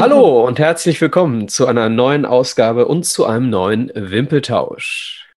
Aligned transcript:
Hallo 0.00 0.46
und 0.46 0.58
herzlich 0.58 0.98
willkommen 1.02 1.48
zu 1.48 1.66
einer 1.66 1.90
neuen 1.90 2.24
Ausgabe 2.24 2.86
und 2.86 3.04
zu 3.04 3.26
einem 3.26 3.50
neuen 3.50 3.92
Wimpeltausch. 3.94 5.28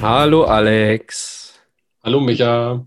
Hallo 0.00 0.44
Alex. 0.44 1.60
Hallo 2.02 2.20
Micha. 2.20 2.86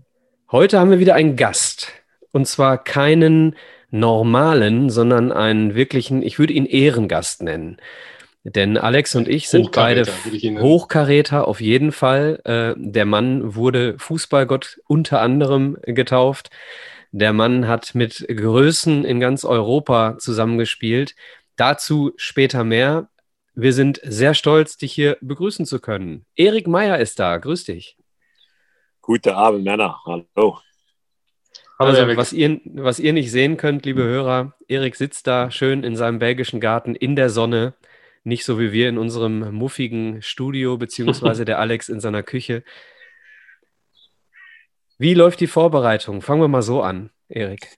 Heute 0.50 0.80
haben 0.80 0.90
wir 0.90 0.98
wieder 0.98 1.14
einen 1.14 1.36
Gast. 1.36 1.92
Und 2.32 2.46
zwar 2.46 2.82
keinen 2.82 3.56
normalen, 3.90 4.90
sondern 4.90 5.32
einen 5.32 5.74
wirklichen, 5.74 6.22
ich 6.22 6.38
würde 6.38 6.52
ihn 6.52 6.66
Ehrengast 6.66 7.42
nennen. 7.42 7.78
Denn 8.44 8.78
Alex 8.78 9.16
und 9.16 9.26
ich 9.26 9.48
sind 9.48 9.72
beide 9.72 10.04
Hochkaräter 10.06 11.48
auf 11.48 11.60
jeden 11.60 11.90
Fall. 11.90 12.40
Äh, 12.44 12.74
der 12.76 13.04
Mann 13.04 13.56
wurde 13.56 13.98
Fußballgott 13.98 14.78
unter 14.86 15.20
anderem 15.20 15.76
getauft. 15.82 16.50
Der 17.10 17.32
Mann 17.32 17.66
hat 17.66 17.96
mit 17.96 18.24
Größen 18.28 19.04
in 19.04 19.18
ganz 19.18 19.44
Europa 19.44 20.18
zusammengespielt. 20.18 21.16
Dazu 21.56 22.12
später 22.16 22.62
mehr. 22.62 23.08
Wir 23.54 23.72
sind 23.72 24.00
sehr 24.04 24.34
stolz, 24.34 24.76
dich 24.76 24.92
hier 24.92 25.16
begrüßen 25.22 25.66
zu 25.66 25.80
können. 25.80 26.24
Erik 26.36 26.68
Meyer 26.68 26.98
ist 26.98 27.18
da. 27.18 27.38
Grüß 27.38 27.64
dich. 27.64 27.96
Guten 29.00 29.30
Abend, 29.30 29.64
Männer. 29.64 29.98
Hallo. 30.04 30.60
Also, 31.78 32.16
was 32.16 32.32
ihr, 32.32 32.60
was 32.64 32.98
ihr 32.98 33.12
nicht 33.12 33.30
sehen 33.30 33.56
könnt, 33.56 33.84
liebe 33.84 34.02
Hörer, 34.02 34.54
Erik 34.66 34.96
sitzt 34.96 35.26
da 35.26 35.50
schön 35.50 35.84
in 35.84 35.94
seinem 35.94 36.18
belgischen 36.18 36.60
Garten 36.60 36.94
in 36.94 37.16
der 37.16 37.28
Sonne. 37.28 37.74
Nicht 38.24 38.44
so 38.44 38.58
wie 38.58 38.72
wir 38.72 38.88
in 38.88 38.98
unserem 38.98 39.54
muffigen 39.54 40.22
Studio, 40.22 40.78
beziehungsweise 40.78 41.44
der 41.44 41.58
Alex 41.58 41.88
in 41.88 42.00
seiner 42.00 42.22
Küche. 42.22 42.64
Wie 44.98 45.14
läuft 45.14 45.40
die 45.40 45.46
Vorbereitung? 45.46 46.22
Fangen 46.22 46.40
wir 46.40 46.48
mal 46.48 46.62
so 46.62 46.80
an, 46.80 47.10
Erik. 47.28 47.76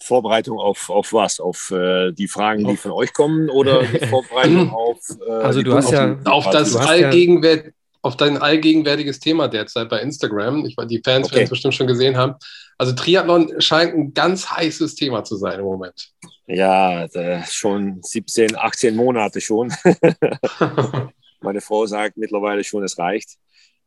Vorbereitung 0.00 0.58
auf, 0.58 0.88
auf 0.88 1.12
was? 1.12 1.40
Auf 1.40 1.70
äh, 1.70 2.12
die 2.12 2.28
Fragen, 2.28 2.66
die 2.66 2.76
von 2.76 2.92
euch 2.92 3.12
kommen 3.12 3.50
oder 3.50 3.82
die 3.82 4.06
Vorbereitung 4.06 4.70
auf. 4.72 4.98
Äh, 5.26 5.30
also, 5.30 5.62
du 5.62 5.74
hast 5.74 5.90
ja. 5.90 6.18
Auf 6.24 6.48
das 6.50 6.76
allgegenwärtige. 6.76 7.74
Auf 8.04 8.18
dein 8.18 8.36
allgegenwärtiges 8.36 9.18
Thema 9.18 9.48
derzeit 9.48 9.88
bei 9.88 9.98
Instagram. 10.00 10.66
Ich, 10.66 10.76
die 10.76 11.00
Fans 11.02 11.28
okay. 11.28 11.36
werden 11.36 11.44
es 11.44 11.50
bestimmt 11.50 11.74
schon 11.74 11.86
gesehen 11.86 12.18
haben. 12.18 12.34
Also 12.76 12.92
Triathlon 12.92 13.58
scheint 13.62 13.94
ein 13.94 14.12
ganz 14.12 14.50
heißes 14.50 14.94
Thema 14.94 15.24
zu 15.24 15.36
sein 15.36 15.58
im 15.58 15.64
Moment. 15.64 16.10
Ja, 16.46 17.08
schon 17.48 18.02
17, 18.02 18.56
18 18.58 18.94
Monate 18.94 19.40
schon. 19.40 19.72
Meine 21.40 21.62
Frau 21.62 21.86
sagt 21.86 22.18
mittlerweile 22.18 22.62
schon, 22.62 22.84
es 22.84 22.98
reicht. 22.98 23.38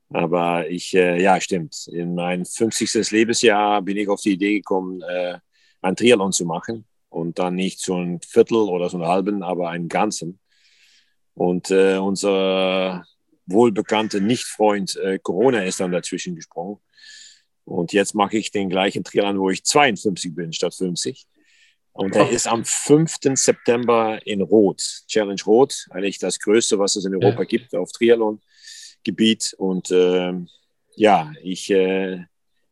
Aber 0.10 0.68
ich, 0.68 0.96
äh, 0.96 1.22
ja, 1.22 1.40
stimmt. 1.40 1.88
In 1.92 2.16
mein 2.16 2.44
50. 2.44 3.12
Lebensjahr 3.12 3.84
bin 3.84 3.98
ich 3.98 4.10
auf 4.10 4.22
die 4.22 4.32
Idee 4.32 4.56
gekommen, 4.56 5.04
äh, 5.04 5.38
ein 5.84 5.96
Triathlon 5.96 6.32
zu 6.32 6.46
machen. 6.46 6.86
Und 7.10 7.38
dann 7.38 7.54
nicht 7.54 7.80
so 7.82 7.96
ein 7.96 8.20
Viertel 8.28 8.58
oder 8.58 8.90
so 8.90 8.98
einen 8.98 9.08
halben, 9.08 9.44
aber 9.44 9.70
einen 9.70 9.90
ganzen. 9.90 10.40
Und 11.36 11.70
äh, 11.70 11.98
unser 11.98 13.06
wohlbekannte 13.48 14.22
Nicht-Freund 14.22 14.96
äh, 14.98 15.20
Corona 15.20 15.64
ist 15.64 15.80
dann 15.80 15.92
dazwischen 15.92 16.36
gesprungen. 16.36 16.80
Und 17.66 17.92
jetzt 17.92 18.16
mache 18.16 18.38
ich 18.38 18.52
den 18.52 18.70
gleichen 18.70 19.04
Triathlon, 19.04 19.40
wo 19.40 19.50
ich 19.50 19.64
52 19.64 20.36
bin 20.36 20.54
statt 20.54 20.74
50. 20.74 21.28
Und 21.92 22.14
der 22.14 22.30
ist 22.30 22.48
am 22.48 22.64
5. 22.64 23.18
September 23.34 24.20
in 24.26 24.42
Rot, 24.42 24.82
Challenge 25.08 25.42
Rot, 25.46 25.88
eigentlich 25.90 26.20
das 26.20 26.40
Größte, 26.40 26.78
was 26.78 26.96
es 26.96 27.06
in 27.06 27.16
Europa 27.16 27.40
ja. 27.40 27.46
gibt 27.46 27.76
auf 27.76 27.92
Triathlon-Gebiet. 27.92 29.56
Und 29.58 29.90
äh, 29.90 30.34
ja, 30.96 31.34
ich, 31.42 31.72
äh, 31.72 32.24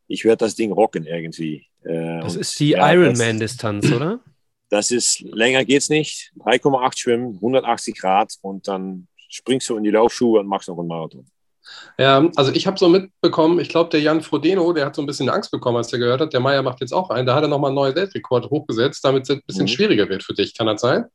ich 0.08 0.26
werde 0.26 0.46
das 0.46 0.56
Ding 0.56 0.72
rocken 0.72 1.06
irgendwie. 1.08 1.66
Äh, 1.84 2.22
das 2.22 2.36
ist 2.36 2.60
die 2.60 2.70
ja, 2.70 2.94
Ironman-Distanz, 2.94 3.92
oder? 3.92 4.20
Das 4.70 4.92
ist, 4.92 5.22
länger 5.22 5.66
geht's 5.66 5.90
nicht. 5.90 6.32
3,8 6.40 6.98
Schwimmen, 6.98 7.36
180 7.36 7.98
Grad 7.98 8.34
und 8.42 8.68
dann 8.68 9.08
springst 9.36 9.70
du 9.70 9.78
in 9.78 9.84
die 9.84 9.92
Laufschuhe 9.92 10.40
und 10.40 10.48
machst 10.48 10.68
noch 10.68 10.78
einen 10.78 10.88
Marathon. 10.88 11.26
Ja, 11.98 12.30
also 12.36 12.52
ich 12.52 12.68
habe 12.68 12.78
so 12.78 12.90
mitbekommen, 12.90 13.60
ich 13.60 13.70
glaube, 13.70 13.90
der 13.90 14.00
Jan 14.00 14.22
Frodeno, 14.22 14.72
der 14.74 14.86
hat 14.86 14.96
so 14.96 15.02
ein 15.02 15.08
bisschen 15.08 15.30
Angst 15.30 15.52
bekommen, 15.52 15.78
als 15.78 15.88
der 15.88 16.00
gehört 16.00 16.22
hat, 16.22 16.34
der 16.34 16.40
Meier 16.40 16.62
macht 16.62 16.82
jetzt 16.82 16.94
auch 16.94 17.10
einen. 17.10 17.26
Da 17.26 17.36
hat 17.36 17.44
er 17.44 17.48
nochmal 17.48 17.70
einen 17.70 17.76
neuen 17.76 17.96
Weltrekord 17.96 18.50
hochgesetzt, 18.50 19.04
damit 19.04 19.24
es 19.24 19.32
ein 19.32 19.42
bisschen 19.46 19.64
mhm. 19.64 19.70
schwieriger 19.70 20.08
wird 20.10 20.24
für 20.24 20.34
dich. 20.34 20.56
Kann 20.56 20.68
das 20.68 20.82
sein? 20.82 21.06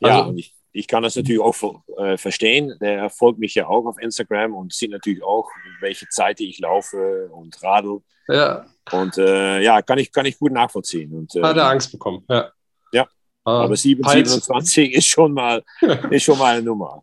Ja, 0.00 0.22
also, 0.22 0.34
ich, 0.36 0.54
ich, 0.72 0.86
kann 0.86 1.02
das 1.02 1.16
natürlich 1.16 1.40
auch 1.40 1.56
äh, 1.98 2.16
verstehen. 2.16 2.76
Der 2.80 3.10
folgt 3.10 3.38
mich 3.38 3.54
ja 3.54 3.66
auch 3.66 3.86
auf 3.86 3.98
Instagram 3.98 4.54
und 4.54 4.72
sieht 4.72 4.90
natürlich 4.90 5.22
auch, 5.22 5.50
welche 5.80 6.08
Zeit 6.08 6.40
ich 6.40 6.58
laufe 6.60 7.28
und 7.32 7.60
radel. 7.62 8.02
Ja. 8.28 8.66
Und 8.92 9.18
äh, 9.18 9.60
ja, 9.62 9.82
kann 9.82 9.98
ich, 9.98 10.12
kann 10.12 10.26
ich 10.26 10.38
gut 10.38 10.52
nachvollziehen. 10.52 11.12
Und, 11.12 11.34
äh, 11.34 11.42
hat 11.42 11.56
er 11.56 11.68
Angst 11.68 11.90
bekommen, 11.90 12.24
ja. 12.28 12.50
Ja, 12.92 13.08
ah, 13.44 13.64
aber 13.64 13.76
27 13.76 14.92
ist 14.92 15.06
schon, 15.06 15.32
mal, 15.32 15.64
ist 16.10 16.22
schon 16.22 16.38
mal 16.38 16.56
eine 16.56 16.62
Nummer. 16.62 17.02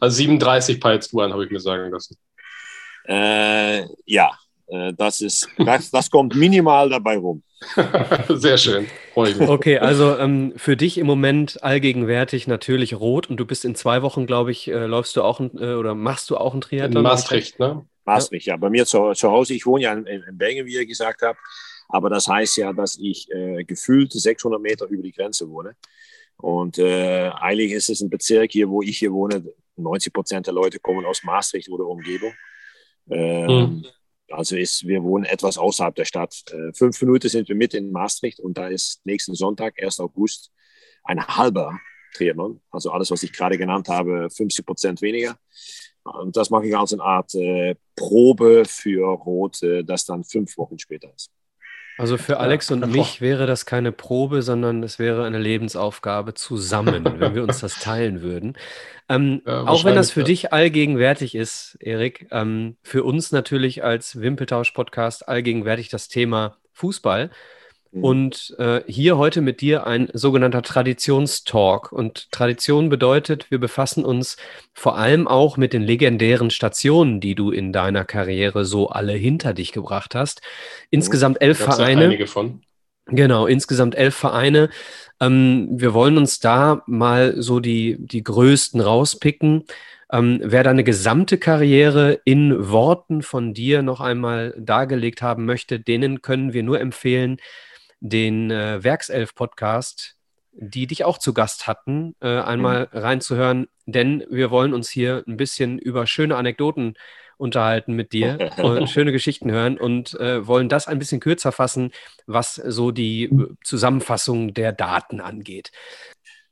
Also 0.00 0.16
37 0.16 0.80
peilst 0.80 1.12
du 1.12 1.20
an, 1.20 1.32
habe 1.32 1.44
ich 1.44 1.50
mir 1.50 1.60
sagen 1.60 1.90
lassen. 1.90 2.16
Äh, 3.06 3.86
ja, 4.04 4.30
äh, 4.66 4.92
das, 4.92 5.20
ist, 5.20 5.48
das, 5.58 5.90
das 5.90 6.10
kommt 6.10 6.34
minimal 6.34 6.90
dabei 6.90 7.16
rum. 7.16 7.42
Sehr 8.28 8.56
schön. 8.56 8.86
Okay, 9.14 9.78
also 9.78 10.16
ähm, 10.16 10.52
für 10.56 10.76
dich 10.76 10.98
im 10.98 11.06
Moment 11.06 11.62
allgegenwärtig 11.62 12.46
natürlich 12.46 12.94
rot 12.94 13.28
und 13.28 13.38
du 13.38 13.46
bist 13.46 13.64
in 13.64 13.74
zwei 13.74 14.02
Wochen, 14.02 14.26
glaube 14.26 14.52
ich, 14.52 14.68
äh, 14.68 14.86
läufst 14.86 15.16
du 15.16 15.22
auch 15.22 15.40
ein, 15.40 15.50
äh, 15.58 15.74
oder 15.74 15.94
machst 15.94 16.30
du 16.30 16.36
auch 16.36 16.54
ein 16.54 16.60
Triathlon? 16.60 16.98
In 16.98 17.02
Maastricht, 17.02 17.58
ne? 17.58 17.84
Maastricht, 18.04 18.46
ja. 18.46 18.56
Bei 18.56 18.70
mir 18.70 18.86
zu, 18.86 19.12
zu 19.12 19.30
Hause, 19.30 19.54
ich 19.54 19.66
wohne 19.66 19.84
ja 19.84 19.92
in, 19.92 20.06
in 20.06 20.38
Belgien, 20.38 20.66
wie 20.66 20.74
ihr 20.74 20.86
gesagt 20.86 21.22
habt, 21.22 21.40
aber 21.88 22.10
das 22.10 22.28
heißt 22.28 22.58
ja, 22.58 22.72
dass 22.72 22.96
ich 23.00 23.28
äh, 23.32 23.64
gefühlt 23.64 24.12
600 24.12 24.60
Meter 24.60 24.86
über 24.86 25.02
die 25.02 25.12
Grenze 25.12 25.48
wohne. 25.48 25.74
Und 26.36 26.78
äh, 26.78 27.30
eigentlich 27.40 27.72
ist 27.72 27.88
es 27.88 28.00
ein 28.00 28.10
Bezirk 28.10 28.52
hier, 28.52 28.68
wo 28.68 28.82
ich 28.82 28.98
hier 28.98 29.12
wohne. 29.12 29.42
90 29.78 30.12
Prozent 30.12 30.46
der 30.46 30.54
Leute 30.54 30.78
kommen 30.78 31.04
aus 31.04 31.22
Maastricht 31.24 31.68
oder 31.70 31.86
Umgebung. 31.86 32.32
Ähm, 33.10 33.46
mhm. 33.46 33.86
Also 34.30 34.56
ist, 34.56 34.86
wir 34.86 35.02
wohnen 35.02 35.24
etwas 35.24 35.56
außerhalb 35.56 35.94
der 35.94 36.04
Stadt. 36.04 36.44
Äh, 36.50 36.72
fünf 36.74 37.00
Minuten 37.00 37.28
sind 37.28 37.48
wir 37.48 37.56
mit 37.56 37.74
in 37.74 37.90
Maastricht 37.90 38.40
und 38.40 38.58
da 38.58 38.68
ist 38.68 39.00
nächsten 39.04 39.34
Sonntag, 39.34 39.82
1. 39.82 40.00
August, 40.00 40.52
ein 41.04 41.26
halber 41.26 41.78
Triathlon. 42.14 42.60
Also 42.70 42.90
alles, 42.90 43.10
was 43.10 43.22
ich 43.22 43.32
gerade 43.32 43.56
genannt 43.56 43.88
habe, 43.88 44.28
50 44.30 44.66
Prozent 44.66 45.02
weniger. 45.02 45.38
Und 46.04 46.36
das 46.36 46.50
mache 46.50 46.66
ich 46.66 46.76
als 46.76 46.92
eine 46.92 47.02
Art 47.02 47.34
äh, 47.34 47.76
Probe 47.96 48.64
für 48.66 49.06
Rot, 49.06 49.62
äh, 49.62 49.82
das 49.84 50.04
dann 50.04 50.24
fünf 50.24 50.56
Wochen 50.56 50.78
später 50.78 51.12
ist. 51.14 51.30
Also 51.98 52.16
für 52.16 52.38
Alex 52.38 52.70
und 52.70 52.86
mich 52.92 53.20
wäre 53.20 53.46
das 53.46 53.66
keine 53.66 53.90
Probe, 53.90 54.42
sondern 54.42 54.82
es 54.84 55.00
wäre 55.00 55.24
eine 55.24 55.38
Lebensaufgabe 55.38 56.32
zusammen, 56.34 57.04
wenn 57.18 57.34
wir 57.34 57.42
uns 57.42 57.58
das 57.58 57.74
teilen 57.80 58.22
würden. 58.22 58.56
Ähm, 59.08 59.42
ja, 59.44 59.66
auch 59.66 59.84
wenn 59.84 59.96
das 59.96 60.12
für 60.12 60.20
ja. 60.20 60.26
dich 60.26 60.52
allgegenwärtig 60.52 61.34
ist, 61.34 61.76
Erik, 61.80 62.28
ähm, 62.30 62.76
für 62.82 63.02
uns 63.02 63.32
natürlich 63.32 63.82
als 63.82 64.20
Wimpeltausch-Podcast 64.20 65.28
allgegenwärtig 65.28 65.88
das 65.88 66.08
Thema 66.08 66.58
Fußball. 66.72 67.30
Mhm. 67.92 68.04
Und 68.04 68.56
äh, 68.58 68.82
hier 68.86 69.18
heute 69.18 69.40
mit 69.40 69.60
dir 69.60 69.86
ein 69.86 70.08
sogenannter 70.12 70.62
Traditionstalk. 70.62 71.92
Und 71.92 72.30
Tradition 72.30 72.88
bedeutet, 72.88 73.50
wir 73.50 73.58
befassen 73.58 74.04
uns 74.04 74.36
vor 74.74 74.96
allem 74.96 75.26
auch 75.26 75.56
mit 75.56 75.72
den 75.72 75.82
legendären 75.82 76.50
Stationen, 76.50 77.20
die 77.20 77.34
du 77.34 77.50
in 77.50 77.72
deiner 77.72 78.04
Karriere 78.04 78.64
so 78.64 78.88
alle 78.88 79.12
hinter 79.12 79.54
dich 79.54 79.72
gebracht 79.72 80.14
hast. 80.14 80.42
Insgesamt 80.90 81.40
elf 81.40 81.58
Gab's 81.58 81.76
Vereine. 81.76 82.04
Einige 82.04 82.26
von. 82.26 82.62
Genau, 83.06 83.46
insgesamt 83.46 83.94
elf 83.94 84.14
Vereine. 84.14 84.68
Ähm, 85.20 85.68
wir 85.72 85.94
wollen 85.94 86.18
uns 86.18 86.40
da 86.40 86.82
mal 86.86 87.40
so 87.40 87.58
die, 87.58 87.96
die 87.98 88.22
größten 88.22 88.80
rauspicken. 88.80 89.64
Ähm, 90.10 90.40
wer 90.42 90.62
deine 90.62 90.84
gesamte 90.84 91.38
Karriere 91.38 92.20
in 92.24 92.70
Worten 92.70 93.22
von 93.22 93.54
dir 93.54 93.82
noch 93.82 94.00
einmal 94.00 94.54
dargelegt 94.58 95.22
haben 95.22 95.44
möchte, 95.44 95.80
denen 95.80 96.22
können 96.22 96.52
wir 96.52 96.62
nur 96.62 96.80
empfehlen, 96.80 97.38
den 98.00 98.50
äh, 98.50 98.82
Werkself-Podcast, 98.82 100.16
die 100.52 100.86
dich 100.86 101.04
auch 101.04 101.18
zu 101.18 101.34
Gast 101.34 101.66
hatten, 101.66 102.14
äh, 102.20 102.40
einmal 102.40 102.88
mhm. 102.92 102.98
reinzuhören, 102.98 103.68
denn 103.86 104.24
wir 104.30 104.50
wollen 104.50 104.74
uns 104.74 104.90
hier 104.90 105.24
ein 105.26 105.36
bisschen 105.36 105.78
über 105.78 106.06
schöne 106.06 106.36
Anekdoten 106.36 106.94
unterhalten 107.36 107.94
mit 107.94 108.12
dir, 108.12 108.50
schöne 108.86 109.12
Geschichten 109.12 109.50
hören 109.50 109.78
und 109.78 110.14
äh, 110.14 110.46
wollen 110.46 110.68
das 110.68 110.88
ein 110.88 110.98
bisschen 110.98 111.20
kürzer 111.20 111.52
fassen, 111.52 111.92
was 112.26 112.56
so 112.56 112.90
die 112.90 113.24
äh, 113.24 113.48
Zusammenfassung 113.64 114.52
der 114.52 114.72
Daten 114.72 115.20
angeht. 115.20 115.70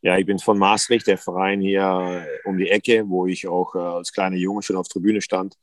Ja, 0.02 0.16
ich 0.16 0.26
bin 0.26 0.38
von 0.38 0.58
Maastricht, 0.58 1.08
der 1.08 1.19
Verein 1.19 1.60
hier 1.60 1.82
äh, 1.82 2.48
um 2.48 2.58
die 2.58 2.70
Ecke, 2.70 3.08
wo 3.08 3.26
ich 3.26 3.48
auch 3.48 3.75
äh, 3.75 3.78
als 3.78 4.12
kleiner 4.12 4.37
Junge 4.37 4.62
schon 4.62 4.76
auf 4.76 4.88
Tribüne 4.88 5.20
stand. 5.20 5.56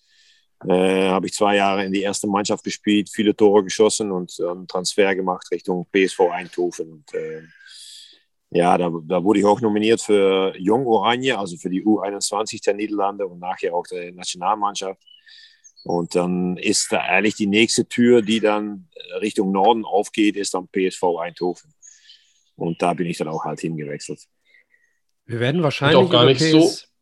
Äh, 0.68 1.10
habe 1.10 1.28
ich 1.28 1.34
zwei 1.34 1.56
Jahre 1.58 1.86
in 1.86 1.92
die 1.92 2.02
erste 2.02 2.28
Mannschaft 2.28 2.64
gespielt, 2.64 3.10
viele 3.10 3.36
Tore 3.36 3.64
geschossen 3.64 4.12
und 4.12 4.40
einen 4.40 4.68
Transfer 4.68 5.16
gemacht 5.16 5.48
Richtung 5.52 5.88
PSV 5.92 6.20
Eindhoven. 6.32 6.92
Und, 6.92 7.14
äh, 7.14 7.42
ja, 8.52 8.78
da, 8.78 8.92
da, 9.04 9.24
wurde 9.24 9.40
ich 9.40 9.46
auch 9.46 9.62
nominiert 9.62 10.02
für 10.02 10.56
Jung 10.58 10.86
Oranje, 10.86 11.38
also 11.38 11.58
für 11.58 11.70
die 11.70 11.84
U21 11.84 12.64
der 12.64 12.76
Niederlande 12.76 13.26
und 13.28 13.40
nachher 13.40 13.74
auch 13.74 13.86
der 13.88 14.12
Nationalmannschaft. 14.12 15.02
Und 15.84 16.16
dann 16.16 16.56
ist 16.58 16.92
da 16.92 17.00
eigentlich 17.00 17.36
die 17.36 17.48
nächste 17.48 17.86
Tür, 17.86 18.22
die 18.22 18.40
dann 18.40 18.88
Richtung 19.20 19.52
Norden 19.52 19.84
aufgeht, 19.84 20.38
ist 20.38 20.54
dann 20.54 20.70
PSV 20.70 21.04
Eindhoven. 21.20 21.74
Und 22.56 22.82
da 22.82 22.94
bin 22.94 23.08
ich 23.08 23.18
dann 23.18 23.28
auch 23.28 23.44
halt 23.44 23.60
hingewechselt. 23.60 24.22
Wir 25.26 25.40
werden 25.40 25.64
wahrscheinlich 25.64 25.98
auch 25.98 26.10
gar 26.10 26.26
nicht 26.26 26.40
PS 26.40 26.52
so 26.52 26.93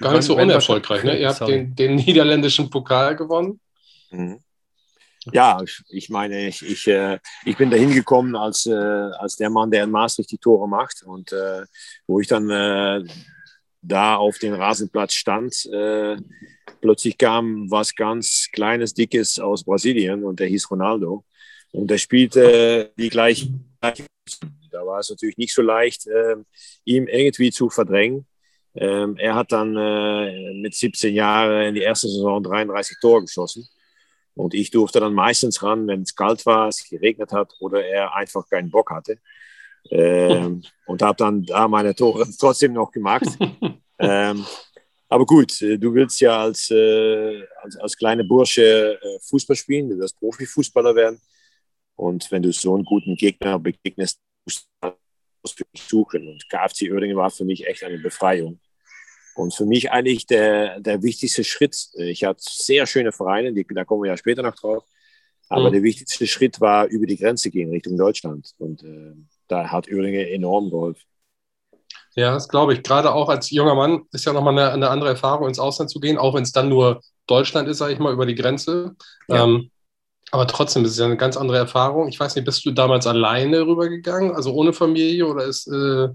gar 0.00 0.14
nicht 0.14 0.24
so 0.24 0.36
unerfolgreich. 0.36 1.04
Ne? 1.04 1.18
Ihr 1.18 1.28
habt 1.28 1.48
den, 1.48 1.74
den, 1.74 1.96
niederländischen 1.96 2.70
Pokal 2.70 3.16
gewonnen. 3.16 3.60
Mhm. 4.10 4.38
Ja, 5.32 5.62
ich 5.88 6.10
meine, 6.10 6.48
ich, 6.48 6.62
ich, 6.62 6.86
äh, 6.86 7.18
ich 7.46 7.56
bin 7.56 7.70
da 7.70 7.76
hingekommen 7.76 8.36
als, 8.36 8.66
äh, 8.66 8.74
als 8.74 9.36
der 9.36 9.48
Mann, 9.48 9.70
der 9.70 9.84
in 9.84 9.90
Maastricht 9.90 10.30
die 10.30 10.38
Tore 10.38 10.68
macht. 10.68 11.02
Und 11.02 11.32
äh, 11.32 11.64
wo 12.06 12.20
ich 12.20 12.28
dann 12.28 12.50
äh, 12.50 13.02
da 13.80 14.16
auf 14.16 14.38
dem 14.38 14.54
Rasenplatz 14.54 15.14
stand, 15.14 15.64
äh, 15.66 16.16
plötzlich 16.80 17.16
kam 17.16 17.70
was 17.70 17.94
ganz 17.94 18.48
Kleines, 18.52 18.92
Dickes 18.92 19.38
aus 19.38 19.64
Brasilien 19.64 20.24
und 20.24 20.40
der 20.40 20.48
hieß 20.48 20.70
Ronaldo. 20.70 21.24
Und 21.72 21.88
der 21.90 21.98
spielte 21.98 22.92
die 22.98 23.08
gleiche. 23.08 23.48
Da 23.80 24.86
war 24.86 25.00
es 25.00 25.10
natürlich 25.10 25.36
nicht 25.38 25.54
so 25.54 25.62
leicht, 25.62 26.06
äh, 26.06 26.36
ihm 26.84 27.06
irgendwie 27.06 27.50
zu 27.50 27.70
verdrängen. 27.70 28.26
Ähm, 28.74 29.16
er 29.18 29.34
hat 29.34 29.52
dann 29.52 29.72
mit 30.60 30.74
17 30.74 31.14
Jahren 31.14 31.68
in 31.68 31.74
die 31.74 31.82
erste 31.82 32.08
Saison 32.08 32.42
33 32.42 32.98
Tore 33.00 33.22
geschossen. 33.22 33.68
Und 34.34 34.52
ich 34.54 34.70
durfte 34.70 35.00
dann 35.00 35.14
meistens 35.14 35.62
ran, 35.62 35.86
wenn 35.86 36.02
es 36.02 36.14
kalt 36.14 36.44
war, 36.44 36.68
es 36.68 36.88
geregnet 36.88 37.32
hat 37.32 37.54
oder 37.60 37.84
er 37.84 38.14
einfach 38.14 38.48
keinen 38.48 38.70
Bock 38.70 38.90
hatte. 38.90 39.18
Ähm, 39.90 40.62
und 40.86 41.02
habe 41.02 41.16
dann 41.16 41.44
da 41.44 41.68
meine 41.68 41.94
Tore 41.94 42.26
trotzdem 42.38 42.72
noch 42.72 42.90
gemacht. 42.90 43.26
ähm, 43.98 44.44
aber 45.08 45.26
gut, 45.26 45.60
äh, 45.62 45.78
du 45.78 45.94
willst 45.94 46.20
ja 46.20 46.40
als, 46.40 46.70
äh, 46.70 47.42
als, 47.62 47.76
als 47.76 47.96
kleiner 47.96 48.24
Bursche 48.24 48.98
äh, 49.00 49.18
Fußball 49.20 49.56
spielen, 49.56 49.88
du 49.90 49.98
wirst 49.98 50.18
Profifußballer 50.18 50.94
werden. 50.96 51.20
Und 51.96 52.28
wenn 52.32 52.42
du 52.42 52.52
so 52.52 52.74
einen 52.74 52.84
guten 52.84 53.14
Gegner 53.14 53.58
begegnest, 53.60 54.20
musst 54.44 54.68
du 54.80 55.64
suchen. 55.76 56.26
Und 56.26 56.48
KFC 56.48 56.90
Oerdingen 56.90 57.16
war 57.16 57.30
für 57.30 57.44
mich 57.44 57.64
echt 57.66 57.84
eine 57.84 57.98
Befreiung. 57.98 58.58
Und 59.34 59.54
für 59.54 59.66
mich 59.66 59.90
eigentlich 59.90 60.26
der, 60.26 60.80
der 60.80 61.02
wichtigste 61.02 61.44
Schritt, 61.44 61.88
ich 61.94 62.24
hatte 62.24 62.40
sehr 62.40 62.86
schöne 62.86 63.12
Vereine, 63.12 63.52
die, 63.52 63.66
da 63.74 63.84
kommen 63.84 64.02
wir 64.02 64.10
ja 64.10 64.16
später 64.16 64.42
noch 64.42 64.54
drauf, 64.54 64.84
aber 65.48 65.68
mhm. 65.68 65.74
der 65.74 65.82
wichtigste 65.82 66.26
Schritt 66.26 66.60
war 66.60 66.86
über 66.86 67.06
die 67.06 67.16
Grenze 67.16 67.50
gehen 67.50 67.70
Richtung 67.70 67.96
Deutschland. 67.96 68.52
Und 68.58 68.82
äh, 68.82 69.14
da 69.48 69.70
hat 69.70 69.88
Öhringen 69.88 70.26
enorm 70.26 70.70
geholfen. 70.70 71.02
Ja, 72.14 72.32
das 72.32 72.48
glaube 72.48 72.74
ich. 72.74 72.82
Gerade 72.82 73.12
auch 73.12 73.28
als 73.28 73.50
junger 73.50 73.74
Mann 73.74 74.02
ist 74.12 74.24
ja 74.24 74.32
nochmal 74.32 74.56
eine, 74.56 74.72
eine 74.72 74.90
andere 74.90 75.10
Erfahrung, 75.10 75.48
ins 75.48 75.58
Ausland 75.58 75.90
zu 75.90 76.00
gehen, 76.00 76.16
auch 76.16 76.34
wenn 76.34 76.44
es 76.44 76.52
dann 76.52 76.68
nur 76.68 77.00
Deutschland 77.26 77.68
ist, 77.68 77.78
sage 77.78 77.92
ich 77.92 77.98
mal, 77.98 78.12
über 78.12 78.26
die 78.26 78.36
Grenze. 78.36 78.94
Ja. 79.28 79.44
Ähm, 79.44 79.70
aber 80.30 80.46
trotzdem 80.46 80.84
ist 80.84 80.92
es 80.92 80.98
ja 80.98 81.06
eine 81.06 81.16
ganz 81.16 81.36
andere 81.36 81.58
Erfahrung. 81.58 82.08
Ich 82.08 82.18
weiß 82.18 82.34
nicht, 82.34 82.44
bist 82.44 82.64
du 82.64 82.70
damals 82.70 83.06
alleine 83.06 83.66
rübergegangen, 83.66 84.34
also 84.34 84.52
ohne 84.52 84.72
Familie 84.72 85.26
oder 85.26 85.44
ist 85.44 85.66
äh, 85.68 86.08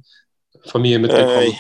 Familie 0.66 1.00
mitgekommen? 1.00 1.52
Äh, 1.52 1.54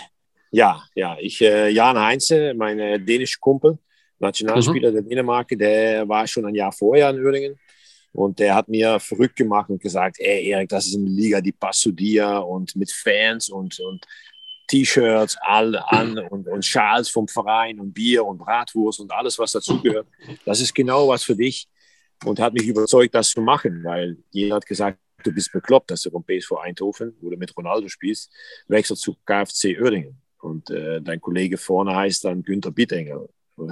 ja, 0.51 0.83
ja. 0.95 1.17
Ich, 1.19 1.41
äh, 1.41 1.69
Jan 1.69 1.97
Heinze, 1.97 2.53
mein 2.55 2.79
äh, 2.79 2.99
dänischer 2.99 3.39
Kumpel, 3.39 3.77
Nationalspieler 4.19 4.89
mhm. 4.89 4.93
der 4.93 5.03
Dänemark, 5.03 5.47
der 5.49 6.07
war 6.07 6.27
schon 6.27 6.45
ein 6.45 6.55
Jahr 6.55 6.71
vorher 6.71 7.09
in 7.09 7.23
Uerdingen. 7.23 7.59
Und 8.11 8.39
der 8.39 8.55
hat 8.55 8.67
mir 8.67 8.99
verrückt 8.99 9.35
gemacht 9.35 9.69
und 9.69 9.81
gesagt, 9.81 10.17
ey 10.19 10.49
Erik, 10.49 10.69
das 10.69 10.87
ist 10.87 10.95
eine 10.95 11.09
Liga, 11.09 11.41
die 11.41 11.51
passt 11.51 11.81
zu 11.81 11.91
dir 11.91 12.43
und 12.43 12.75
mit 12.75 12.91
Fans 12.91 13.49
und, 13.49 13.79
und 13.79 14.05
T-Shirts 14.67 15.37
alle 15.41 15.87
an 15.91 16.17
und, 16.17 16.47
und 16.47 16.65
Schals 16.65 17.09
vom 17.09 17.27
Verein 17.27 17.79
und 17.79 17.93
Bier 17.93 18.25
und 18.25 18.39
Bratwurst 18.39 18.99
und 18.99 19.11
alles, 19.11 19.37
was 19.37 19.51
dazugehört. 19.51 20.07
Das 20.45 20.59
ist 20.59 20.73
genau 20.73 21.07
was 21.07 21.23
für 21.23 21.35
dich. 21.35 21.67
Und 22.25 22.39
hat 22.39 22.53
mich 22.53 22.67
überzeugt, 22.67 23.15
das 23.15 23.29
zu 23.29 23.41
machen, 23.41 23.83
weil 23.83 24.17
jeder 24.31 24.55
hat 24.55 24.65
gesagt, 24.65 24.99
du 25.23 25.31
bist 25.31 25.51
bekloppt, 25.51 25.91
dass 25.91 26.01
du 26.01 26.11
vom 26.11 26.23
PSV 26.23 26.53
Eindhoven, 26.61 27.15
wo 27.21 27.29
du 27.29 27.37
mit 27.37 27.55
Ronaldo 27.55 27.87
spielst, 27.87 28.31
wechselst 28.67 29.03
zu 29.03 29.15
KFC 29.25 29.79
Oerdingen. 29.81 30.19
Und 30.39 30.69
äh, 30.69 31.01
dein 31.01 31.21
Kollege 31.21 31.57
vorne 31.57 31.95
heißt 31.95 32.25
dann 32.25 32.43
Günther 32.43 32.71
Bietengel. 32.71 33.29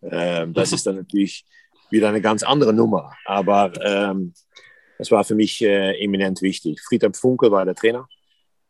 äh, 0.00 0.46
das 0.48 0.72
ist 0.72 0.86
dann 0.86 0.96
natürlich 0.96 1.44
wieder 1.90 2.08
eine 2.08 2.20
ganz 2.20 2.42
andere 2.42 2.72
Nummer. 2.72 3.12
Aber 3.24 3.72
ähm, 3.84 4.32
war 5.08 5.24
für 5.24 5.34
mich 5.34 5.62
äh, 5.62 5.92
eminent 6.02 6.42
wichtig. 6.42 6.80
Friedhelm 6.80 7.14
Funkel 7.14 7.50
war 7.50 7.64
der 7.64 7.74
Trainer. 7.74 8.08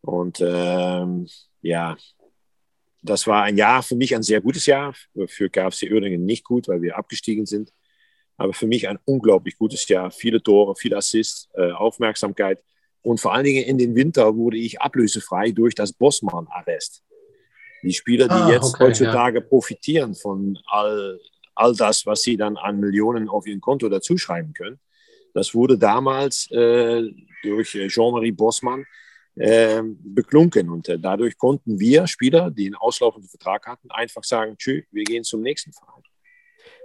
Und 0.03 0.41
ähm, 0.41 1.27
ja, 1.63 1.97
das 3.03 3.27
war 3.27 3.43
ein 3.43 3.57
Jahr 3.57 3.83
für 3.83 3.97
mich 3.97 4.15
ein 4.15 4.23
sehr 4.23 4.41
gutes 4.41 4.67
Jahr. 4.67 4.95
Für 5.27 5.51
KFC 5.51 5.91
Oerdingen 5.91 6.25
nicht 6.25 6.45
gut, 6.45 6.69
weil 6.69 6.83
wir 6.83 6.97
abgestiegen 6.97 7.47
sind. 7.47 7.73
Aber 8.37 8.53
für 8.53 8.67
mich 8.67 8.89
ein 8.89 8.99
unglaublich 9.05 9.59
gutes 9.59 9.87
Jahr. 9.89 10.11
Viele 10.11 10.43
Tore, 10.43 10.75
viele 10.77 10.97
Assists, 10.97 11.49
äh, 11.55 11.73
Aufmerksamkeit. 11.73 12.63
Und 13.03 13.21
vor 13.21 13.35
allen 13.35 13.45
Dingen 13.45 13.65
in 13.65 13.79
den 13.79 13.95
Winter 13.95 14.37
wurde 14.37 14.59
ich 14.59 14.81
ablösefrei 14.81 15.51
durch 15.53 15.75
das 15.75 15.93
Bossmann-Arrest. 15.93 17.03
Die 17.82 17.93
Spieler, 17.93 18.29
die 18.29 18.35
ah, 18.35 18.50
jetzt 18.50 18.75
okay, 18.75 18.85
heutzutage 18.85 19.38
ja. 19.38 19.44
profitieren 19.44 20.15
von 20.15 20.59
all, 20.67 21.19
all 21.55 21.75
das, 21.75 22.06
was 22.06 22.23
sie 22.23 22.37
dann 22.37 22.56
an 22.56 22.79
Millionen 22.81 23.29
auf 23.29 23.47
ihrem 23.47 23.61
Konto 23.61 23.88
dazuschreiben 23.88 24.53
können, 24.53 24.79
das 25.35 25.55
wurde 25.55 25.79
damals 25.79 26.50
äh, 26.50 27.03
durch 27.43 27.75
äh, 27.75 27.88
Jean-Marie 27.88 28.32
Bossmann 28.32 28.85
äh, 29.37 29.82
beklunken. 29.85 30.69
Und 30.69 30.88
äh, 30.88 30.99
dadurch 30.99 31.38
konnten 31.38 31.79
wir 31.79 32.06
Spieler, 32.06 32.50
die 32.50 32.67
einen 32.67 32.75
auslaufenden 32.75 33.29
Vertrag 33.29 33.67
hatten, 33.67 33.91
einfach 33.91 34.25
sagen, 34.25 34.56
tschüss, 34.59 34.85
wir 34.91 35.05
gehen 35.05 35.25
zum 35.25 35.41
nächsten 35.41 35.73
Verein. 35.73 36.03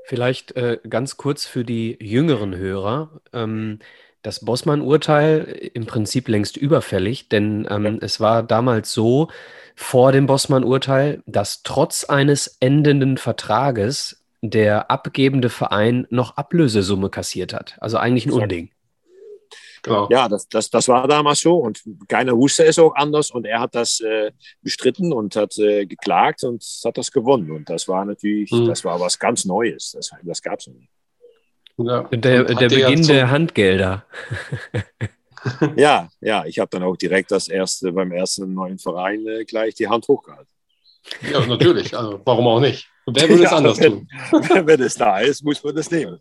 Vielleicht 0.05 0.55
äh, 0.55 0.79
ganz 0.87 1.17
kurz 1.17 1.45
für 1.45 1.65
die 1.65 1.97
jüngeren 1.99 2.55
Hörer. 2.55 3.21
Ähm, 3.33 3.79
das 4.25 4.43
Bossmann-Urteil 4.43 5.69
im 5.73 5.85
Prinzip 5.85 6.27
längst 6.27 6.57
überfällig, 6.57 7.29
denn 7.29 7.67
ähm, 7.69 7.85
ja. 7.85 7.97
es 8.01 8.19
war 8.19 8.43
damals 8.43 8.91
so, 8.91 9.29
vor 9.75 10.13
dem 10.13 10.25
Bossmann-Urteil, 10.25 11.21
dass 11.25 11.61
trotz 11.63 12.05
eines 12.05 12.57
endenden 12.59 13.17
Vertrages 13.17 14.23
der 14.41 14.89
abgebende 14.89 15.49
Verein 15.49 16.07
noch 16.09 16.37
Ablösesumme 16.37 17.09
kassiert 17.09 17.53
hat. 17.53 17.77
Also 17.81 17.97
eigentlich 17.97 18.25
ein 18.25 18.31
Unding. 18.31 18.71
Genau. 19.83 20.07
Ja, 20.09 20.27
das, 20.27 20.47
das, 20.47 20.71
das 20.71 20.87
war 20.87 21.07
damals 21.07 21.41
so 21.41 21.57
und 21.57 21.83
keiner 22.07 22.35
wusste 22.35 22.65
es 22.65 22.79
auch 22.79 22.95
anders 22.95 23.29
und 23.29 23.45
er 23.45 23.59
hat 23.59 23.75
das 23.75 23.99
äh, 23.99 24.31
bestritten 24.63 25.13
und 25.13 25.35
hat 25.35 25.59
äh, 25.59 25.85
geklagt 25.85 26.43
und 26.43 26.63
hat 26.83 26.97
das 26.97 27.11
gewonnen 27.11 27.51
und 27.51 27.69
das 27.69 27.87
war 27.87 28.03
natürlich, 28.03 28.51
mhm. 28.51 28.65
das 28.65 28.83
war 28.83 28.99
was 28.99 29.19
ganz 29.19 29.45
Neues, 29.45 29.91
das, 29.91 30.09
das 30.23 30.41
gab 30.41 30.59
es 30.59 30.67
noch 30.67 30.73
nicht. 30.73 30.89
Ja. 31.77 32.03
Der, 32.03 32.43
der 32.43 32.69
Beginn 32.69 33.05
der 33.05 33.29
Handgelder. 33.29 34.05
ja, 35.75 36.09
ja, 36.21 36.45
ich 36.45 36.59
habe 36.59 36.69
dann 36.71 36.83
auch 36.83 36.95
direkt 36.95 37.31
das 37.31 37.47
erste 37.47 37.91
beim 37.91 38.11
ersten 38.11 38.53
neuen 38.53 38.79
Verein 38.79 39.27
äh, 39.27 39.43
gleich 39.43 39.75
die 39.75 39.87
Hand 39.87 40.07
hochgehalten. 40.07 40.51
Ja, 41.31 41.45
natürlich. 41.45 41.95
Also, 41.95 42.19
warum 42.23 42.47
auch 42.47 42.59
nicht? 42.59 42.89
Und 43.05 43.19
wer 43.19 43.29
würde 43.29 43.43
ja, 43.43 43.49
es 43.49 43.53
anders 43.53 43.79
wenn, 43.79 44.07
tun? 44.07 44.07
Wenn 44.67 44.81
es 44.81 44.95
da 44.95 45.19
ist, 45.19 45.43
muss 45.43 45.63
man 45.63 45.75
das 45.75 45.91
nehmen. 45.91 46.19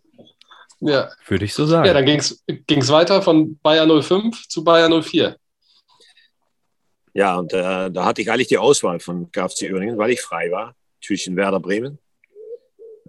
Ja. 0.81 1.09
Würde 1.27 1.45
ich 1.45 1.53
so 1.53 1.65
sagen. 1.65 1.87
Ja, 1.87 1.93
dann 1.93 2.05
ging 2.05 2.19
es 2.19 2.91
weiter 2.91 3.21
von 3.21 3.57
Bayer 3.63 3.87
05 4.01 4.47
zu 4.47 4.63
Bayer 4.63 4.89
04. 5.01 5.37
Ja, 7.13 7.37
und 7.37 7.53
äh, 7.53 7.89
da 7.89 8.05
hatte 8.05 8.21
ich 8.21 8.29
eigentlich 8.29 8.49
die 8.49 8.57
Auswahl 8.57 8.99
von 8.99 9.31
KFC 9.31 9.71
Uerdingen, 9.71 9.97
weil 9.97 10.11
ich 10.11 10.21
frei 10.21 10.51
war 10.51 10.75
zwischen 11.01 11.37
Werder 11.37 11.61
Bremen. 11.61 11.97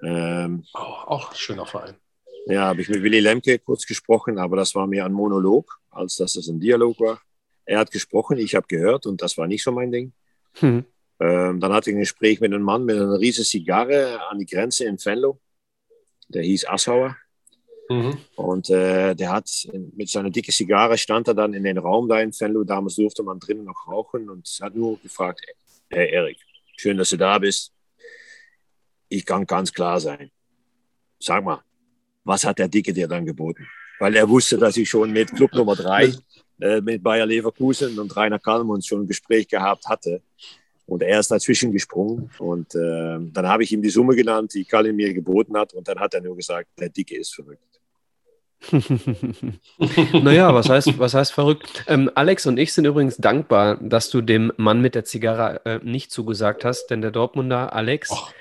Ähm, 0.02 0.64
oh, 0.74 0.78
auch 0.78 1.30
ein 1.30 1.36
schöner 1.36 1.66
Verein. 1.66 1.96
Ja, 2.46 2.66
habe 2.66 2.80
ich 2.80 2.88
mit 2.88 3.02
Willy 3.02 3.18
Lemke 3.18 3.58
kurz 3.58 3.84
gesprochen, 3.86 4.38
aber 4.38 4.56
das 4.56 4.74
war 4.76 4.86
mehr 4.86 5.04
ein 5.04 5.12
Monolog, 5.12 5.80
als 5.90 6.16
dass 6.16 6.36
es 6.36 6.46
ein 6.48 6.60
Dialog 6.60 7.00
war. 7.00 7.20
Er 7.64 7.80
hat 7.80 7.90
gesprochen, 7.90 8.38
ich 8.38 8.54
habe 8.54 8.68
gehört 8.68 9.04
und 9.06 9.20
das 9.20 9.36
war 9.36 9.48
nicht 9.48 9.64
so 9.64 9.72
mein 9.72 9.90
Ding. 9.90 10.12
Hm. 10.54 10.84
Ähm, 11.18 11.60
dann 11.60 11.72
hatte 11.72 11.90
ich 11.90 11.96
ein 11.96 12.00
Gespräch 12.00 12.40
mit 12.40 12.54
einem 12.54 12.62
Mann 12.62 12.84
mit 12.84 12.96
einer 12.96 13.18
riesigen 13.18 13.44
Zigarre 13.44 14.20
an 14.28 14.38
die 14.38 14.46
Grenze 14.46 14.84
in 14.84 14.96
Venlo. 14.96 15.40
Der 16.28 16.42
hieß 16.42 16.68
Assauer. 16.68 17.16
Mhm. 17.88 18.18
Und 18.36 18.70
äh, 18.70 19.14
der 19.14 19.32
hat 19.32 19.48
mit 19.94 20.08
seiner 20.08 20.30
dicken 20.30 20.52
Zigarre 20.52 20.98
stand 20.98 21.28
er 21.28 21.34
dann 21.34 21.54
in 21.54 21.64
den 21.64 21.78
Raum 21.78 22.08
da 22.08 22.20
in 22.20 22.32
Venlo. 22.32 22.64
Damals 22.64 22.96
durfte 22.96 23.22
man 23.22 23.40
drinnen 23.40 23.64
noch 23.64 23.88
rauchen 23.88 24.28
und 24.28 24.46
hat 24.60 24.74
nur 24.74 25.00
gefragt: 25.00 25.40
Hey 25.88 26.12
Erik, 26.12 26.38
schön, 26.76 26.96
dass 26.96 27.10
du 27.10 27.16
da 27.16 27.38
bist. 27.38 27.72
Ich 29.08 29.24
kann 29.24 29.46
ganz 29.46 29.72
klar 29.72 30.00
sein. 30.00 30.30
Sag 31.18 31.44
mal, 31.44 31.62
was 32.26 32.44
hat 32.44 32.58
der 32.58 32.68
Dicke 32.68 32.92
dir 32.92 33.08
dann 33.08 33.24
geboten? 33.24 33.66
Weil 33.98 34.16
er 34.16 34.28
wusste, 34.28 34.58
dass 34.58 34.76
ich 34.76 34.88
schon 34.88 35.12
mit 35.12 35.34
Club 35.34 35.54
Nummer 35.54 35.74
drei, 35.74 36.12
äh, 36.60 36.80
mit 36.80 37.02
Bayer 37.02 37.24
Leverkusen 37.24 37.98
und 37.98 38.14
Rainer 38.14 38.38
Kalmund 38.38 38.84
schon 38.84 39.02
ein 39.02 39.06
Gespräch 39.06 39.48
gehabt 39.48 39.86
hatte. 39.86 40.20
Und 40.84 41.02
er 41.02 41.20
ist 41.20 41.30
dazwischen 41.30 41.72
gesprungen 41.72 42.30
und 42.38 42.74
äh, 42.74 43.18
dann 43.32 43.48
habe 43.48 43.64
ich 43.64 43.72
ihm 43.72 43.82
die 43.82 43.88
Summe 43.90 44.14
genannt, 44.14 44.54
die 44.54 44.64
Kalle 44.64 44.92
mir 44.92 45.12
geboten 45.12 45.56
hat 45.56 45.74
und 45.74 45.88
dann 45.88 45.98
hat 45.98 46.14
er 46.14 46.20
nur 46.20 46.36
gesagt, 46.36 46.68
der 46.78 46.90
Dicke 46.90 47.16
ist 47.16 47.34
verrückt. 47.34 47.62
naja, 50.22 50.54
was 50.54 50.68
heißt, 50.68 50.96
was 50.98 51.14
heißt 51.14 51.32
verrückt? 51.32 51.84
Ähm, 51.88 52.10
Alex 52.14 52.46
und 52.46 52.56
ich 52.58 52.72
sind 52.72 52.84
übrigens 52.84 53.16
dankbar, 53.16 53.76
dass 53.82 54.10
du 54.10 54.20
dem 54.20 54.52
Mann 54.56 54.80
mit 54.80 54.94
der 54.94 55.04
Zigarre 55.04 55.60
äh, 55.64 55.80
nicht 55.82 56.12
zugesagt 56.12 56.64
hast, 56.64 56.86
denn 56.86 57.02
der 57.02 57.10
Dortmunder 57.10 57.72
Alex 57.72 58.12
Och. 58.12 58.32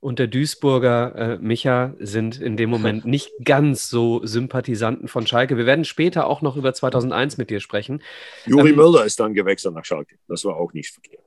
Und 0.00 0.18
der 0.18 0.26
Duisburger 0.26 1.14
äh, 1.16 1.38
Micha 1.38 1.94
sind 1.98 2.40
in 2.40 2.56
dem 2.56 2.70
Moment 2.70 3.04
nicht 3.06 3.30
ganz 3.44 3.88
so 3.88 4.24
Sympathisanten 4.24 5.08
von 5.08 5.26
Schalke. 5.26 5.56
Wir 5.56 5.66
werden 5.66 5.84
später 5.84 6.26
auch 6.26 6.42
noch 6.42 6.56
über 6.56 6.72
2001 6.72 7.38
mit 7.38 7.50
dir 7.50 7.60
sprechen. 7.60 8.02
Juri 8.46 8.70
ähm, 8.70 8.76
Müller 8.76 9.04
ist 9.04 9.20
dann 9.20 9.34
gewechselt 9.34 9.74
nach 9.74 9.84
Schalke. 9.84 10.16
Das 10.28 10.44
war 10.44 10.56
auch 10.56 10.72
nicht 10.72 10.92
verkehrt. 10.92 11.22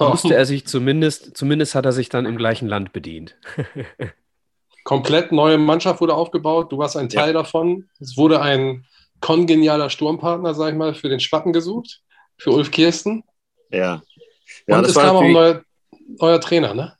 Musste 0.00 0.34
er 0.34 0.46
sich 0.46 0.66
zumindest, 0.66 1.36
zumindest 1.36 1.76
hat 1.76 1.86
er 1.86 1.92
sich 1.92 2.08
dann 2.08 2.26
im 2.26 2.36
gleichen 2.36 2.66
Land 2.66 2.92
bedient. 2.92 3.36
komplett 4.84 5.32
neue 5.32 5.58
Mannschaft 5.58 6.00
wurde 6.00 6.14
aufgebaut. 6.14 6.72
Du 6.72 6.78
warst 6.78 6.96
ein 6.96 7.08
Teil 7.08 7.28
ja. 7.28 7.32
davon. 7.34 7.88
Es 8.00 8.16
wurde 8.16 8.40
ein 8.40 8.86
kongenialer 9.20 9.90
Sturmpartner, 9.90 10.54
sag 10.54 10.72
ich 10.72 10.78
mal, 10.78 10.94
für 10.94 11.08
den 11.08 11.20
Spatten 11.20 11.52
gesucht, 11.52 12.02
für 12.38 12.50
Ulf 12.50 12.70
Kirsten. 12.70 13.22
Ja. 13.70 14.02
ja 14.66 14.78
Und 14.78 14.86
es 14.86 14.94
kam 14.94 15.16
auch 15.16 15.22
ein 15.22 15.32
neuer, 15.32 15.62
neuer, 16.18 16.40
Trainer, 16.40 16.74
ne? 16.74 16.96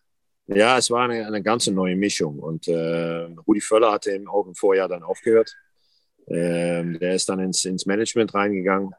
Ja, 0.52 0.78
es 0.78 0.90
war 0.90 1.08
eine, 1.08 1.26
eine 1.26 1.42
ganz 1.42 1.68
neue 1.68 1.94
Mischung. 1.94 2.38
Und 2.40 2.66
äh, 2.66 3.28
Rudi 3.46 3.60
Völler 3.60 3.92
hatte 3.92 4.10
im, 4.10 4.28
auch 4.28 4.46
im 4.46 4.54
Vorjahr 4.54 4.88
dann 4.88 5.04
aufgehört. 5.04 5.54
Ähm, 6.28 6.98
der 6.98 7.14
ist 7.14 7.28
dann 7.28 7.38
ins, 7.38 7.64
ins 7.64 7.86
Management 7.86 8.34
reingegangen. 8.34 8.90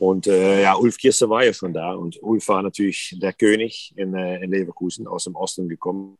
Und 0.00 0.26
äh, 0.26 0.62
ja, 0.62 0.74
Ulf 0.74 0.96
Kirsten 0.96 1.30
war 1.30 1.44
ja 1.44 1.52
schon 1.52 1.72
da. 1.72 1.94
Und 1.94 2.20
Ulf 2.22 2.48
war 2.48 2.62
natürlich 2.62 3.16
der 3.20 3.32
König 3.32 3.92
in, 3.96 4.14
äh, 4.14 4.42
in 4.42 4.50
Leverkusen, 4.50 5.06
aus 5.06 5.24
dem 5.24 5.36
Osten 5.36 5.68
gekommen. 5.68 6.18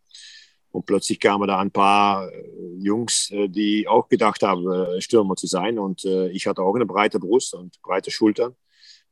Und 0.71 0.87
plötzlich 0.87 1.19
kamen 1.19 1.49
da 1.49 1.59
ein 1.59 1.71
paar 1.71 2.31
äh, 2.31 2.45
Jungs, 2.78 3.31
äh, 3.33 3.49
die 3.49 3.88
auch 3.88 4.09
gedacht 4.09 4.42
haben, 4.42 4.71
äh, 4.71 5.00
Stürmer 5.00 5.35
zu 5.35 5.47
sein. 5.49 5.78
Und 5.78 6.04
ich 6.04 6.47
hatte 6.47 6.62
auch 6.62 6.75
eine 6.75 6.87
breite 6.87 7.19
Brust 7.19 7.54
und 7.54 7.81
breite 7.83 8.12
Schultern 8.12 8.54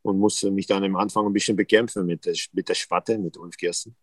und 0.02 0.18
musste 0.18 0.50
mich 0.50 0.66
dann 0.66 0.84
am 0.84 0.96
Anfang 0.96 1.26
ein 1.26 1.32
bisschen 1.32 1.56
bekämpfen 1.56 2.06
mit, 2.06 2.26
mit 2.52 2.68
der 2.68 2.74
Schwatte, 2.74 3.18
mit 3.18 3.36
Ulf 3.36 3.56
Kirsten. 3.56 3.96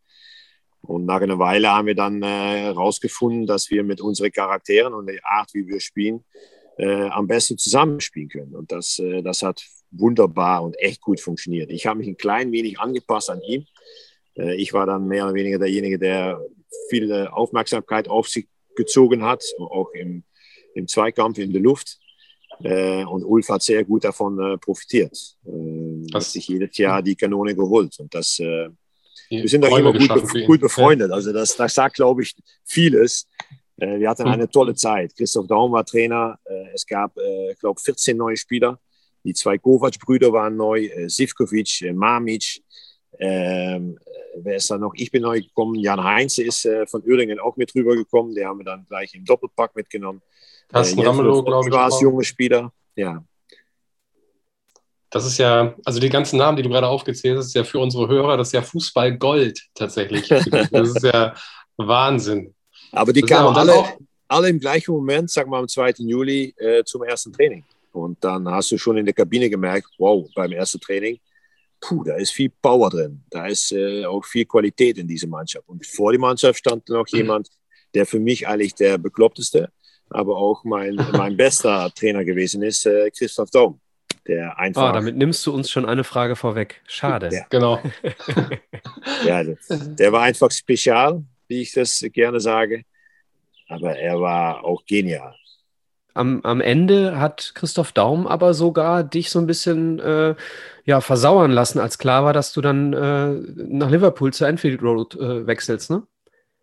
Und 0.81 1.05
nach 1.05 1.21
einer 1.21 1.39
Weile 1.39 1.69
haben 1.69 1.87
wir 1.87 1.95
dann 1.95 2.23
herausgefunden, 2.23 3.43
äh, 3.43 3.47
dass 3.47 3.69
wir 3.69 3.83
mit 3.83 4.01
unseren 4.01 4.31
Charakteren 4.31 4.93
und 4.93 5.07
der 5.07 5.19
Art, 5.23 5.53
wie 5.53 5.67
wir 5.67 5.79
spielen, 5.79 6.23
äh, 6.77 7.09
am 7.09 7.27
besten 7.27 7.57
zusammenspielen 7.57 8.29
können. 8.29 8.55
Und 8.55 8.71
das, 8.71 8.99
äh, 8.99 9.21
das 9.21 9.41
hat 9.41 9.63
wunderbar 9.91 10.63
und 10.63 10.79
echt 10.79 11.01
gut 11.01 11.19
funktioniert. 11.19 11.71
Ich 11.71 11.87
habe 11.87 11.99
mich 11.99 12.07
ein 12.07 12.17
klein 12.17 12.51
wenig 12.51 12.79
angepasst 12.79 13.29
an 13.29 13.41
ihn. 13.41 13.65
ich 14.35 14.71
war 14.71 14.85
dann 14.85 15.07
mehr 15.07 15.23
oder 15.25 15.33
weniger 15.33 15.57
derjenige, 15.57 15.97
der 15.97 16.39
viel 16.89 17.11
Aufmerksamkeit 17.27 18.07
auf 18.07 18.27
sich 18.27 18.47
gezogen 18.75 19.23
hat, 19.23 19.43
auch 19.57 19.91
im, 19.93 20.23
im 20.75 20.87
Zweikampf 20.87 21.39
in 21.39 21.51
der 21.51 21.61
Luft. 21.61 21.97
Äh, 22.63 23.03
und 23.05 23.23
Ulf 23.23 23.49
hat 23.49 23.61
sehr 23.61 23.83
gut 23.83 24.03
davon 24.03 24.39
äh, 24.39 24.57
profitiert. 24.57 25.17
Äh, 25.45 26.13
hat 26.13 26.23
sich 26.23 26.47
jedes 26.47 26.77
Jahr 26.77 27.01
die 27.01 27.15
Kanone 27.15 27.55
geholt. 27.55 27.99
Und 27.99 28.13
das, 28.13 28.39
äh, 28.39 28.69
wir 29.29 29.49
sind 29.49 29.65
auch 29.65 29.77
immer 29.77 29.93
gut, 29.93 30.45
gut, 30.45 30.61
befreundet. 30.61 31.11
Also 31.11 31.33
das, 31.33 31.55
das 31.55 31.73
sagt, 31.73 31.95
glaube 31.95 32.23
ich, 32.23 32.35
vieles. 32.63 33.27
Äh, 33.77 33.99
wir 33.99 34.09
hatten 34.09 34.25
hm. 34.25 34.31
eine 34.31 34.49
tolle 34.49 34.75
Zeit. 34.75 35.15
Christoph 35.15 35.47
Daum 35.47 35.71
war 35.71 35.85
Trainer. 35.85 36.39
Äh, 36.45 36.73
es 36.73 36.85
gab, 36.85 37.15
ich 37.51 37.59
glaube, 37.59 37.79
14 37.79 38.17
neue 38.17 38.37
Spieler. 38.37 38.79
Die 39.23 39.33
zwei 39.33 39.57
Kovac-Brüder 39.57 40.31
waren 40.31 40.55
neu. 40.55 40.85
Äh, 40.85 41.09
Sivkovic, 41.09 41.93
Mamic, 41.93 42.63
ähm, 43.19 43.97
wer 44.35 44.55
ist 44.55 44.69
da 44.69 44.77
noch? 44.77 44.93
Ich 44.95 45.11
bin 45.11 45.23
neu 45.23 45.41
gekommen. 45.41 45.75
Jan 45.75 46.03
Heinze 46.03 46.43
ist 46.43 46.65
äh, 46.65 46.85
von 46.85 47.01
Uerdingen 47.03 47.39
auch 47.39 47.57
mit 47.57 47.73
rübergekommen. 47.73 48.33
Den 48.35 48.47
haben 48.47 48.59
wir 48.59 48.65
dann 48.65 48.85
gleich 48.85 49.13
im 49.15 49.25
Doppelpack 49.25 49.75
mitgenommen. 49.75 50.21
Carsten 50.69 50.99
äh, 50.99 51.05
Ramelow, 51.05 51.43
glaube 51.43 51.67
ich. 51.67 51.73
War 51.73 51.87
es 51.87 51.99
junge 52.01 52.23
Spieler, 52.23 52.71
ja. 52.95 53.23
Das 55.09 55.25
ist 55.25 55.37
ja, 55.37 55.73
also 55.85 55.99
die 55.99 56.09
ganzen 56.09 56.37
Namen, 56.37 56.57
die 56.57 56.63
du 56.63 56.69
gerade 56.69 56.87
aufgezählt 56.87 57.37
hast, 57.37 57.47
ist 57.47 57.55
ja 57.55 57.63
für 57.63 57.79
unsere 57.79 58.07
Hörer, 58.07 58.35
das 58.35 58.49
ist 58.49 58.53
ja 58.53 58.61
Fußball 58.61 59.17
Gold 59.17 59.61
tatsächlich. 59.73 60.27
das 60.71 60.89
ist 60.89 61.03
ja 61.03 61.33
Wahnsinn. 61.77 62.53
Aber 62.91 63.13
die 63.13 63.21
das 63.21 63.29
kamen 63.29 63.55
alle, 63.55 63.73
auch, 63.73 63.97
alle 64.27 64.49
im 64.49 64.59
gleichen 64.59 64.91
Moment, 64.91 65.29
sagen 65.31 65.49
wir 65.51 65.57
am 65.57 65.67
2. 65.67 65.93
Juli, 65.99 66.53
äh, 66.57 66.83
zum 66.83 67.03
ersten 67.03 67.31
Training. 67.31 67.63
Und 67.93 68.23
dann 68.23 68.47
hast 68.49 68.71
du 68.71 68.77
schon 68.77 68.97
in 68.97 69.05
der 69.05 69.13
Kabine 69.13 69.49
gemerkt, 69.49 69.87
wow, 69.97 70.29
beim 70.35 70.51
ersten 70.51 70.79
Training, 70.79 71.19
puh, 71.79 72.03
da 72.03 72.15
ist 72.15 72.31
viel 72.31 72.51
Power 72.61 72.89
drin. 72.89 73.23
Da 73.29 73.47
ist 73.47 73.71
äh, 73.71 74.05
auch 74.05 74.23
viel 74.25 74.45
Qualität 74.45 74.97
in 74.97 75.07
dieser 75.07 75.27
Mannschaft. 75.27 75.67
Und 75.67 75.85
vor 75.85 76.11
der 76.11 76.19
Mannschaft 76.19 76.59
stand 76.59 76.87
noch 76.89 77.05
mhm. 77.11 77.17
jemand, 77.17 77.49
der 77.93 78.05
für 78.05 78.19
mich 78.19 78.47
eigentlich 78.47 78.75
der 78.75 78.97
bekloppteste, 78.97 79.71
aber 80.09 80.37
auch 80.37 80.63
mein, 80.63 80.95
mein 81.13 81.37
bester 81.37 81.91
Trainer 81.93 82.23
gewesen 82.25 82.61
ist, 82.61 82.85
äh, 82.85 83.09
Christoph 83.11 83.49
Daum. 83.51 83.79
Der 84.27 84.59
einfach. 84.59 84.89
Oh, 84.89 84.93
damit 84.93 85.15
nimmst 85.15 85.45
du 85.45 85.53
uns 85.53 85.71
schon 85.71 85.85
eine 85.85 86.03
Frage 86.03 86.35
vorweg. 86.35 86.81
Schade. 86.85 87.29
Ja. 87.31 87.45
Genau. 87.49 87.81
ja, 89.25 89.43
der 89.43 90.11
war 90.11 90.23
einfach 90.23 90.51
spezial, 90.51 91.23
wie 91.47 91.61
ich 91.61 91.71
das 91.71 92.05
gerne 92.13 92.39
sage. 92.39 92.83
Aber 93.69 93.97
er 93.97 94.19
war 94.19 94.63
auch 94.63 94.85
genial 94.85 95.33
am, 96.17 96.41
am 96.43 96.61
Ende 96.61 97.19
hat 97.19 97.51
Christoph 97.53 97.91
Daum 97.91 98.27
aber 98.27 98.53
sogar 98.53 99.03
dich 99.03 99.29
so 99.29 99.39
ein 99.39 99.47
bisschen 99.47 99.99
äh, 99.99 100.35
ja, 100.83 100.99
versauern 100.99 101.51
lassen, 101.51 101.79
als 101.79 101.97
klar 101.97 102.25
war, 102.25 102.33
dass 102.33 102.53
du 102.53 102.61
dann 102.61 102.93
äh, 102.93 103.33
nach 103.55 103.89
Liverpool 103.89 104.33
zur 104.33 104.47
Enfield 104.47 104.81
Road 104.81 105.15
äh, 105.15 105.45
wechselst, 105.45 105.91
ne? 105.91 106.03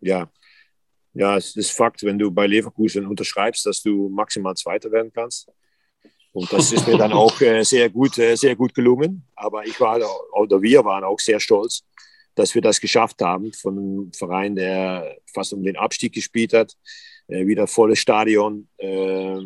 Ja. 0.01 0.29
Ja, 1.13 1.37
es 1.37 1.55
ist 1.55 1.71
Fakt, 1.71 2.03
wenn 2.03 2.19
du 2.19 2.29
bei 2.29 2.45
Leverkusen 2.45 3.05
unterschreibst, 3.05 3.65
dass 3.65 3.81
du 3.81 4.09
maximal 4.09 4.55
Zweiter 4.55 4.91
werden 4.91 5.11
kannst. 5.13 5.49
Und 6.35 6.51
das 6.51 6.73
ist 6.73 6.85
mir 6.85 6.97
dann 6.97 7.13
auch 7.23 7.39
äh, 7.39 7.63
sehr, 7.63 7.89
gut, 7.89 8.17
äh, 8.17 8.35
sehr 8.35 8.57
gut 8.57 8.75
gelungen. 8.75 9.25
Aber 9.35 9.65
ich 9.65 9.79
war, 9.79 9.99
oder 10.33 10.61
wir 10.61 10.83
waren 10.83 11.05
auch 11.05 11.19
sehr 11.19 11.39
stolz, 11.39 11.83
dass 12.35 12.53
wir 12.53 12.61
das 12.61 12.81
geschafft 12.81 13.21
haben 13.21 13.53
von 13.53 13.77
einem 13.77 14.11
Verein, 14.11 14.55
der 14.55 15.17
fast 15.33 15.53
um 15.53 15.63
den 15.63 15.77
Abstieg 15.77 16.13
gespielt 16.13 16.51
hat 16.53 16.75
äh, 17.27 17.47
wieder 17.47 17.65
volles 17.67 17.99
Stadion 17.99 18.67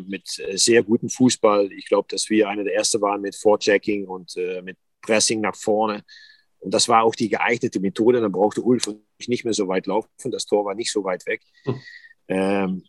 mit 0.06 0.26
sehr 0.26 0.82
gutem 0.82 1.08
Fußball. 1.08 1.72
Ich 1.72 1.86
glaube, 1.86 2.08
dass 2.10 2.28
wir 2.28 2.48
eine 2.48 2.64
der 2.64 2.74
ersten 2.74 3.00
waren 3.00 3.22
mit 3.22 3.34
Vorchecking 3.34 4.06
und 4.06 4.34
mit 4.62 4.76
Pressing 5.00 5.40
nach 5.40 5.56
vorne. 5.56 6.04
Und 6.58 6.74
das 6.74 6.88
war 6.88 7.04
auch 7.04 7.14
die 7.14 7.30
geeignete 7.30 7.80
Methode. 7.80 8.20
Dann 8.20 8.32
brauchte 8.32 8.60
Ulf 8.60 8.90
nicht 9.26 9.44
mehr 9.44 9.54
so 9.54 9.66
weit 9.68 9.86
laufen. 9.86 10.10
Das 10.24 10.44
Tor 10.44 10.66
war 10.66 10.74
nicht 10.74 10.92
so 10.92 11.04
weit 11.04 11.24
weg. 11.26 11.40
Hm. 11.64 11.80
Ähm, 12.28 12.82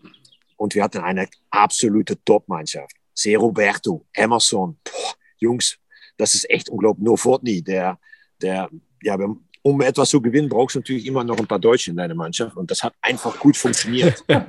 und 0.57 0.75
wir 0.75 0.83
hatten 0.83 0.97
eine 0.97 1.29
absolute 1.51 2.21
Top-Mannschaft. 2.25 2.95
Se 3.21 3.35
Roberto, 3.35 4.05
Emerson, 4.13 4.77
boah, 4.83 5.13
Jungs, 5.37 5.77
das 6.17 6.33
ist 6.33 6.49
echt 6.49 6.69
unglaublich. 6.69 7.03
Nur 7.03 7.17
Fortney, 7.17 7.61
der, 7.61 7.99
der, 8.41 8.69
ja, 9.03 9.17
um 9.63 9.81
etwas 9.81 10.09
zu 10.09 10.21
gewinnen, 10.21 10.49
brauchst 10.49 10.75
du 10.75 10.79
natürlich 10.79 11.05
immer 11.05 11.23
noch 11.23 11.37
ein 11.37 11.45
paar 11.45 11.59
Deutsche 11.59 11.91
in 11.91 11.97
deiner 11.97 12.15
Mannschaft. 12.15 12.57
Und 12.57 12.71
das 12.71 12.81
hat 12.81 12.93
einfach 13.01 13.37
gut 13.37 13.55
funktioniert. 13.55 14.23
wir, 14.27 14.41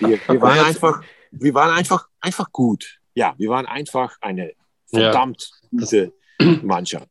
wir, 0.00 0.40
waren 0.40 0.60
einfach, 0.60 1.02
wir 1.30 1.54
waren 1.54 1.76
einfach, 1.76 2.08
einfach 2.20 2.50
gut. 2.52 3.00
Ja, 3.14 3.34
wir 3.36 3.50
waren 3.50 3.66
einfach 3.66 4.16
eine 4.22 4.52
verdammt 4.86 5.50
ja. 5.70 5.78
gute 5.78 6.12
Mannschaft. 6.62 7.08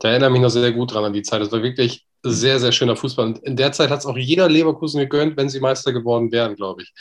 Da 0.00 0.10
erinnere 0.10 0.30
ich 0.30 0.32
mich 0.34 0.42
noch 0.42 0.50
sehr 0.50 0.72
gut 0.72 0.92
dran 0.92 1.04
an 1.04 1.12
die 1.14 1.22
Zeit. 1.22 1.40
Das 1.40 1.50
war 1.50 1.62
wirklich 1.62 2.06
sehr, 2.22 2.58
sehr 2.60 2.72
schöner 2.72 2.96
Fußball. 2.96 3.26
Und 3.26 3.38
in 3.38 3.56
der 3.56 3.72
Zeit 3.72 3.88
hat 3.88 4.00
es 4.00 4.06
auch 4.06 4.18
jeder 4.18 4.48
Leverkusen 4.48 5.00
gegönnt, 5.00 5.36
wenn 5.38 5.48
sie 5.48 5.60
Meister 5.60 5.92
geworden 5.92 6.30
wären, 6.30 6.56
glaube 6.56 6.82
ich. 6.82 6.92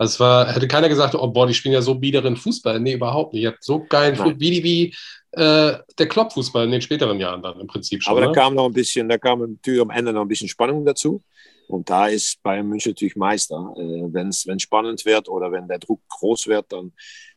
Das 0.00 0.18
war, 0.18 0.50
hätte 0.50 0.66
keiner 0.66 0.88
gesagt, 0.88 1.14
oh 1.14 1.28
boah, 1.28 1.46
die 1.46 1.52
spielen 1.52 1.74
ja 1.74 1.82
so 1.82 1.94
biederen 1.94 2.34
Fußball. 2.34 2.80
Nee, 2.80 2.94
überhaupt 2.94 3.34
nicht. 3.34 3.42
Ihr 3.42 3.50
habt 3.50 3.62
so 3.62 3.84
geilen 3.84 4.16
Fußball, 4.16 4.40
wie, 4.40 4.64
wie 4.64 4.94
äh, 5.32 5.76
der 5.98 6.08
Klopp-Fußball 6.08 6.64
in 6.64 6.70
den 6.70 6.80
späteren 6.80 7.20
Jahren 7.20 7.42
dann 7.42 7.60
im 7.60 7.66
Prinzip 7.66 8.02
schon. 8.02 8.12
Aber 8.12 8.22
da 8.22 8.28
ne? 8.28 8.32
kam 8.32 8.54
noch 8.54 8.64
ein 8.64 8.72
bisschen, 8.72 9.10
da 9.10 9.18
kam 9.18 9.40
natürlich 9.40 9.82
am 9.82 9.90
Ende 9.90 10.14
noch 10.14 10.22
ein 10.22 10.28
bisschen 10.28 10.48
Spannung 10.48 10.86
dazu. 10.86 11.20
Und 11.68 11.90
da 11.90 12.06
ist 12.06 12.42
Bayern 12.42 12.66
München 12.66 12.92
natürlich 12.92 13.14
Meister. 13.14 13.74
Äh, 13.76 14.08
wenn 14.10 14.28
es 14.28 14.46
spannend 14.62 15.04
wird 15.04 15.28
oder 15.28 15.52
wenn 15.52 15.68
der 15.68 15.78
Druck 15.78 16.00
groß 16.08 16.46
wird, 16.46 16.72
dann, 16.72 16.92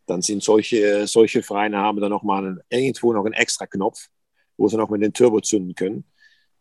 dann 0.06 0.22
sind 0.22 0.42
solche, 0.42 1.06
solche 1.06 1.44
Vereine 1.44 1.80
haben 1.80 2.00
dann 2.00 2.12
noch 2.12 2.24
mal 2.24 2.46
einen, 2.46 2.62
irgendwo 2.70 3.12
noch 3.12 3.26
einen 3.26 3.34
extra 3.34 3.68
Knopf, 3.68 4.08
wo 4.56 4.70
sie 4.70 4.78
noch 4.78 4.90
mit 4.90 5.02
den 5.02 5.12
Turbo 5.12 5.42
zünden 5.42 5.76
können. 5.76 6.06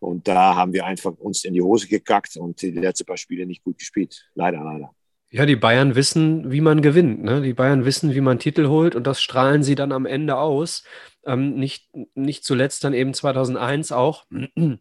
Und 0.00 0.26
da 0.26 0.56
haben 0.56 0.72
wir 0.72 0.84
einfach 0.84 1.12
uns 1.12 1.44
in 1.44 1.54
die 1.54 1.62
Hose 1.62 1.86
gekackt 1.86 2.36
und 2.38 2.60
die 2.60 2.72
letzten 2.72 3.06
paar 3.06 3.16
Spiele 3.16 3.46
nicht 3.46 3.62
gut 3.62 3.78
gespielt. 3.78 4.28
Leider, 4.34 4.64
leider. 4.64 4.92
Ja, 5.32 5.46
die 5.46 5.56
Bayern 5.56 5.94
wissen, 5.94 6.52
wie 6.52 6.60
man 6.60 6.82
gewinnt. 6.82 7.24
Ne? 7.24 7.40
Die 7.40 7.54
Bayern 7.54 7.86
wissen, 7.86 8.14
wie 8.14 8.20
man 8.20 8.38
Titel 8.38 8.68
holt 8.68 8.94
und 8.94 9.06
das 9.06 9.22
strahlen 9.22 9.62
sie 9.62 9.74
dann 9.74 9.90
am 9.90 10.04
Ende 10.04 10.36
aus. 10.36 10.84
Ähm, 11.24 11.54
nicht, 11.54 11.88
nicht 12.14 12.44
zuletzt 12.44 12.84
dann 12.84 12.92
eben 12.92 13.14
2001 13.14 13.92
auch. 13.92 14.26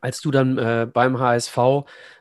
als 0.00 0.22
du 0.22 0.30
dann 0.30 0.56
äh, 0.56 0.86
beim 0.90 1.18
HSV 1.18 1.58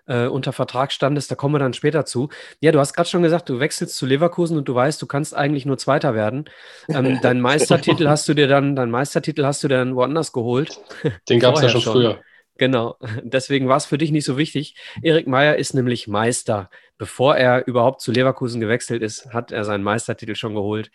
äh, 0.08 0.28
unter 0.28 0.52
Vertrag 0.52 0.92
standest, 0.92 1.32
da 1.32 1.36
kommen 1.36 1.56
wir 1.56 1.60
dann 1.60 1.74
später 1.74 2.06
zu. 2.06 2.28
Ja, 2.60 2.74
du 2.74 2.80
hast 2.80 2.94
gerade 2.94 3.08
schon 3.08 3.24
gesagt, 3.24 3.48
du 3.48 3.62
wechselst 3.62 3.96
zu 3.96 4.06
Leverkusen 4.06 4.58
und 4.58 4.68
du 4.68 4.76
weißt, 4.76 5.02
du 5.02 5.08
kannst 5.08 5.34
eigentlich 5.34 5.66
nur 5.66 5.78
Zweiter 5.78 6.14
werden. 6.14 6.50
Ähm, 6.90 7.20
deinen 7.22 7.40
Meistertitel 7.40 8.10
hast 8.10 8.28
du 8.28 8.34
dir 8.34 8.48
dann, 8.48 8.76
deinen 8.76 8.92
Meistertitel 8.92 9.46
hast 9.46 9.64
du 9.64 9.70
dir 9.70 9.78
dann 9.78 9.96
woanders 9.96 10.34
geholt. 10.34 10.80
Den 11.30 11.40
gab 11.40 11.56
es 11.56 11.62
ja 11.62 11.70
schon, 11.70 11.82
schon 11.82 11.94
früher. 11.94 12.22
Genau, 12.58 12.98
deswegen 13.24 13.68
war 13.68 13.78
es 13.78 13.86
für 13.86 13.98
dich 13.98 14.12
nicht 14.12 14.26
so 14.26 14.38
wichtig. 14.38 14.76
Erik 15.02 15.28
Meyer 15.28 15.56
ist 15.56 15.74
nämlich 15.74 16.08
Meister. 16.08 16.70
Bevor 17.04 17.36
er 17.36 17.68
überhaupt 17.68 18.00
zu 18.00 18.14
Leverkusen 18.14 18.62
gewechselt 18.62 19.02
ist, 19.02 19.34
hat 19.34 19.52
er 19.52 19.66
seinen 19.66 19.84
Meistertitel 19.84 20.36
schon 20.36 20.56
geholt. 20.56 20.90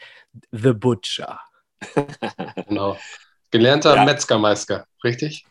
The 0.52 0.72
Butcher. 0.72 1.38
genau. 2.66 2.96
Gelernter 3.50 3.94
ja. 3.94 4.06
Metzgermeister, 4.06 4.86
richtig? 5.04 5.44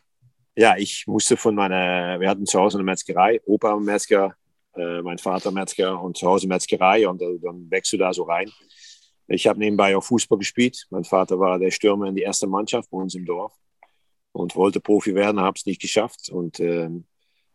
Ja, 0.55 0.75
ich 0.75 1.05
musste 1.05 1.37
von 1.37 1.53
meiner, 1.53 2.19
wir 2.19 2.27
hatten 2.27 2.47
zu 2.47 2.59
Hause 2.59 2.79
eine 2.79 2.85
Metzgerei, 2.85 3.39
Opa 3.45 3.75
Metzger, 3.75 4.33
äh, 4.75 5.03
mein 5.03 5.19
Vater 5.19 5.51
Metzger 5.51 6.01
und 6.01 6.17
zu 6.17 6.25
Hause 6.25 6.47
Metzgerei 6.47 7.07
und 7.07 7.21
äh, 7.21 7.37
dann 7.39 7.69
wächst 7.69 7.93
du 7.93 7.97
da 7.97 8.11
so 8.11 8.23
rein. 8.23 8.51
Ich 9.27 9.45
habe 9.45 9.59
nebenbei 9.59 9.95
auch 9.95 10.03
Fußball 10.03 10.39
gespielt. 10.39 10.87
Mein 10.89 11.03
Vater 11.03 11.39
war 11.39 11.59
der 11.59 11.69
Stürmer 11.69 12.07
in 12.07 12.15
die 12.15 12.23
erste 12.23 12.47
Mannschaft 12.47 12.89
bei 12.89 12.97
uns 12.97 13.13
im 13.13 13.25
Dorf 13.25 13.53
und 14.31 14.55
wollte 14.55 14.79
Profi 14.79 15.13
werden, 15.13 15.39
habe 15.39 15.55
es 15.55 15.67
nicht 15.67 15.81
geschafft 15.81 16.29
und 16.29 16.59
äh, 16.59 16.89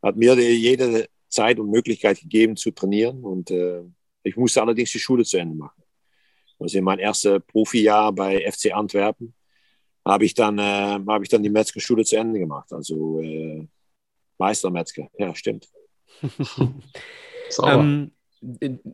hat 0.01 0.15
mir 0.15 0.35
jede 0.37 1.09
Zeit 1.33 1.59
und 1.59 1.71
Möglichkeit 1.71 2.21
gegeben 2.21 2.57
zu 2.57 2.71
trainieren 2.71 3.25
und 3.25 3.51
äh, 3.51 3.83
ich 4.23 4.37
musste 4.37 4.63
allerdings 4.63 4.93
die 4.93 4.99
Schule 4.99 5.25
zu 5.25 5.39
Ende 5.39 5.57
machen. 5.57 5.83
Also 6.59 6.79
in 6.79 6.85
mein 6.85 6.99
erstes 6.99 7.41
Profijahr 7.47 8.13
bei 8.13 8.49
FC 8.51 8.73
Antwerpen 8.73 9.35
habe 10.05 10.25
ich 10.25 10.35
dann 10.35 10.59
äh, 10.59 11.01
habe 11.07 11.25
ich 11.25 11.31
dann 11.31 11.43
die 11.43 11.51
Metzgerschule 11.51 12.05
zu 12.05 12.17
Ende 12.17 12.39
gemacht. 12.39 12.73
Also 12.73 13.21
äh, 13.21 13.67
Meistermetzger, 14.39 15.09
ja 15.19 15.35
stimmt. 15.35 15.69
ähm, 17.65 18.13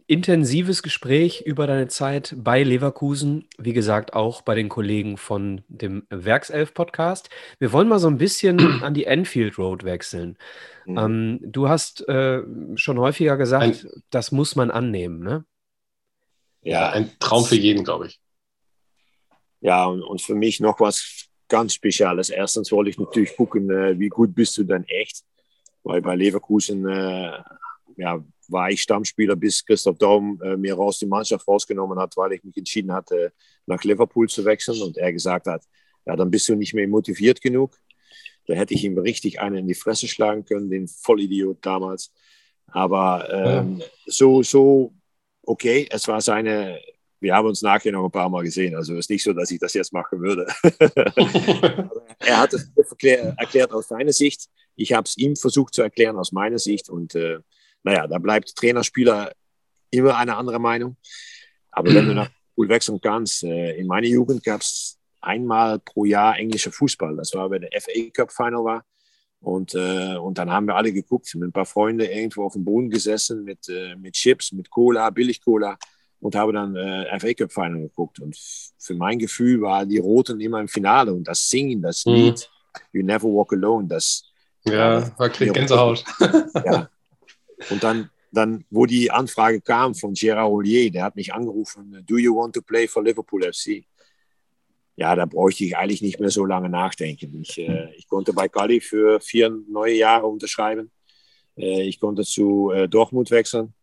intensives 0.06 0.82
Gespräch 0.82 1.42
über 1.46 1.66
deine 1.66 1.88
Zeit 1.88 2.34
bei 2.36 2.62
Leverkusen, 2.62 3.48
wie 3.56 3.72
gesagt, 3.72 4.12
auch 4.12 4.42
bei 4.42 4.54
den 4.54 4.68
Kollegen 4.68 5.16
von 5.16 5.62
dem 5.68 6.06
Werkself-Podcast. 6.10 7.30
Wir 7.58 7.72
wollen 7.72 7.88
mal 7.88 7.98
so 7.98 8.08
ein 8.08 8.18
bisschen 8.18 8.58
an 8.82 8.92
die 8.92 9.06
Enfield 9.06 9.56
Road 9.56 9.84
wechseln. 9.84 10.36
Mhm. 10.84 10.98
Ähm, 10.98 11.40
du 11.42 11.68
hast 11.68 12.06
äh, 12.08 12.42
schon 12.74 12.98
häufiger 12.98 13.38
gesagt, 13.38 13.84
ein, 13.84 13.90
das 14.10 14.32
muss 14.32 14.54
man 14.54 14.70
annehmen, 14.70 15.20
ne? 15.20 15.44
Ja, 16.60 16.90
ein 16.90 17.10
Traum 17.18 17.44
für 17.44 17.56
jeden, 17.56 17.84
glaube 17.84 18.08
ich. 18.08 18.20
Ja, 19.60 19.86
und, 19.86 20.02
und, 20.02 20.20
für 20.20 20.34
mich 20.34 20.60
noch 20.60 20.78
was 20.80 21.28
ganz 21.48 21.72
Spezielles. 21.72 22.28
Erstens 22.28 22.70
wollte 22.70 22.90
ich 22.90 22.98
natürlich 22.98 23.34
gucken, 23.34 23.70
äh, 23.70 23.98
wie 23.98 24.08
gut 24.08 24.34
bist 24.34 24.58
du 24.58 24.64
denn 24.64 24.84
echt? 24.84 25.24
Weil 25.84 26.02
bei 26.02 26.14
Leverkusen 26.14 26.86
äh, 26.86 27.38
ja, 27.96 28.22
war 28.48 28.70
ich 28.70 28.82
Stammspieler, 28.82 29.36
bis 29.36 29.64
Christoph 29.64 29.98
Daum 29.98 30.40
äh, 30.42 30.56
mir 30.56 30.74
raus 30.74 30.98
die 30.98 31.06
Mannschaft 31.06 31.46
rausgenommen 31.46 31.98
hat, 31.98 32.16
weil 32.16 32.32
ich 32.32 32.44
mich 32.44 32.56
entschieden 32.56 32.92
hatte, 32.92 33.32
nach 33.66 33.84
Liverpool 33.84 34.28
zu 34.28 34.44
wechseln. 34.44 34.82
Und 34.82 34.96
er 34.96 35.12
gesagt 35.12 35.46
hat, 35.46 35.62
ja, 36.06 36.16
dann 36.16 36.30
bist 36.30 36.48
du 36.48 36.54
nicht 36.54 36.74
mehr 36.74 36.88
motiviert 36.88 37.40
genug. 37.40 37.78
Da 38.46 38.54
hätte 38.54 38.74
ich 38.74 38.82
ihm 38.84 38.98
richtig 38.98 39.40
einen 39.40 39.56
in 39.56 39.68
die 39.68 39.74
Fresse 39.74 40.08
schlagen 40.08 40.44
können, 40.44 40.70
den 40.70 40.88
Vollidiot 40.88 41.58
damals. 41.60 42.12
Aber 42.66 43.28
ähm, 43.30 43.78
ja. 43.78 43.86
so, 44.06 44.42
so, 44.42 44.94
okay, 45.42 45.86
es 45.90 46.08
war 46.08 46.20
seine, 46.22 46.80
wir 47.20 47.34
haben 47.34 47.48
uns 47.48 47.60
nachher 47.60 47.92
noch 47.92 48.04
ein 48.04 48.10
paar 48.10 48.30
Mal 48.30 48.44
gesehen. 48.44 48.74
Also 48.74 48.94
es 48.94 49.00
ist 49.00 49.10
nicht 49.10 49.22
so, 49.22 49.34
dass 49.34 49.50
ich 49.50 49.58
das 49.58 49.74
jetzt 49.74 49.92
machen 49.92 50.20
würde. 50.20 50.46
er 52.20 52.38
hat 52.38 52.54
es 52.54 52.70
erklärt 52.76 53.72
aus 53.72 53.88
seiner 53.88 54.12
Sicht. 54.12 54.48
Ich 54.76 54.92
habe 54.92 55.04
es 55.04 55.16
ihm 55.18 55.36
versucht 55.36 55.74
zu 55.74 55.82
erklären 55.82 56.16
aus 56.16 56.32
meiner 56.32 56.58
Sicht. 56.58 56.88
Und 56.88 57.14
äh, 57.14 57.40
naja, 57.82 58.06
da 58.06 58.18
bleibt 58.18 58.54
Trainer, 58.56 58.84
Spieler 58.84 59.32
immer 59.90 60.16
eine 60.16 60.36
andere 60.36 60.58
Meinung. 60.58 60.96
Aber 61.70 61.94
wenn 61.94 62.06
du 62.06 62.14
nach 62.14 62.30
Pool 62.54 62.68
wechseln 62.68 63.00
kannst, 63.00 63.44
äh, 63.44 63.76
in 63.76 63.86
meiner 63.86 64.06
Jugend 64.06 64.42
gab 64.42 64.60
es 64.60 64.98
einmal 65.20 65.78
pro 65.78 66.04
Jahr 66.04 66.38
englischer 66.38 66.72
Fußball. 66.72 67.16
Das 67.16 67.34
war, 67.34 67.50
wenn 67.50 67.62
der 67.62 67.80
FA 67.80 68.10
Cup 68.12 68.32
Final 68.32 68.64
war. 68.64 68.84
Und, 69.40 69.74
äh, 69.74 70.16
und 70.16 70.38
dann 70.38 70.50
haben 70.50 70.66
wir 70.66 70.74
alle 70.74 70.92
geguckt, 70.92 71.32
mit 71.36 71.48
ein 71.48 71.52
paar 71.52 71.66
Freunden 71.66 72.00
irgendwo 72.00 72.44
auf 72.44 72.54
dem 72.54 72.64
Boden 72.64 72.90
gesessen, 72.90 73.44
mit, 73.44 73.68
äh, 73.68 73.94
mit 73.94 74.14
Chips, 74.14 74.52
mit 74.52 74.68
Cola, 74.70 75.10
Billig-Cola 75.10 75.78
und 76.20 76.34
habe 76.34 76.52
dann 76.52 76.74
äh, 76.74 77.18
FA 77.18 77.32
Cup 77.34 77.52
Final 77.52 77.80
geguckt. 77.82 78.20
Und 78.20 78.36
für 78.78 78.94
mein 78.94 79.18
Gefühl 79.18 79.60
war 79.60 79.86
die 79.86 79.98
Roten 79.98 80.40
immer 80.40 80.60
im 80.60 80.68
Finale 80.68 81.12
und 81.12 81.28
das 81.28 81.48
Singen, 81.48 81.82
das 81.82 82.04
mhm. 82.04 82.14
Lied, 82.14 82.50
You 82.92 83.04
Never 83.04 83.28
Walk 83.28 83.52
Alone, 83.52 83.88
das. 83.88 84.24
Ja, 84.64 85.16
war 85.18 85.28
Gänsehaut. 85.28 86.04
ja, 86.64 86.88
und 87.70 87.82
dann, 87.82 88.10
dann, 88.32 88.64
wo 88.70 88.86
die 88.86 89.10
Anfrage 89.10 89.60
kam 89.60 89.94
von 89.94 90.14
Gérard 90.14 90.50
Ollier, 90.50 90.90
der 90.90 91.04
hat 91.04 91.16
mich 91.16 91.32
angerufen, 91.32 92.04
do 92.06 92.18
you 92.18 92.34
want 92.34 92.54
to 92.54 92.62
play 92.62 92.86
for 92.86 93.02
Liverpool 93.02 93.42
FC? 93.42 93.84
Ja, 94.96 95.14
da 95.14 95.26
bräuchte 95.26 95.64
ich 95.64 95.76
eigentlich 95.76 96.02
nicht 96.02 96.18
mehr 96.18 96.30
so 96.30 96.44
lange 96.44 96.68
nachdenken. 96.68 97.40
Ich, 97.40 97.56
äh, 97.58 97.94
ich 97.94 98.08
konnte 98.08 98.32
bei 98.32 98.48
Cali 98.48 98.80
für 98.80 99.20
vier 99.20 99.56
neue 99.68 99.94
Jahre 99.94 100.26
unterschreiben. 100.26 100.90
Äh, 101.56 101.82
ich 101.82 102.00
konnte 102.00 102.24
zu 102.24 102.72
äh, 102.72 102.88
Dortmund 102.88 103.30
wechseln. 103.30 103.74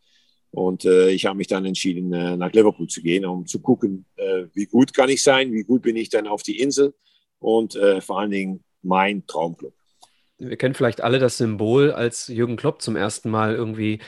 Und 0.51 0.85
äh, 0.85 1.09
ich 1.09 1.25
habe 1.25 1.37
mich 1.37 1.47
dann 1.47 1.65
entschieden, 1.65 2.11
äh, 2.13 2.35
nach 2.35 2.51
Liverpool 2.51 2.87
zu 2.87 3.01
gehen, 3.01 3.25
um 3.25 3.45
zu 3.45 3.59
gucken, 3.59 4.05
äh, 4.15 4.45
wie 4.53 4.65
gut 4.65 4.93
kann 4.93 5.09
ich 5.09 5.23
sein, 5.23 5.53
wie 5.53 5.63
gut 5.63 5.81
bin 5.81 5.95
ich 5.95 6.09
dann 6.09 6.27
auf 6.27 6.43
die 6.43 6.59
Insel 6.59 6.93
und 7.39 7.77
vor 7.99 8.19
allen 8.19 8.31
Dingen 8.31 8.63
mein 8.81 9.27
Traumclub 9.27 9.73
wir 10.37 10.57
kennen 10.57 10.75
vielleicht 10.75 11.01
alle 11.01 11.19
das 11.19 11.37
Symbol, 11.37 11.91
als 11.91 12.27
Jürgen 12.27 12.57
Klopp 12.57 12.81
zum 12.81 12.95
ersten 12.95 13.29
Mal 13.29 13.55
irgendwie, 13.55 13.99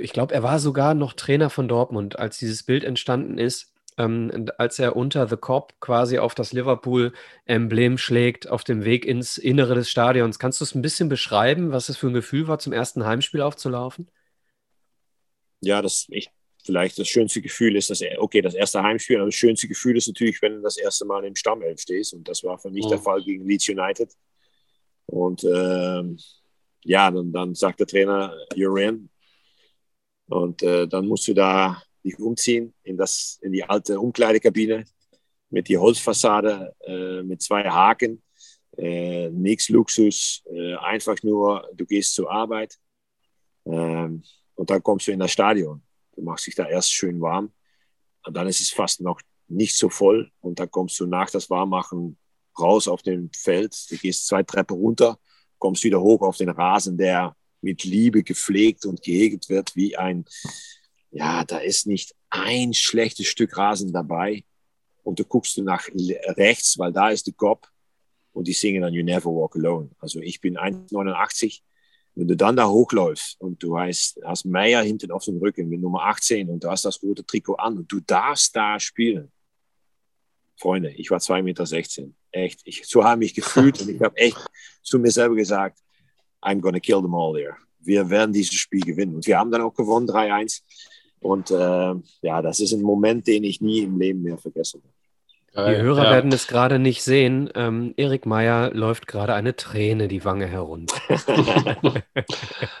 ich 0.00 0.12
glaube, 0.12 0.34
er 0.34 0.42
war 0.42 0.58
sogar 0.58 0.94
noch 0.94 1.14
Trainer 1.14 1.50
von 1.50 1.68
Dortmund, 1.68 2.18
als 2.18 2.38
dieses 2.38 2.62
Bild 2.62 2.84
entstanden 2.84 3.38
ist, 3.38 3.72
ähm, 3.98 4.46
als 4.58 4.78
er 4.78 4.96
unter 4.96 5.26
The 5.28 5.36
Cop 5.36 5.74
quasi 5.80 6.18
auf 6.18 6.34
das 6.34 6.52
Liverpool-Emblem 6.52 7.98
schlägt, 7.98 8.48
auf 8.48 8.64
dem 8.64 8.84
Weg 8.84 9.04
ins 9.04 9.38
Innere 9.38 9.74
des 9.74 9.90
Stadions. 9.90 10.38
Kannst 10.38 10.60
du 10.60 10.64
es 10.64 10.74
ein 10.74 10.82
bisschen 10.82 11.08
beschreiben, 11.08 11.72
was 11.72 11.88
es 11.88 11.96
für 11.96 12.08
ein 12.08 12.14
Gefühl 12.14 12.48
war, 12.48 12.58
zum 12.58 12.72
ersten 12.72 13.04
Heimspiel 13.04 13.42
aufzulaufen? 13.42 14.10
Ja, 15.60 15.82
das 15.82 16.06
ich, 16.10 16.30
vielleicht 16.64 16.98
das 16.98 17.08
schönste 17.08 17.42
Gefühl 17.42 17.76
ist, 17.76 17.90
dass 17.90 18.00
er, 18.00 18.22
okay, 18.22 18.40
das 18.40 18.54
erste 18.54 18.82
Heimspiel, 18.82 19.16
aber 19.16 19.26
das 19.26 19.34
schönste 19.34 19.68
Gefühl 19.68 19.96
ist 19.96 20.08
natürlich, 20.08 20.40
wenn 20.40 20.56
du 20.56 20.62
das 20.62 20.78
erste 20.78 21.04
Mal 21.04 21.24
im 21.24 21.36
Stammelf 21.36 21.80
stehst. 21.80 22.14
Und 22.14 22.28
das 22.28 22.42
war 22.44 22.58
für 22.58 22.70
mich 22.70 22.84
oh. 22.86 22.90
der 22.90 22.98
Fall 22.98 23.22
gegen 23.22 23.46
Leeds 23.46 23.68
United. 23.68 24.10
Und 25.10 25.42
ähm, 25.44 26.18
ja, 26.84 27.10
dann, 27.10 27.32
dann 27.32 27.54
sagt 27.54 27.80
der 27.80 27.86
Trainer, 27.86 28.32
you're 28.54 28.80
in. 28.80 29.10
Und 30.26 30.62
äh, 30.62 30.86
dann 30.86 31.08
musst 31.08 31.26
du 31.26 31.34
da 31.34 31.82
dich 32.04 32.18
umziehen 32.18 32.72
in, 32.84 32.96
das, 32.96 33.38
in 33.42 33.52
die 33.52 33.64
alte 33.64 33.98
Umkleidekabine 33.98 34.84
mit 35.50 35.68
die 35.68 35.76
Holzfassade, 35.76 36.74
äh, 36.86 37.22
mit 37.22 37.42
zwei 37.42 37.64
Haken. 37.64 38.22
Äh, 38.76 39.30
nichts 39.30 39.68
Luxus, 39.68 40.44
äh, 40.46 40.76
einfach 40.76 41.20
nur, 41.24 41.68
du 41.74 41.84
gehst 41.84 42.14
zur 42.14 42.30
Arbeit 42.30 42.78
ähm, 43.66 44.22
und 44.54 44.70
dann 44.70 44.82
kommst 44.82 45.08
du 45.08 45.12
in 45.12 45.18
das 45.18 45.32
Stadion. 45.32 45.82
Du 46.14 46.22
machst 46.22 46.46
dich 46.46 46.54
da 46.54 46.68
erst 46.68 46.92
schön 46.92 47.20
warm 47.20 47.52
und 48.24 48.36
dann 48.36 48.46
ist 48.46 48.60
es 48.60 48.70
fast 48.70 49.00
noch 49.00 49.20
nicht 49.48 49.76
so 49.76 49.88
voll 49.88 50.30
und 50.40 50.60
dann 50.60 50.70
kommst 50.70 51.00
du 51.00 51.06
nach 51.06 51.30
das 51.30 51.50
Warmmachen 51.50 52.16
raus 52.58 52.88
auf 52.88 53.02
dem 53.02 53.30
Feld, 53.34 53.76
du 53.90 53.96
gehst 53.96 54.26
zwei 54.26 54.42
Treppen 54.42 54.76
runter, 54.76 55.18
kommst 55.58 55.84
wieder 55.84 56.00
hoch 56.00 56.22
auf 56.22 56.36
den 56.36 56.48
Rasen, 56.48 56.96
der 56.96 57.36
mit 57.60 57.84
Liebe 57.84 58.22
gepflegt 58.22 58.86
und 58.86 59.02
gehegt 59.02 59.48
wird, 59.48 59.76
wie 59.76 59.96
ein, 59.96 60.24
ja, 61.10 61.44
da 61.44 61.58
ist 61.58 61.86
nicht 61.86 62.14
ein 62.30 62.72
schlechtes 62.74 63.26
Stück 63.26 63.56
Rasen 63.56 63.92
dabei. 63.92 64.44
Und 65.02 65.18
du 65.18 65.24
guckst 65.24 65.56
nach 65.58 65.88
rechts, 66.36 66.78
weil 66.78 66.92
da 66.92 67.08
ist 67.08 67.26
der 67.26 67.34
Kopf 67.34 67.68
und 68.32 68.46
die 68.46 68.52
singen 68.52 68.82
dann 68.82 68.94
You 68.94 69.02
Never 69.02 69.30
Walk 69.30 69.56
Alone. 69.56 69.90
Also 69.98 70.20
ich 70.20 70.40
bin 70.40 70.56
1,89. 70.56 71.60
Wenn 72.14 72.28
du 72.28 72.36
dann 72.36 72.56
da 72.56 72.68
hochläufst 72.68 73.40
und 73.40 73.62
du 73.62 73.78
hast, 73.78 74.20
hast 74.24 74.44
Meier 74.44 74.82
hinten 74.82 75.10
auf 75.10 75.24
dem 75.24 75.38
Rücken 75.38 75.68
mit 75.68 75.80
Nummer 75.80 76.06
18 76.06 76.48
und 76.50 76.62
du 76.62 76.70
hast 76.70 76.84
das 76.84 77.02
rote 77.02 77.24
Trikot 77.24 77.54
an 77.54 77.78
und 77.78 77.90
du 77.90 78.00
darfst 78.00 78.54
da 78.54 78.78
spielen. 78.78 79.30
Freunde, 80.60 80.90
ich 80.90 81.10
war 81.10 81.18
2,16 81.18 81.42
Meter. 81.42 81.64
Echt, 82.32 82.60
ich, 82.64 82.86
so 82.86 83.02
habe 83.02 83.24
ich 83.24 83.30
mich 83.30 83.34
gefühlt 83.34 83.80
und 83.80 83.88
ich 83.88 84.00
habe 84.00 84.16
echt 84.16 84.38
zu 84.82 84.98
mir 84.98 85.10
selber 85.10 85.34
gesagt, 85.34 85.78
I'm 86.42 86.60
gonna 86.60 86.80
kill 86.80 87.00
them 87.00 87.14
all 87.14 87.34
there. 87.34 87.56
Wir 87.78 88.08
werden 88.10 88.32
dieses 88.32 88.54
Spiel 88.54 88.82
gewinnen. 88.82 89.14
Und 89.14 89.26
wir 89.26 89.38
haben 89.38 89.50
dann 89.50 89.62
auch 89.62 89.74
gewonnen, 89.74 90.06
3-1. 90.06 90.60
Und 91.20 91.50
äh, 91.50 91.94
ja, 92.22 92.42
das 92.42 92.60
ist 92.60 92.72
ein 92.72 92.82
Moment, 92.82 93.26
den 93.26 93.44
ich 93.44 93.60
nie 93.60 93.80
im 93.80 93.98
Leben 93.98 94.22
mehr 94.22 94.38
vergessen 94.38 94.82
habe. 94.82 94.94
Die 95.52 95.82
Hörer 95.82 96.04
ja. 96.04 96.10
werden 96.12 96.30
es 96.30 96.46
gerade 96.46 96.78
nicht 96.78 97.02
sehen. 97.02 97.50
Ähm, 97.56 97.92
Erik 97.96 98.24
Meyer 98.24 98.72
läuft 98.72 99.08
gerade 99.08 99.34
eine 99.34 99.56
Träne 99.56 100.06
die 100.06 100.24
Wange 100.24 100.46
herunter. 100.46 100.96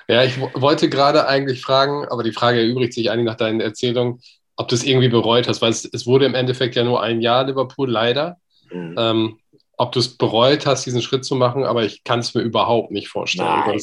ja, 0.08 0.22
ich 0.22 0.38
wollte 0.38 0.88
gerade 0.88 1.26
eigentlich 1.26 1.62
fragen, 1.62 2.06
aber 2.08 2.22
die 2.22 2.32
Frage 2.32 2.60
erübrigt 2.60 2.94
sich 2.94 3.10
eigentlich 3.10 3.26
nach 3.26 3.36
deinen 3.36 3.60
Erzählungen, 3.60 4.20
ob 4.60 4.68
du 4.68 4.74
es 4.74 4.84
irgendwie 4.84 5.08
bereut 5.08 5.48
hast, 5.48 5.62
weil 5.62 5.70
es, 5.70 5.86
es, 5.86 6.06
wurde 6.06 6.26
im 6.26 6.34
Endeffekt 6.34 6.76
ja 6.76 6.84
nur 6.84 7.02
ein 7.02 7.22
Jahr 7.22 7.44
Liverpool, 7.44 7.90
leider. 7.90 8.38
Mhm. 8.70 8.94
Ähm, 8.98 9.38
ob 9.78 9.92
du 9.92 10.00
es 10.00 10.18
bereut 10.18 10.66
hast, 10.66 10.84
diesen 10.84 11.00
Schritt 11.00 11.24
zu 11.24 11.34
machen, 11.34 11.64
aber 11.64 11.86
ich 11.86 12.04
kann 12.04 12.18
es 12.20 12.34
mir 12.34 12.42
überhaupt 12.42 12.90
nicht 12.90 13.08
vorstellen. 13.08 13.48
Nein. 13.48 13.80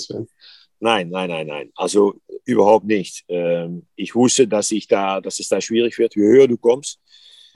nein, 0.79 1.09
nein, 1.09 1.29
nein, 1.29 1.47
nein. 1.47 1.71
Also 1.73 2.13
überhaupt 2.45 2.85
nicht. 2.85 3.25
Ähm, 3.27 3.87
ich 3.95 4.13
wusste, 4.13 4.47
dass 4.47 4.69
ich 4.69 4.87
da, 4.87 5.19
dass 5.19 5.39
es 5.39 5.49
da 5.49 5.59
schwierig 5.59 5.97
wird. 5.97 6.15
Je 6.15 6.21
höher 6.21 6.47
du 6.47 6.57
kommst, 6.57 6.99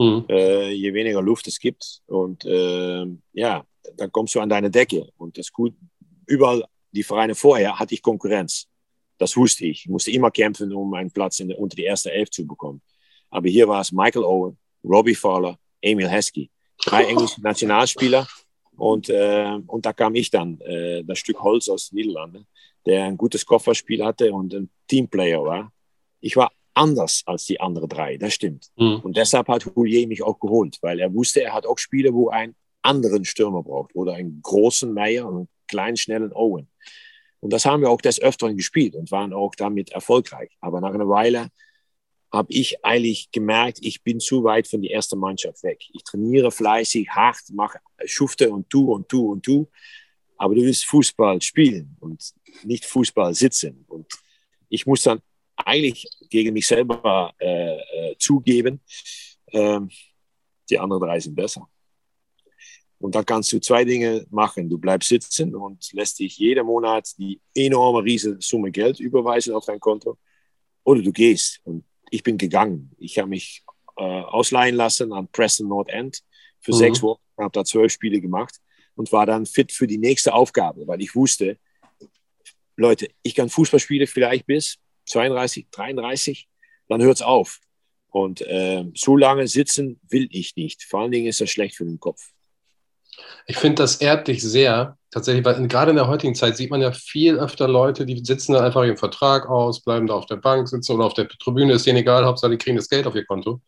mhm. 0.00 0.24
äh, 0.28 0.72
je 0.72 0.92
weniger 0.92 1.22
Luft 1.22 1.46
es 1.46 1.60
gibt. 1.60 2.00
Und 2.06 2.44
äh, 2.44 3.06
ja, 3.34 3.64
dann 3.96 4.10
kommst 4.10 4.34
du 4.34 4.40
an 4.40 4.48
deine 4.48 4.68
Decke. 4.72 5.06
Und 5.16 5.38
das 5.38 5.52
gut, 5.52 5.74
überall 6.26 6.64
die 6.90 7.04
Vereine 7.04 7.36
vorher 7.36 7.78
hatte 7.78 7.94
ich 7.94 8.02
Konkurrenz. 8.02 8.66
Das 9.18 9.36
wusste 9.36 9.64
ich. 9.64 9.84
Ich 9.84 9.88
musste 9.88 10.10
immer 10.10 10.32
kämpfen, 10.32 10.72
um 10.72 10.92
einen 10.94 11.12
Platz 11.12 11.38
in, 11.38 11.52
unter 11.52 11.76
die 11.76 11.84
erste 11.84 12.10
Elf 12.10 12.30
zu 12.30 12.44
bekommen. 12.44 12.82
Aber 13.32 13.48
hier 13.48 13.66
war 13.66 13.80
es 13.80 13.90
Michael 13.90 14.24
Owen, 14.24 14.56
Robbie 14.84 15.14
Fowler, 15.14 15.58
Emil 15.80 16.08
Heskey. 16.08 16.50
Drei 16.84 17.04
englische 17.08 17.40
Nationalspieler. 17.40 18.28
Und, 18.76 19.08
äh, 19.08 19.58
und 19.66 19.84
da 19.84 19.92
kam 19.92 20.14
ich 20.14 20.30
dann, 20.30 20.60
äh, 20.60 21.02
das 21.02 21.18
Stück 21.18 21.42
Holz 21.42 21.68
aus 21.68 21.88
den 21.88 21.96
Niederlanden, 21.96 22.46
der 22.86 23.04
ein 23.04 23.16
gutes 23.16 23.44
Kofferspiel 23.44 24.04
hatte 24.04 24.32
und 24.32 24.54
ein 24.54 24.70
Teamplayer 24.86 25.44
war. 25.44 25.72
Ich 26.20 26.36
war 26.36 26.52
anders 26.74 27.22
als 27.26 27.46
die 27.46 27.60
anderen 27.60 27.88
drei, 27.88 28.16
das 28.16 28.34
stimmt. 28.34 28.70
Mhm. 28.76 29.00
Und 29.02 29.16
deshalb 29.16 29.48
hat 29.48 29.66
Houllier 29.76 30.06
mich 30.06 30.22
auch 30.22 30.38
geholt, 30.38 30.78
weil 30.80 31.00
er 31.00 31.12
wusste, 31.12 31.42
er 31.42 31.52
hat 31.52 31.66
auch 31.66 31.78
Spiele, 31.78 32.12
wo 32.14 32.28
ein 32.28 32.54
anderen 32.82 33.24
Stürmer 33.24 33.62
braucht 33.62 33.94
oder 33.94 34.14
einen 34.14 34.40
großen 34.42 34.92
Meyer 34.92 35.26
und 35.26 35.36
einen 35.36 35.48
kleinen, 35.68 35.96
schnellen 35.96 36.32
Owen. 36.32 36.68
Und 37.40 37.52
das 37.52 37.64
haben 37.64 37.82
wir 37.82 37.90
auch 37.90 38.00
des 38.00 38.20
Öfteren 38.20 38.56
gespielt 38.56 38.94
und 38.94 39.10
waren 39.10 39.32
auch 39.32 39.54
damit 39.54 39.90
erfolgreich. 39.90 40.50
Aber 40.60 40.80
nach 40.80 40.94
einer 40.94 41.08
Weile 41.08 41.48
habe 42.32 42.50
ich 42.50 42.82
eigentlich 42.84 43.30
gemerkt, 43.30 43.78
ich 43.82 44.02
bin 44.02 44.18
zu 44.18 44.42
weit 44.42 44.66
von 44.66 44.80
der 44.80 44.92
ersten 44.92 45.18
Mannschaft 45.18 45.62
weg. 45.62 45.84
Ich 45.92 46.02
trainiere 46.02 46.50
fleißig, 46.50 47.08
hart, 47.10 47.42
mache, 47.52 47.78
schufte 48.06 48.50
und 48.50 48.70
tu 48.70 48.92
und 48.92 49.08
tu 49.08 49.32
und 49.32 49.44
tu. 49.44 49.66
Aber 50.38 50.54
du 50.54 50.62
willst 50.62 50.86
Fußball 50.86 51.42
spielen 51.42 51.94
und 52.00 52.32
nicht 52.64 52.86
Fußball 52.86 53.34
sitzen. 53.34 53.84
Und 53.86 54.06
ich 54.70 54.86
muss 54.86 55.02
dann 55.02 55.20
eigentlich 55.56 56.08
gegen 56.30 56.54
mich 56.54 56.66
selber 56.66 57.34
äh, 57.38 57.76
äh, 57.76 58.16
zugeben, 58.18 58.80
äh, 59.48 59.80
die 60.70 60.78
anderen 60.78 61.02
drei 61.02 61.20
sind 61.20 61.34
besser. 61.34 61.68
Und 62.98 63.14
da 63.14 63.22
kannst 63.22 63.52
du 63.52 63.60
zwei 63.60 63.84
Dinge 63.84 64.26
machen. 64.30 64.70
Du 64.70 64.78
bleibst 64.78 65.08
sitzen 65.08 65.54
und 65.54 65.92
lässt 65.92 66.18
dich 66.18 66.38
jeden 66.38 66.64
Monat 66.64 67.10
die 67.18 67.40
enorme 67.54 68.02
riesige 68.02 68.36
Summe 68.40 68.70
Geld 68.70 69.00
überweisen 69.00 69.54
auf 69.54 69.66
dein 69.66 69.80
Konto. 69.80 70.16
Oder 70.84 71.02
du 71.02 71.12
gehst. 71.12 71.60
Und 71.64 71.84
ich 72.12 72.22
bin 72.22 72.36
gegangen. 72.36 72.94
Ich 72.98 73.18
habe 73.18 73.28
mich 73.28 73.64
äh, 73.96 74.02
ausleihen 74.02 74.76
lassen 74.76 75.12
an 75.12 75.28
Preston 75.28 75.68
North 75.68 75.88
End 75.88 76.20
für 76.60 76.72
mhm. 76.72 76.76
sechs 76.76 77.02
Wochen. 77.02 77.22
Habe 77.38 77.52
da 77.52 77.64
zwölf 77.64 77.90
Spiele 77.90 78.20
gemacht 78.20 78.60
und 78.94 79.10
war 79.12 79.24
dann 79.24 79.46
fit 79.46 79.72
für 79.72 79.86
die 79.86 79.98
nächste 79.98 80.34
Aufgabe, 80.34 80.86
weil 80.86 81.00
ich 81.00 81.14
wusste, 81.14 81.58
Leute, 82.76 83.08
ich 83.22 83.34
kann 83.34 83.48
Fußball 83.48 83.80
spielen 83.80 84.06
vielleicht 84.06 84.46
bis 84.46 84.78
32, 85.06 85.68
33, 85.70 86.48
dann 86.88 87.02
hört 87.02 87.16
es 87.16 87.22
auf. 87.22 87.60
Und 88.10 88.42
äh, 88.42 88.84
so 88.94 89.16
lange 89.16 89.48
sitzen 89.48 89.98
will 90.08 90.28
ich 90.30 90.54
nicht. 90.54 90.84
Vor 90.84 91.00
allen 91.00 91.12
Dingen 91.12 91.28
ist 91.28 91.40
das 91.40 91.50
schlecht 91.50 91.76
für 91.76 91.84
den 91.84 91.98
Kopf. 91.98 92.30
Ich 93.46 93.56
finde, 93.56 93.82
das 93.82 93.96
ehrt 93.96 94.28
dich 94.28 94.42
sehr. 94.42 94.98
Tatsächlich, 95.12 95.44
weil 95.44 95.68
gerade 95.68 95.90
in 95.90 95.96
der 95.96 96.08
heutigen 96.08 96.34
Zeit 96.34 96.56
sieht 96.56 96.70
man 96.70 96.80
ja 96.80 96.90
viel 96.90 97.38
öfter 97.38 97.68
Leute, 97.68 98.06
die 98.06 98.24
sitzen 98.24 98.54
dann 98.54 98.64
einfach 98.64 98.82
ihren 98.82 98.96
Vertrag 98.96 99.46
aus, 99.46 99.82
bleiben 99.82 100.06
da 100.06 100.14
auf 100.14 100.24
der 100.24 100.36
Bank 100.36 100.66
sitzen 100.66 100.94
oder 100.94 101.04
auf 101.04 101.12
der 101.12 101.28
Tribüne, 101.28 101.74
ist 101.74 101.86
denen 101.86 101.98
egal, 101.98 102.24
Hauptsache 102.24 102.52
die 102.52 102.56
kriegen 102.56 102.76
das 102.76 102.88
Geld 102.88 103.06
auf 103.06 103.14
ihr 103.14 103.26
Konto. 103.26 103.60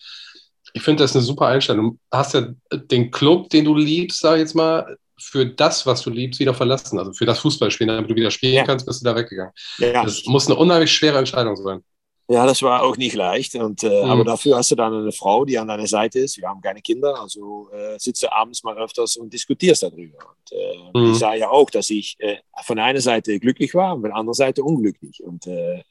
Ich 0.73 0.83
finde 0.83 1.05
das 1.05 1.15
eine 1.15 1.23
super 1.23 1.47
Einstellung. 1.47 1.99
Du 2.11 2.17
hast 2.17 2.33
ja 2.33 2.49
den 2.73 3.11
Club, 3.11 3.51
den 3.51 3.67
du 3.67 3.77
liebst, 3.77 4.21
sag 4.21 4.37
ich 4.37 4.41
jetzt 4.41 4.55
mal, 4.55 4.97
für 5.19 5.45
das, 5.45 5.85
was 5.85 6.01
du 6.01 6.11
liebst, 6.11 6.41
wieder 6.41 6.55
verlassen. 6.55 6.99
Also 6.99 7.13
für 7.13 7.27
das 7.27 7.41
Fußballspielen, 7.41 7.95
damit 7.95 8.11
du 8.11 8.15
wieder 8.15 8.31
spielen 8.31 8.55
ja. 8.55 8.65
kannst, 8.65 8.87
bist 8.87 9.03
du 9.03 9.05
da 9.05 9.15
weggegangen. 9.15 9.53
Ja. 9.79 10.03
Das 10.03 10.25
muss 10.25 10.47
eine 10.47 10.57
unheimlich 10.57 10.93
schwere 10.93 11.19
Entscheidung 11.19 11.57
sein. 11.57 11.85
Ja, 12.27 12.47
das 12.47 12.63
war 12.63 12.83
auch 12.83 12.97
nicht 12.97 13.15
leicht. 13.15 13.55
Und, 13.55 13.83
äh, 13.83 14.05
mhm. 14.05 14.11
Aber 14.11 14.25
dafür 14.25 14.57
hast 14.57 14.71
du 14.71 14.75
dann 14.75 14.95
eine 14.95 15.13
Frau, 15.13 15.45
die 15.45 15.59
an 15.59 15.69
deiner 15.69 15.87
Seite 15.87 16.21
ist. 16.21 16.39
Wir 16.39 16.49
haben 16.49 16.61
keine 16.63 16.81
Kinder, 16.81 17.21
also 17.21 17.69
äh, 17.71 17.99
sitzt 17.99 18.23
du 18.23 18.33
abends 18.33 18.63
mal 18.65 18.79
öfters 18.79 19.17
und 19.17 19.33
diskutierst 19.33 19.83
darüber. 19.83 20.19
Und, 20.19 20.53
äh, 20.53 20.99
mhm. 20.99 21.13
Ich 21.13 21.19
sah 21.19 21.35
ja 21.35 21.51
auch, 21.51 21.69
dass 21.69 21.91
ich 21.91 22.17
äh, 22.21 22.37
von 22.63 22.79
einer 22.79 23.01
Seite 23.01 23.39
glücklich 23.39 23.75
war 23.75 23.95
und 23.95 24.01
von 24.01 24.11
der 24.11 24.17
anderen 24.17 24.35
Seite 24.35 24.65
unglücklich. 24.65 25.23
Und 25.23 25.47
äh, 25.47 25.83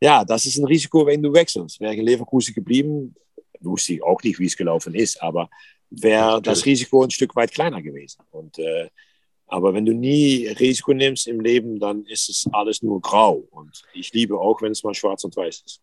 ja, 0.00 0.24
das 0.24 0.44
ist 0.44 0.58
ein 0.58 0.66
Risiko, 0.66 1.06
wenn 1.06 1.22
du 1.22 1.32
wechselst. 1.32 1.80
Wäre 1.80 1.94
ich 1.94 1.98
in 1.98 2.06
Leverkusen 2.06 2.54
geblieben, 2.54 3.14
wusste 3.60 3.94
ich 3.94 4.02
auch 4.02 4.22
nicht, 4.22 4.38
wie 4.38 4.46
es 4.46 4.56
gelaufen 4.56 4.94
ist, 4.94 5.22
aber 5.22 5.48
wäre 5.90 6.40
das 6.42 6.64
Risiko 6.66 7.02
ein 7.02 7.10
Stück 7.10 7.34
weit 7.36 7.52
kleiner 7.52 7.82
gewesen. 7.82 8.22
Und 8.30 8.58
äh, 8.58 8.88
aber 9.50 9.74
wenn 9.74 9.84
du 9.84 9.92
nie 9.92 10.46
Risiko 10.46 10.94
nimmst 10.94 11.26
im 11.26 11.40
Leben, 11.40 11.78
dann 11.78 12.04
ist 12.04 12.28
es 12.28 12.46
alles 12.52 12.82
nur 12.82 13.00
grau. 13.00 13.44
Und 13.50 13.82
ich 13.92 14.12
liebe 14.12 14.38
auch, 14.38 14.62
wenn 14.62 14.72
es 14.72 14.84
mal 14.84 14.94
schwarz 14.94 15.24
und 15.24 15.36
weiß 15.36 15.62
ist. 15.66 15.80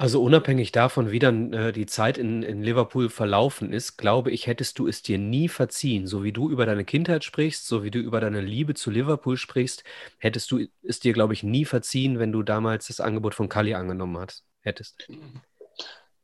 Also 0.00 0.22
unabhängig 0.22 0.70
davon, 0.70 1.10
wie 1.10 1.18
dann 1.18 1.52
äh, 1.52 1.72
die 1.72 1.86
Zeit 1.86 2.18
in, 2.18 2.44
in 2.44 2.62
Liverpool 2.62 3.08
verlaufen 3.08 3.72
ist, 3.72 3.96
glaube 3.96 4.30
ich, 4.30 4.46
hättest 4.46 4.78
du 4.78 4.86
es 4.86 5.02
dir 5.02 5.18
nie 5.18 5.48
verziehen. 5.48 6.06
So 6.06 6.22
wie 6.22 6.30
du 6.30 6.48
über 6.50 6.66
deine 6.66 6.84
Kindheit 6.84 7.24
sprichst, 7.24 7.66
so 7.66 7.82
wie 7.82 7.90
du 7.90 7.98
über 7.98 8.20
deine 8.20 8.40
Liebe 8.40 8.74
zu 8.74 8.92
Liverpool 8.92 9.36
sprichst, 9.36 9.82
hättest 10.18 10.52
du 10.52 10.66
es 10.84 11.00
dir, 11.00 11.12
glaube 11.14 11.32
ich, 11.32 11.42
nie 11.42 11.64
verziehen, 11.64 12.20
wenn 12.20 12.30
du 12.30 12.44
damals 12.44 12.86
das 12.86 13.00
Angebot 13.00 13.34
von 13.34 13.48
Kali 13.48 13.74
angenommen 13.74 14.18
hast, 14.18 14.44
hättest. 14.60 15.08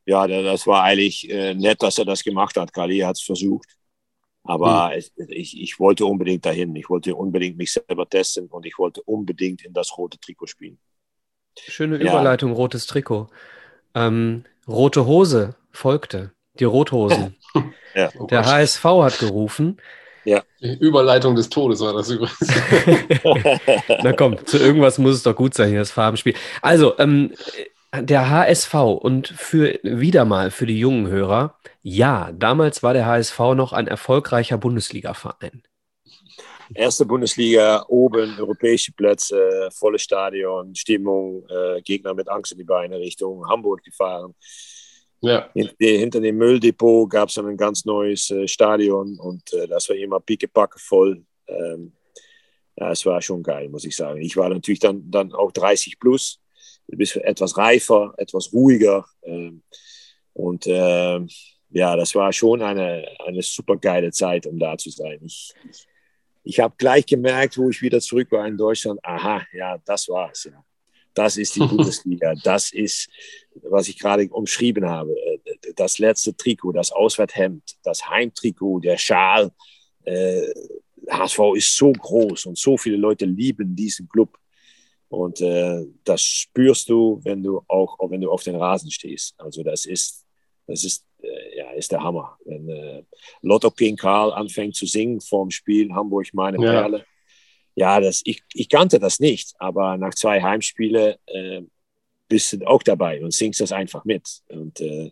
Ja, 0.05 0.25
das 0.25 0.65
war 0.67 0.83
eigentlich 0.83 1.29
äh, 1.29 1.53
nett, 1.53 1.83
dass 1.83 1.97
er 1.97 2.05
das 2.05 2.23
gemacht 2.23 2.55
hat. 2.55 2.71
Kali 2.71 2.99
hat 2.99 3.17
es 3.17 3.23
versucht. 3.23 3.67
Aber 4.45 4.91
hm. 4.91 5.27
ich, 5.29 5.59
ich 5.59 5.79
wollte 5.79 6.05
unbedingt 6.05 6.45
dahin. 6.45 6.75
Ich 6.75 6.89
wollte 6.89 7.15
unbedingt 7.15 7.57
mich 7.57 7.73
selber 7.73 8.07
testen 8.07 8.47
und 8.47 8.65
ich 8.65 8.77
wollte 8.77 9.01
unbedingt 9.03 9.65
in 9.65 9.73
das 9.73 9.97
rote 9.97 10.19
Trikot 10.19 10.47
spielen. 10.47 10.77
Schöne 11.57 11.97
Überleitung, 11.97 12.51
ja. 12.51 12.55
rotes 12.55 12.85
Trikot. 12.85 13.27
Ähm, 13.93 14.43
rote 14.67 15.05
Hose 15.05 15.55
folgte. 15.71 16.31
Die 16.59 16.65
Rothosen. 16.65 17.35
ja. 17.95 18.09
oh 18.17 18.27
Der 18.27 18.45
HSV 18.45 18.83
hat 18.83 19.19
gerufen. 19.19 19.77
Ja. 20.23 20.43
Überleitung 20.59 21.35
des 21.35 21.49
Todes 21.49 21.81
war 21.81 21.93
das 21.93 22.09
übrigens. 22.09 22.39
Na 24.03 24.11
komm, 24.13 24.43
zu 24.45 24.57
irgendwas 24.57 24.97
muss 24.97 25.15
es 25.15 25.23
doch 25.23 25.35
gut 25.35 25.53
sein, 25.53 25.69
hier 25.69 25.79
das 25.79 25.91
Farbenspiel. 25.91 26.33
Also, 26.61 26.97
ähm, 26.97 27.33
der 28.01 28.29
HSV 28.29 28.73
und 28.73 29.27
für 29.27 29.79
wieder 29.83 30.25
mal 30.25 30.51
für 30.51 30.65
die 30.65 30.79
jungen 30.79 31.07
Hörer, 31.07 31.57
ja, 31.81 32.31
damals 32.31 32.83
war 32.83 32.93
der 32.93 33.05
HSV 33.05 33.39
noch 33.55 33.73
ein 33.73 33.87
erfolgreicher 33.87 34.57
Bundesliga-Verein. 34.57 35.63
Erste 36.73 37.05
Bundesliga, 37.05 37.85
oben, 37.87 38.35
europäische 38.39 38.91
Plätze, 38.91 39.69
volles 39.71 40.01
Stadion, 40.01 40.73
Stimmung, 40.73 41.45
äh, 41.47 41.81
Gegner 41.81 42.13
mit 42.13 42.27
Angst 42.27 42.53
in 42.53 42.57
die 42.57 42.63
Beine 42.63 42.97
Richtung 42.97 43.47
Hamburg 43.47 43.83
gefahren. 43.83 44.33
Ja. 45.21 45.49
Hinter 45.53 46.21
dem 46.21 46.37
Mülldepot 46.37 47.09
gab 47.09 47.29
es 47.29 47.37
ein 47.37 47.57
ganz 47.57 47.85
neues 47.85 48.31
äh, 48.31 48.47
Stadion 48.47 49.19
und 49.19 49.53
äh, 49.53 49.67
das 49.67 49.89
war 49.89 49.95
immer 49.95 50.19
pickepacke 50.19 50.79
voll. 50.79 51.23
Ähm, 51.47 51.93
ja, 52.77 52.91
es 52.91 53.05
war 53.05 53.21
schon 53.21 53.41
geil, 53.41 53.69
muss 53.69 53.85
ich 53.85 53.95
sagen. 53.95 54.21
Ich 54.21 54.35
war 54.35 54.49
natürlich 54.49 54.79
dann, 54.79 55.09
dann 55.09 55.33
auch 55.33 55.51
30 55.51 55.99
plus 55.99 56.39
du 56.87 56.97
bist 56.97 57.15
etwas 57.17 57.57
reifer, 57.57 58.13
etwas 58.17 58.51
ruhiger. 58.53 59.05
Ähm, 59.23 59.63
und 60.33 60.65
ähm, 60.67 61.29
ja, 61.69 61.95
das 61.95 62.15
war 62.15 62.31
schon 62.31 62.61
eine, 62.61 63.05
eine 63.25 63.41
super 63.41 63.77
geile 63.77 64.11
Zeit, 64.11 64.45
um 64.45 64.59
da 64.59 64.77
zu 64.77 64.89
sein. 64.89 65.19
Ich, 65.23 65.53
ich, 66.43 66.59
habe 66.59 66.75
gleich 66.77 67.05
gemerkt, 67.05 67.57
wo 67.57 67.69
ich 67.69 67.81
wieder 67.81 67.99
zurück 67.99 68.31
war 68.31 68.47
in 68.47 68.57
Deutschland, 68.57 68.99
aha, 69.03 69.45
ja, 69.53 69.77
das 69.85 70.07
war's. 70.07 70.45
Ja. 70.45 70.63
Das 71.13 71.37
ist 71.37 71.55
die 71.55 71.59
Bundesliga. 71.67 72.35
Das 72.43 72.71
ist, 72.71 73.09
was 73.63 73.87
ich 73.87 73.97
gerade 73.97 74.27
umschrieben 74.29 74.85
habe. 74.85 75.15
Das 75.75 75.97
letzte 75.97 76.35
Trikot, 76.35 76.73
das 76.73 76.91
Auswärthemd, 76.91 77.63
das 77.83 78.07
Heimtrikot, 78.07 78.81
der 78.81 78.97
Schal. 78.97 79.51
Äh, 80.03 80.53
HSV 81.09 81.39
ist 81.55 81.75
so 81.75 81.91
groß 81.91 82.47
und 82.47 82.57
so 82.57 82.77
viele 82.77 82.97
Leute 82.97 83.25
lieben 83.25 83.75
diesen 83.75 84.07
Club. 84.07 84.37
Und 85.15 85.41
äh, 85.41 85.85
das 86.03 86.21
spürst 86.21 86.89
du, 86.89 87.19
wenn 87.23 87.41
du 87.41 87.61
auch, 87.67 87.97
wenn 88.09 88.21
du 88.21 88.31
auf 88.31 88.43
den 88.43 88.55
Rasen 88.55 88.91
stehst. 88.91 89.33
Also 89.39 89.63
das 89.63 89.85
ist, 89.85 90.25
das 90.67 90.83
ist, 90.83 91.05
äh, 91.21 91.57
ja, 91.57 91.71
ist 91.71 91.91
der 91.91 92.03
Hammer. 92.03 92.37
Wenn 92.45 92.69
äh, 92.69 93.03
Lotto 93.41 93.71
King 93.71 93.95
Karl 93.95 94.33
anfängt 94.33 94.75
zu 94.75 94.85
singen 94.85 95.21
vorm 95.21 95.51
Spiel 95.51 95.93
Hamburg 95.93 96.27
meine 96.33 96.61
ja. 96.61 96.71
Perle. 96.71 97.05
Ja, 97.75 97.99
das, 97.99 98.21
ich, 98.25 98.41
ich 98.53 98.69
kannte 98.69 98.99
das 98.99 99.19
nicht, 99.19 99.53
aber 99.57 99.97
nach 99.97 100.15
zwei 100.15 100.41
Heimspielen 100.41 101.15
äh, 101.27 101.61
bist 102.27 102.53
du 102.53 102.67
auch 102.67 102.83
dabei 102.83 103.23
und 103.23 103.33
singst 103.33 103.61
das 103.61 103.71
einfach 103.71 104.05
mit. 104.05 104.41
Und 104.49 104.79
äh, 104.81 105.11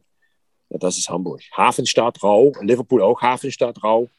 ja, 0.70 0.78
das 0.80 0.98
ist 0.98 1.10
Hamburg. 1.10 1.42
Hafenstadt 1.56 2.22
Rau, 2.24 2.52
Liverpool 2.62 3.02
auch 3.02 3.22
Hafenstadt 3.22 3.82
Rau. 3.84 4.10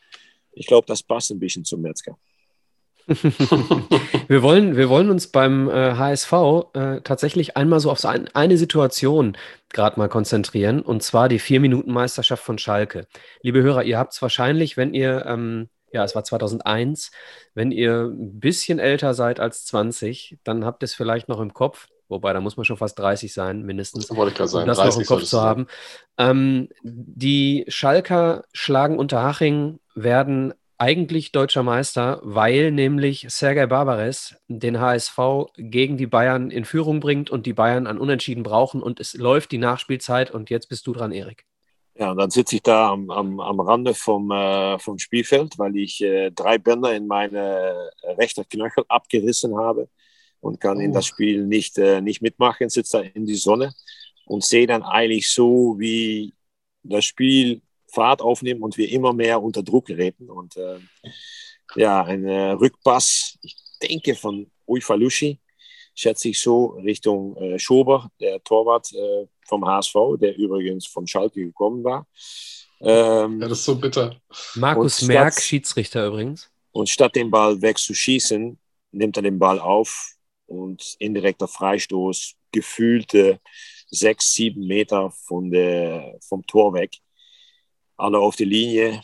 Ich 0.53 0.66
glaube, 0.66 0.87
das 0.87 1.03
passt 1.03 1.31
ein 1.31 1.38
bisschen 1.38 1.64
zum 1.64 1.83
Metzger. 1.83 2.16
wir, 4.29 4.43
wollen, 4.43 4.77
wir 4.77 4.88
wollen 4.88 5.11
uns 5.11 5.29
beim 5.29 5.69
äh, 5.69 5.95
HSV 5.95 6.33
äh, 6.75 7.01
tatsächlich 7.03 7.57
einmal 7.57 7.81
so 7.81 7.90
auf 7.90 8.01
so 8.01 8.09
ein, 8.09 8.29
eine 8.35 8.57
Situation 8.57 9.37
gerade 9.73 9.99
mal 9.99 10.09
konzentrieren, 10.09 10.81
und 10.81 11.03
zwar 11.03 11.29
die 11.29 11.38
Vier-Minuten-Meisterschaft 11.38 12.43
von 12.43 12.59
Schalke. 12.59 13.07
Liebe 13.43 13.62
Hörer, 13.62 13.83
ihr 13.83 13.99
habt 13.99 14.12
es 14.12 14.23
wahrscheinlich, 14.23 14.77
wenn 14.77 14.95
ihr 14.95 15.27
ähm, 15.27 15.69
ja, 15.95 16.03
es 16.03 16.14
war 16.14 16.25
2001. 16.25 17.12
Wenn 17.55 17.71
ihr 17.71 18.11
ein 18.11 18.40
bisschen 18.40 18.81
älter 18.81 19.14
seid 19.14 19.38
als 19.38 19.64
20, 19.67 20.38
dann 20.43 20.64
habt 20.64 20.83
ihr 20.83 20.87
es 20.87 20.95
vielleicht 20.95 21.29
noch 21.29 21.40
im 21.40 21.55
Kopf. 21.55 21.87
Wobei, 22.09 22.33
da 22.33 22.40
muss 22.40 22.57
man 22.57 22.64
schon 22.67 22.77
fast 22.77 22.99
30 22.99 23.33
sein, 23.33 23.62
mindestens. 23.62 24.09
Das 24.09 24.17
wollte 24.17 24.33
ich 24.33 24.37
gerade 24.37 24.51
sagen. 24.51 24.64
Um 24.64 24.69
das 24.69 24.79
noch 24.79 24.99
im 24.99 25.07
Kopf 25.07 25.23
zu 25.23 25.40
haben. 25.40 25.67
Ähm, 26.19 26.69
die 26.83 27.64
Schalker 27.69 28.45
schlagen 28.53 28.99
Unterhaching, 28.99 29.79
werden 29.95 30.53
eigentlich 30.79 31.33
deutscher 31.33 31.63
Meister, 31.63 32.21
weil 32.23 32.71
nämlich 32.71 33.27
Sergei 33.29 33.67
Barbares 33.67 34.37
den 34.49 34.81
HSV 34.81 35.19
gegen 35.57 35.97
die 35.97 36.07
Bayern 36.07 36.51
in 36.51 36.65
Führung 36.65 37.01
bringt 37.01 37.31
und 37.31 37.47
die 37.47 37.53
Bayern 37.53 37.87
an 37.87 37.99
Unentschieden 37.99 38.43
brauchen 38.43 38.83
und 38.83 39.01
es 39.01 39.15
läuft 39.15 39.53
die 39.53 39.59
Nachspielzeit 39.59 40.31
und 40.31 40.51
jetzt 40.51 40.69
bist 40.69 40.87
du 40.87 40.93
dran, 40.93 41.13
Erik. 41.13 41.47
Ja, 41.97 42.11
und 42.11 42.17
dann 42.17 42.31
sitze 42.31 42.57
ich 42.57 42.63
da 42.63 42.91
am, 42.91 43.09
am, 43.11 43.39
am 43.39 43.61
Rande 43.61 43.95
vom, 43.95 44.31
äh, 44.33 44.79
vom 44.81 44.99
Spielfeld, 44.99 45.59
weil 45.59 45.77
ich 45.77 46.01
äh, 46.03 46.31
drei 46.33 46.59
Bänder 46.59 46.95
in 46.95 47.07
meine 47.07 47.91
äh, 48.03 48.11
rechte 48.13 48.45
Knöchel 48.45 48.85
abgerissen 48.89 49.57
habe 49.57 49.89
und 50.41 50.61
kann 50.61 50.79
oh. 50.79 50.81
in 50.81 50.93
das 50.93 51.07
Spiel 51.07 51.47
nicht, 51.47 51.79
äh, 51.79 52.01
nicht 52.01 52.21
mitmachen, 52.21 52.69
sitze 52.69 52.99
da 52.99 53.05
in 53.15 53.27
die 53.27 53.37
Sonne 53.37 53.73
und 54.27 54.43
sehe 54.43 54.67
dann 54.67 54.83
eigentlich 54.83 55.31
so, 55.31 55.77
wie 55.79 56.35
das 56.83 57.05
Spiel 57.05 57.63
Fahrt 57.94 58.20
aufnehmen 58.20 58.62
und 58.62 58.76
wir 58.76 58.90
immer 58.90 59.12
mehr 59.12 59.42
unter 59.42 59.62
Druck 59.62 59.87
geraten. 59.87 60.28
Und 60.28 60.57
äh, 60.57 60.78
ja, 61.76 62.02
ein 62.04 62.24
äh, 62.24 62.50
Rückpass, 62.50 63.38
ich 63.42 63.57
denke 63.83 64.14
von 64.14 64.50
Uifalushi, 64.66 65.40
schätze 65.94 66.28
ich 66.28 66.40
so, 66.40 66.66
Richtung 66.85 67.37
äh, 67.37 67.59
Schober, 67.59 68.11
der 68.20 68.42
Torwart 68.42 68.92
äh, 68.92 69.26
vom 69.46 69.64
HSV, 69.64 69.94
der 70.20 70.37
übrigens 70.37 70.87
von 70.87 71.07
Schalke 71.07 71.44
gekommen 71.44 71.85
war. 71.85 72.07
Ähm, 72.80 73.40
ja, 73.40 73.48
das 73.48 73.61
ist 73.61 73.64
so 73.64 73.76
bitter. 73.76 74.20
Markus 74.57 74.96
statt, 74.96 75.09
Merck, 75.09 75.40
Schiedsrichter 75.40 76.07
übrigens. 76.07 76.50
Und 76.72 76.88
statt 76.88 77.14
den 77.14 77.30
Ball 77.30 77.62
wegzuschießen, 77.62 78.59
nimmt 78.90 79.16
er 79.16 79.22
den 79.22 79.38
Ball 79.38 79.61
auf 79.61 80.14
und 80.46 80.96
indirekter 80.98 81.48
Freistoß, 81.48 82.35
gefühlte 82.50 83.40
sechs, 83.88 84.33
sieben 84.35 84.66
Meter 84.66 85.11
von 85.11 85.50
der, 85.50 86.18
vom 86.20 86.44
Tor 86.46 86.74
weg 86.74 86.98
alle 88.05 88.19
auf 88.19 88.37
die 88.37 88.45
Linie 88.45 89.01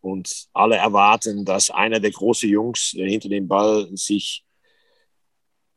und 0.00 0.46
alle 0.52 0.76
erwarten, 0.76 1.44
dass 1.44 1.70
einer 1.70 2.00
der 2.00 2.10
großen 2.10 2.48
Jungs 2.48 2.94
hinter 2.96 3.28
dem 3.28 3.46
Ball 3.46 3.88
sich 3.94 4.44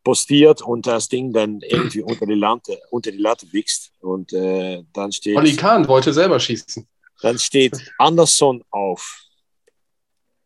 postiert 0.03 0.61
und 0.61 0.87
das 0.87 1.09
Ding 1.09 1.33
dann 1.33 1.59
irgendwie 1.61 2.01
unter 2.01 2.25
die 2.25 2.33
Latte, 2.33 2.79
unter 2.91 3.11
die 3.11 3.17
Latte 3.17 3.51
wichst. 3.51 3.91
Und 3.99 4.31
äh, 4.31 4.83
dann 4.93 5.11
steht. 5.11 5.35
Olli 5.35 5.55
Kahn 5.55 5.87
wollte 5.87 6.13
selber 6.13 6.39
schießen. 6.39 6.87
Dann 7.21 7.37
steht 7.39 7.73
Anderson 7.97 8.63
auf. 8.69 9.23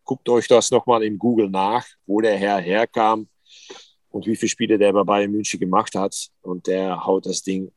Guckt 0.04 0.28
euch 0.30 0.48
das 0.48 0.72
nochmal 0.72 1.04
im 1.04 1.20
Google 1.20 1.50
nach, 1.50 1.86
wo 2.08 2.22
der 2.22 2.38
Herr 2.38 2.60
herkam 2.60 3.30
und 4.10 4.26
wie 4.26 4.36
viele 4.36 4.50
Spiele 4.50 4.78
der 4.78 4.94
bei 4.94 5.04
Bayern 5.04 5.32
München 5.32 5.60
gemacht 5.60 5.94
hat. 5.94 6.16
Und 6.42 6.66
der 6.66 7.06
haut 7.06 7.28
das 7.28 7.44
Ding 7.44 7.72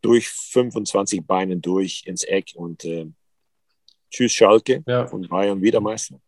durch 0.00 0.28
25 0.28 1.26
Beinen 1.26 1.60
durch 1.60 2.02
ins 2.06 2.24
Eck 2.24 2.52
und 2.54 2.84
äh, 2.84 3.06
tschüss 4.10 4.32
Schalke 4.32 4.82
ja. 4.86 5.02
und 5.10 5.28
Bayern 5.28 5.60
wieder 5.60 5.80
Meister. 5.80 6.20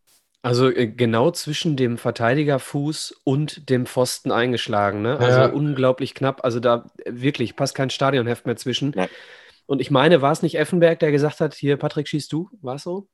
Also 0.43 0.71
äh, 0.71 0.87
genau 0.87 1.31
zwischen 1.33 1.77
dem 1.77 1.99
Verteidigerfuß 1.99 3.21
und 3.25 3.69
dem 3.69 3.87
Pfosten 3.87 4.33
eingeschlagen, 4.33 5.03
ne? 5.03 5.19
Also 5.19 5.39
ja. 5.39 5.47
unglaublich 5.47 6.15
knapp. 6.15 6.45
Also 6.45 6.61
da 6.61 6.91
äh, 7.05 7.13
wirklich 7.13 7.57
passt 7.57 7.75
kein 7.75 7.91
Stadionheft 7.91 8.47
mehr 8.47 8.57
zwischen. 8.57 8.93
Ja. 8.97 9.09
Und 9.67 9.81
ich 9.81 9.91
meine, 9.91 10.23
war 10.23 10.33
es 10.33 10.43
nicht 10.43 10.57
Effenberg, 10.57 10.99
der 10.99 11.13
gesagt 11.13 11.41
hat, 11.41 11.55
hier 11.55 11.77
Patrick, 11.77 12.09
schießt 12.09 12.33
du? 12.33 12.49
War 12.63 12.77
es 12.77 12.85
so? 12.85 13.07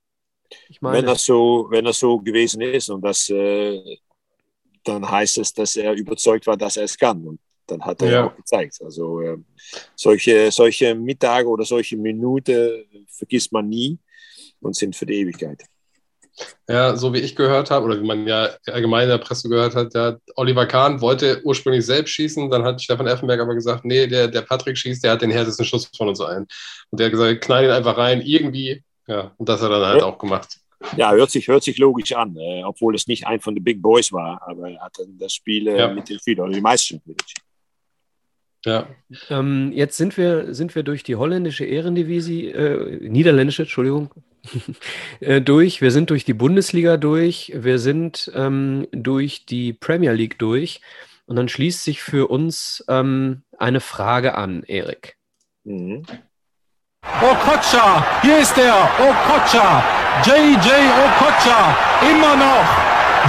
Ich 0.69 0.81
meine, 0.81 0.99
wenn 0.99 1.07
das 1.07 1.25
so, 1.25 1.67
wenn 1.71 1.85
das 1.85 1.99
so 1.99 2.19
gewesen 2.19 2.61
ist 2.63 2.89
und 2.89 3.03
das, 3.03 3.29
äh, 3.29 3.99
dann 4.85 5.09
heißt 5.11 5.39
es, 5.39 5.53
dass 5.53 5.75
er 5.75 5.95
überzeugt 5.95 6.47
war, 6.47 6.57
dass 6.57 6.77
er 6.77 6.85
es 6.85 6.97
kann. 6.97 7.27
Und 7.27 7.41
dann 7.67 7.83
hat 7.83 8.03
er 8.03 8.11
ja. 8.11 8.27
auch 8.27 8.37
gezeigt. 8.37 8.79
Also 8.83 9.21
äh, 9.21 9.39
solche, 9.95 10.51
solche 10.51 10.95
Mittage 10.95 11.49
oder 11.49 11.65
solche 11.65 11.97
Minuten 11.97 12.85
vergisst 13.09 13.53
man 13.53 13.69
nie 13.69 13.99
und 14.61 14.77
sind 14.77 14.95
für 14.97 15.07
die 15.07 15.15
Ewigkeit. 15.15 15.65
Ja, 16.69 16.97
so 16.97 17.15
wie 17.15 17.21
ich 17.21 17.35
gehört 17.35 17.71
habe, 17.71 17.87
oder 17.87 18.01
wie 18.01 18.07
man 18.07 18.27
ja 18.27 18.51
allgemein 18.67 19.05
in 19.05 19.09
der 19.09 19.19
Presse 19.19 19.49
gehört 19.49 19.75
hat, 19.75 19.95
ja, 19.95 20.17
Oliver 20.35 20.67
Kahn 20.67 21.01
wollte 21.01 21.41
ursprünglich 21.45 21.87
selbst 21.87 22.11
schießen, 22.11 22.51
dann 22.51 22.63
hat 22.63 22.83
Stefan 22.83 23.07
Effenberg 23.07 23.41
aber 23.41 23.55
gesagt, 23.55 23.87
nee, 23.87 24.07
der, 24.07 24.29
der 24.29 24.43
Patrick 24.43 24.77
schießt, 24.77 25.03
der 25.03 25.13
hat 25.13 25.23
den 25.23 25.31
härtesten 25.31 25.65
Schuss 25.65 25.91
von 25.97 26.09
uns 26.09 26.21
allen. 26.21 26.47
Und 26.91 27.01
der 27.01 27.07
hat 27.07 27.13
gesagt, 27.13 27.41
knall 27.43 27.65
ihn 27.65 27.71
einfach 27.71 27.97
rein, 27.97 28.21
irgendwie. 28.21 28.83
Ja, 29.07 29.33
und 29.39 29.49
das 29.49 29.63
hat 29.63 29.71
er 29.71 29.81
dann 29.81 29.89
halt 29.89 30.01
ja. 30.01 30.07
auch 30.07 30.19
gemacht. 30.19 30.59
Ja, 30.97 31.13
hört 31.13 31.31
sich, 31.31 31.49
hört 31.49 31.63
sich 31.63 31.79
logisch 31.79 32.13
an, 32.13 32.37
äh, 32.37 32.63
obwohl 32.65 32.95
es 32.95 33.07
nicht 33.07 33.27
ein 33.27 33.41
von 33.41 33.55
den 33.55 33.65
Big 33.65 33.81
Boys 33.81 34.13
war, 34.13 34.43
aber 34.47 34.71
er 34.71 34.81
hat 34.81 34.99
dann 34.99 35.17
das 35.19 35.33
Spiel 35.33 35.69
äh, 35.69 35.79
ja. 35.79 35.89
mit 35.89 36.09
den 36.09 36.19
Spielern, 36.19 36.47
oder 36.47 36.55
die 36.55 36.61
meisten 36.61 37.01
mit 37.07 37.19
den 37.19 37.27
ja. 38.67 38.87
Ähm, 39.31 39.71
jetzt 39.73 39.97
sind 39.97 40.17
wir, 40.17 40.53
sind 40.53 40.75
wir 40.75 40.83
durch 40.83 41.05
die 41.05 41.15
holländische 41.15 41.65
Ehrendivisie, 41.65 42.51
äh, 42.51 43.09
niederländische, 43.09 43.63
Entschuldigung, 43.63 44.11
äh, 45.21 45.41
durch. 45.41 45.81
Wir 45.81 45.93
sind 45.93 46.11
durch 46.11 46.25
die 46.25 46.35
Bundesliga 46.35 46.97
durch. 46.97 47.53
Wir 47.55 47.79
sind 47.79 48.31
ähm, 48.35 48.89
durch 48.91 49.47
die 49.47 49.73
Premier 49.73 50.13
League 50.13 50.39
durch. 50.39 50.81
Und 51.27 51.37
dann 51.37 51.49
schließt 51.49 51.85
sich 51.85 52.03
für 52.03 52.29
uns 52.29 52.85
ähm, 52.89 53.43
eine 53.57 53.81
Frage 53.81 54.35
an, 54.35 54.65
Erik. 54.65 55.17
Mhm. 55.65 56.05
Okocha, 57.23 58.05
hier 58.23 58.41
ist 58.41 58.59
er, 58.59 58.91
Okocha, 58.99 59.83
JJ 60.25 60.69
Okocha, 61.07 61.77
immer 62.03 62.35
noch. 62.35 62.67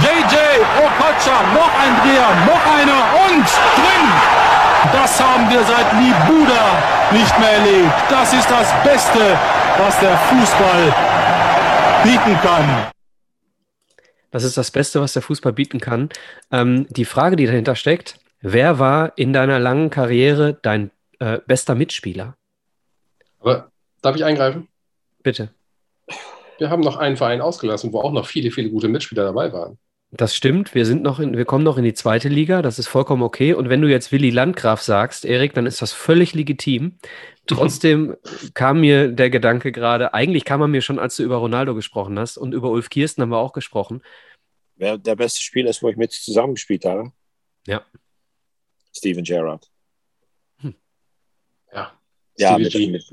JJ 0.02 0.34
Okocha, 0.82 1.42
noch 1.54 1.72
ein 1.78 1.94
Dreher, 2.02 2.30
noch 2.46 2.64
einer 2.66 3.02
und 3.30 3.46
drin. 3.76 4.27
Das 4.92 5.20
haben 5.20 5.50
wir 5.50 5.62
seit 5.64 5.92
Libuda 5.92 7.12
nicht 7.12 7.38
mehr 7.38 7.52
erlebt. 7.52 7.92
Das 8.08 8.32
ist 8.32 8.50
das 8.50 8.72
Beste, 8.82 9.38
was 9.78 9.98
der 10.00 10.16
Fußball 10.16 10.94
bieten 12.04 12.40
kann. 12.40 12.90
Das 14.30 14.44
ist 14.44 14.56
das 14.56 14.70
Beste, 14.70 15.00
was 15.00 15.12
der 15.12 15.22
Fußball 15.22 15.52
bieten 15.52 15.80
kann. 15.80 16.08
Ähm, 16.50 16.86
die 16.90 17.04
Frage, 17.04 17.36
die 17.36 17.46
dahinter 17.46 17.74
steckt, 17.74 18.18
wer 18.40 18.78
war 18.78 19.12
in 19.16 19.32
deiner 19.32 19.58
langen 19.58 19.90
Karriere 19.90 20.58
dein 20.62 20.90
äh, 21.18 21.38
bester 21.46 21.74
Mitspieler? 21.74 22.36
Aber 23.40 23.70
darf 24.02 24.16
ich 24.16 24.24
eingreifen? 24.24 24.68
Bitte. 25.22 25.50
Wir 26.58 26.70
haben 26.70 26.82
noch 26.82 26.96
einen 26.96 27.16
Verein 27.16 27.40
ausgelassen, 27.40 27.92
wo 27.92 28.00
auch 28.00 28.12
noch 28.12 28.26
viele, 28.26 28.50
viele 28.50 28.70
gute 28.70 28.88
Mitspieler 28.88 29.24
dabei 29.24 29.52
waren. 29.52 29.78
Das 30.10 30.34
stimmt. 30.34 30.74
Wir 30.74 30.86
sind 30.86 31.02
noch 31.02 31.20
in, 31.20 31.36
wir 31.36 31.44
kommen 31.44 31.64
noch 31.64 31.76
in 31.76 31.84
die 31.84 31.92
zweite 31.92 32.30
Liga. 32.30 32.62
Das 32.62 32.78
ist 32.78 32.86
vollkommen 32.86 33.22
okay. 33.22 33.52
Und 33.52 33.68
wenn 33.68 33.82
du 33.82 33.88
jetzt 33.88 34.10
Willi 34.10 34.30
Landgraf 34.30 34.80
sagst, 34.80 35.26
Erik, 35.26 35.52
dann 35.52 35.66
ist 35.66 35.82
das 35.82 35.92
völlig 35.92 36.34
legitim. 36.34 36.98
Trotzdem 37.46 38.16
kam 38.54 38.80
mir 38.80 39.08
der 39.08 39.30
Gedanke 39.30 39.72
gerade, 39.72 40.12
eigentlich 40.12 40.44
kam 40.44 40.60
er 40.60 40.68
mir 40.68 40.82
schon, 40.82 40.98
als 40.98 41.16
du 41.16 41.22
über 41.22 41.36
Ronaldo 41.36 41.74
gesprochen 41.74 42.18
hast 42.18 42.36
und 42.36 42.52
über 42.52 42.70
Ulf 42.70 42.90
Kirsten 42.90 43.22
haben 43.22 43.30
wir 43.30 43.38
auch 43.38 43.52
gesprochen. 43.52 44.02
Wer 44.76 44.98
der 44.98 45.16
beste 45.16 45.40
Spieler 45.40 45.70
ist, 45.70 45.82
wo 45.82 45.88
ich 45.88 45.96
mit 45.96 46.12
zusammengespielt 46.12 46.84
habe? 46.84 47.12
Ja. 47.66 47.84
Steven 48.94 49.24
Gerrard. 49.24 49.70
Hm. 50.60 50.74
Ja. 51.72 51.92
Ja, 52.36 52.58
mit, 52.58 52.74
mit, 52.74 53.04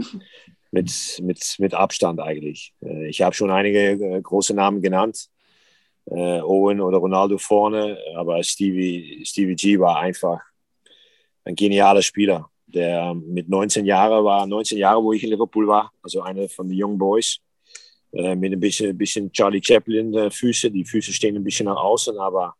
mit, 0.71 1.19
mit, 1.21 1.55
mit 1.57 1.73
Abstand 1.73 2.19
eigentlich. 2.19 2.73
Äh, 2.81 3.07
ich 3.07 3.21
habe 3.21 3.35
schon 3.35 3.51
einige 3.51 3.91
äh, 3.91 4.21
große 4.21 4.53
Namen 4.53 4.81
genannt 4.81 5.29
äh, 6.05 6.41
Owen 6.41 6.81
oder 6.81 6.97
Ronaldo 6.97 7.37
vorne, 7.37 7.97
aber 8.15 8.41
Stevie, 8.43 9.23
Stevie 9.25 9.55
G 9.55 9.79
war 9.79 9.99
einfach 9.99 10.41
ein 11.43 11.55
genialer 11.55 12.01
Spieler, 12.01 12.49
der 12.65 13.13
mit 13.13 13.49
19 13.49 13.85
Jahren 13.85 14.23
war, 14.23 14.45
19 14.45 14.77
Jahre, 14.77 15.03
wo 15.03 15.13
ich 15.13 15.23
in 15.23 15.29
Liverpool 15.29 15.67
war, 15.67 15.91
also 16.01 16.21
einer 16.21 16.47
von 16.49 16.67
den 16.67 16.81
Young 16.81 16.97
Boys, 16.97 17.39
äh, 18.13 18.35
mit 18.35 18.53
ein 18.53 18.59
bisschen, 18.59 18.97
bisschen 18.97 19.31
Charlie 19.31 19.61
Chaplin 19.63 20.13
äh, 20.13 20.31
Füße, 20.31 20.71
die 20.71 20.85
Füße 20.85 21.11
stehen 21.11 21.35
ein 21.35 21.43
bisschen 21.43 21.65
nach 21.65 21.77
außen, 21.77 22.17
aber 22.17 22.55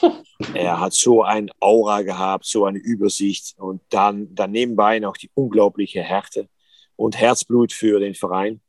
er 0.54 0.80
hat 0.80 0.92
so 0.92 1.22
ein 1.22 1.50
Aura 1.58 2.02
gehabt, 2.02 2.44
so 2.44 2.64
eine 2.64 2.78
Übersicht 2.78 3.54
und 3.58 3.82
dann, 3.90 4.34
dann 4.34 4.52
nebenbei 4.52 4.98
noch 4.98 5.16
die 5.16 5.30
unglaubliche 5.34 6.02
Härte 6.02 6.48
und 6.96 7.18
Herzblut 7.18 7.72
für 7.72 7.98
den 7.98 8.14
Verein. 8.14 8.60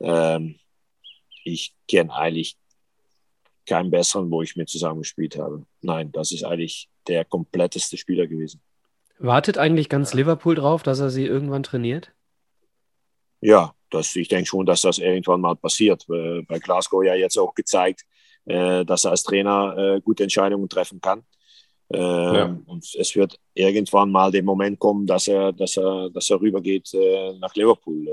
Ähm, 0.00 0.56
ich 1.44 1.74
kenne 1.88 2.12
eigentlich 2.14 2.56
keinen 3.66 3.90
besseren, 3.90 4.30
wo 4.30 4.42
ich 4.42 4.56
mit 4.56 4.68
zusammengespielt 4.68 5.38
habe. 5.38 5.64
Nein, 5.80 6.12
das 6.12 6.32
ist 6.32 6.44
eigentlich 6.44 6.88
der 7.08 7.24
kompletteste 7.24 7.96
Spieler 7.96 8.26
gewesen. 8.26 8.60
Wartet 9.18 9.58
eigentlich 9.58 9.88
ganz 9.88 10.12
Liverpool 10.14 10.54
drauf, 10.54 10.82
dass 10.82 11.00
er 11.00 11.10
sie 11.10 11.24
irgendwann 11.24 11.62
trainiert? 11.62 12.12
Ja, 13.40 13.74
das, 13.90 14.16
ich 14.16 14.28
denke 14.28 14.46
schon, 14.46 14.66
dass 14.66 14.82
das 14.82 14.98
irgendwann 14.98 15.40
mal 15.40 15.54
passiert. 15.54 16.06
Äh, 16.08 16.42
bei 16.42 16.58
Glasgow 16.58 17.04
ja 17.04 17.14
jetzt 17.14 17.38
auch 17.38 17.54
gezeigt, 17.54 18.02
äh, 18.46 18.84
dass 18.84 19.04
er 19.04 19.12
als 19.12 19.22
Trainer 19.22 19.76
äh, 19.76 20.00
gute 20.00 20.24
Entscheidungen 20.24 20.68
treffen 20.68 21.00
kann. 21.00 21.22
Ja. 21.92 22.58
Und 22.64 22.94
es 22.98 23.14
wird 23.14 23.38
irgendwann 23.52 24.10
mal 24.10 24.32
der 24.32 24.42
Moment 24.42 24.78
kommen, 24.80 25.06
dass 25.06 25.28
er, 25.28 25.52
dass 25.52 25.76
er, 25.76 26.08
dass 26.10 26.30
er 26.30 26.40
rübergeht 26.40 26.90
nach 27.38 27.54
Liverpool. 27.54 28.08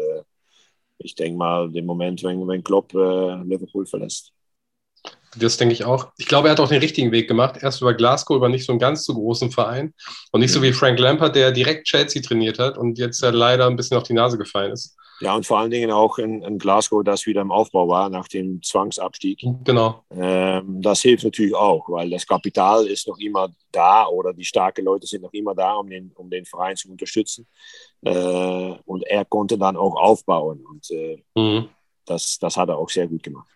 Ich 0.97 1.15
denke 1.15 1.37
mal, 1.37 1.71
den 1.71 1.85
Moment, 1.85 2.21
wenn, 2.21 2.45
wenn 2.47 2.63
Klopp 2.63 2.93
Liverpool 2.93 3.85
verlässt. 3.85 4.33
Das 5.37 5.55
denke 5.55 5.73
ich 5.73 5.85
auch. 5.85 6.11
Ich 6.17 6.27
glaube, 6.27 6.49
er 6.49 6.51
hat 6.51 6.59
auch 6.59 6.67
den 6.67 6.81
richtigen 6.81 7.11
Weg 7.11 7.27
gemacht. 7.27 7.57
Erst 7.61 7.81
über 7.81 7.93
Glasgow, 7.93 8.35
über 8.35 8.49
nicht 8.49 8.65
so 8.65 8.73
einen 8.73 8.79
ganz 8.79 9.05
so 9.05 9.13
großen 9.13 9.51
Verein. 9.51 9.93
Und 10.31 10.41
nicht 10.41 10.51
so 10.51 10.61
wie 10.61 10.73
Frank 10.73 10.99
Lampard, 10.99 11.35
der 11.35 11.51
direkt 11.51 11.87
Chelsea 11.87 12.21
trainiert 12.21 12.59
hat 12.59 12.77
und 12.77 12.97
jetzt 12.97 13.21
ja 13.21 13.29
leider 13.29 13.67
ein 13.67 13.77
bisschen 13.77 13.97
auf 13.97 14.03
die 14.03 14.13
Nase 14.13 14.37
gefallen 14.37 14.73
ist. 14.73 14.97
Ja, 15.21 15.35
und 15.35 15.45
vor 15.45 15.59
allen 15.59 15.69
Dingen 15.69 15.91
auch 15.91 16.17
in, 16.17 16.41
in 16.41 16.57
Glasgow, 16.57 17.03
das 17.03 17.27
wieder 17.27 17.41
im 17.41 17.51
Aufbau 17.51 17.87
war 17.87 18.09
nach 18.09 18.27
dem 18.27 18.61
Zwangsabstieg. 18.63 19.45
Genau. 19.63 20.03
Ähm, 20.09 20.81
das 20.81 21.01
hilft 21.01 21.23
natürlich 21.23 21.53
auch, 21.53 21.87
weil 21.89 22.09
das 22.09 22.25
Kapital 22.25 22.87
ist 22.87 23.07
noch 23.07 23.19
immer 23.19 23.49
da 23.71 24.07
oder 24.07 24.33
die 24.33 24.43
starken 24.43 24.83
Leute 24.83 25.05
sind 25.05 25.21
noch 25.21 25.31
immer 25.31 25.53
da, 25.53 25.75
um 25.75 25.87
den, 25.87 26.11
um 26.15 26.27
den 26.29 26.43
Verein 26.43 26.75
zu 26.75 26.89
unterstützen. 26.89 27.47
Äh, 28.03 28.73
und 28.85 29.03
er 29.03 29.23
konnte 29.25 29.59
dann 29.59 29.77
auch 29.77 29.95
aufbauen. 29.95 30.65
Und 30.65 30.89
äh, 30.89 31.23
mhm. 31.35 31.69
das, 32.05 32.39
das 32.39 32.57
hat 32.57 32.69
er 32.69 32.79
auch 32.79 32.89
sehr 32.89 33.07
gut 33.07 33.21
gemacht. 33.21 33.47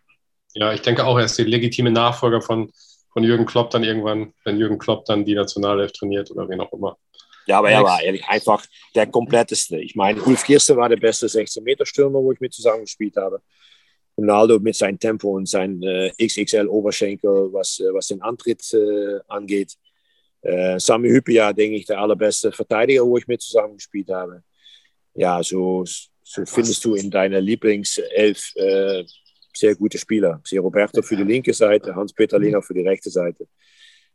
Ja, 0.55 0.73
ich 0.73 0.81
denke 0.81 1.05
auch, 1.05 1.17
er 1.17 1.25
ist 1.25 1.37
der 1.37 1.45
legitime 1.45 1.91
Nachfolger 1.91 2.41
von, 2.41 2.71
von 3.11 3.23
Jürgen 3.23 3.45
Klopp 3.45 3.71
dann 3.71 3.83
irgendwann, 3.83 4.33
wenn 4.45 4.57
Jürgen 4.57 4.77
Klopp 4.77 5.05
dann 5.05 5.25
die 5.25 5.35
Nationalelf 5.35 5.91
trainiert 5.91 6.31
oder 6.31 6.47
wen 6.47 6.61
auch 6.61 6.71
immer. 6.71 6.97
Ja, 7.45 7.59
aber 7.59 7.69
er 7.69 7.83
war 7.83 8.01
ehrlich 8.01 8.25
einfach 8.25 8.65
der 8.95 9.05
kompletteste. 9.05 9.77
Ich 9.77 9.95
meine, 9.95 10.21
Ulf 10.23 10.45
Kirsten 10.45 10.77
war 10.77 10.89
der 10.89 10.97
beste 10.97 11.27
16-Meter-Stürmer, 11.27 12.19
wo 12.19 12.31
ich 12.31 12.39
mit 12.39 12.53
zusammengespielt 12.53 13.17
habe. 13.17 13.41
Ronaldo 14.17 14.59
mit 14.59 14.75
seinem 14.75 14.97
Tempo 14.97 15.35
und 15.35 15.47
seinem 15.47 15.83
äh, 15.83 16.09
XXL-Oberschenkel, 16.11 17.51
was, 17.51 17.79
äh, 17.81 17.93
was 17.93 18.07
den 18.07 18.21
Antritt 18.21 18.63
äh, 18.73 19.19
angeht. 19.27 19.75
Äh, 20.41 20.79
Sami 20.79 21.09
Hüppia, 21.09 21.51
denke 21.53 21.77
ich, 21.77 21.85
der 21.85 21.99
allerbeste 21.99 22.51
Verteidiger, 22.51 23.05
wo 23.05 23.17
ich 23.17 23.27
mit 23.27 23.41
zusammengespielt 23.41 24.09
habe. 24.09 24.41
Ja, 25.13 25.43
so, 25.43 25.83
so 25.85 26.45
findest 26.45 26.83
du 26.85 26.95
in 26.95 27.11
deiner 27.11 27.41
Lieblingself 27.41 28.55
äh, 28.55 29.03
sehr 29.55 29.75
gute 29.75 29.97
Spieler. 29.97 30.41
Sie 30.43 30.57
Roberto 30.57 31.01
für 31.01 31.15
die 31.15 31.23
linke 31.23 31.53
Seite, 31.53 31.95
Hans-Peter 31.95 32.39
Lehner 32.39 32.61
für 32.61 32.73
die 32.73 32.81
rechte 32.81 33.09
Seite. 33.09 33.47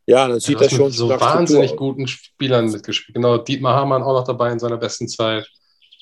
Ja, 0.07 0.26
dann 0.26 0.40
sieht 0.40 0.61
ja, 0.61 0.66
das 0.66 0.72
schon 0.74 0.90
so 0.90 1.09
wahnsinnig 1.09 1.76
guten 1.76 2.07
Spielern 2.07 2.70
mitgespielt. 2.70 3.14
Genau, 3.14 3.38
Dietmar 3.38 3.76
Hamann 3.76 4.03
auch 4.03 4.14
noch 4.14 4.24
dabei 4.24 4.50
in 4.53 4.59
seiner 4.59 4.76
besten 4.76 5.09
Zeit. 5.09 5.48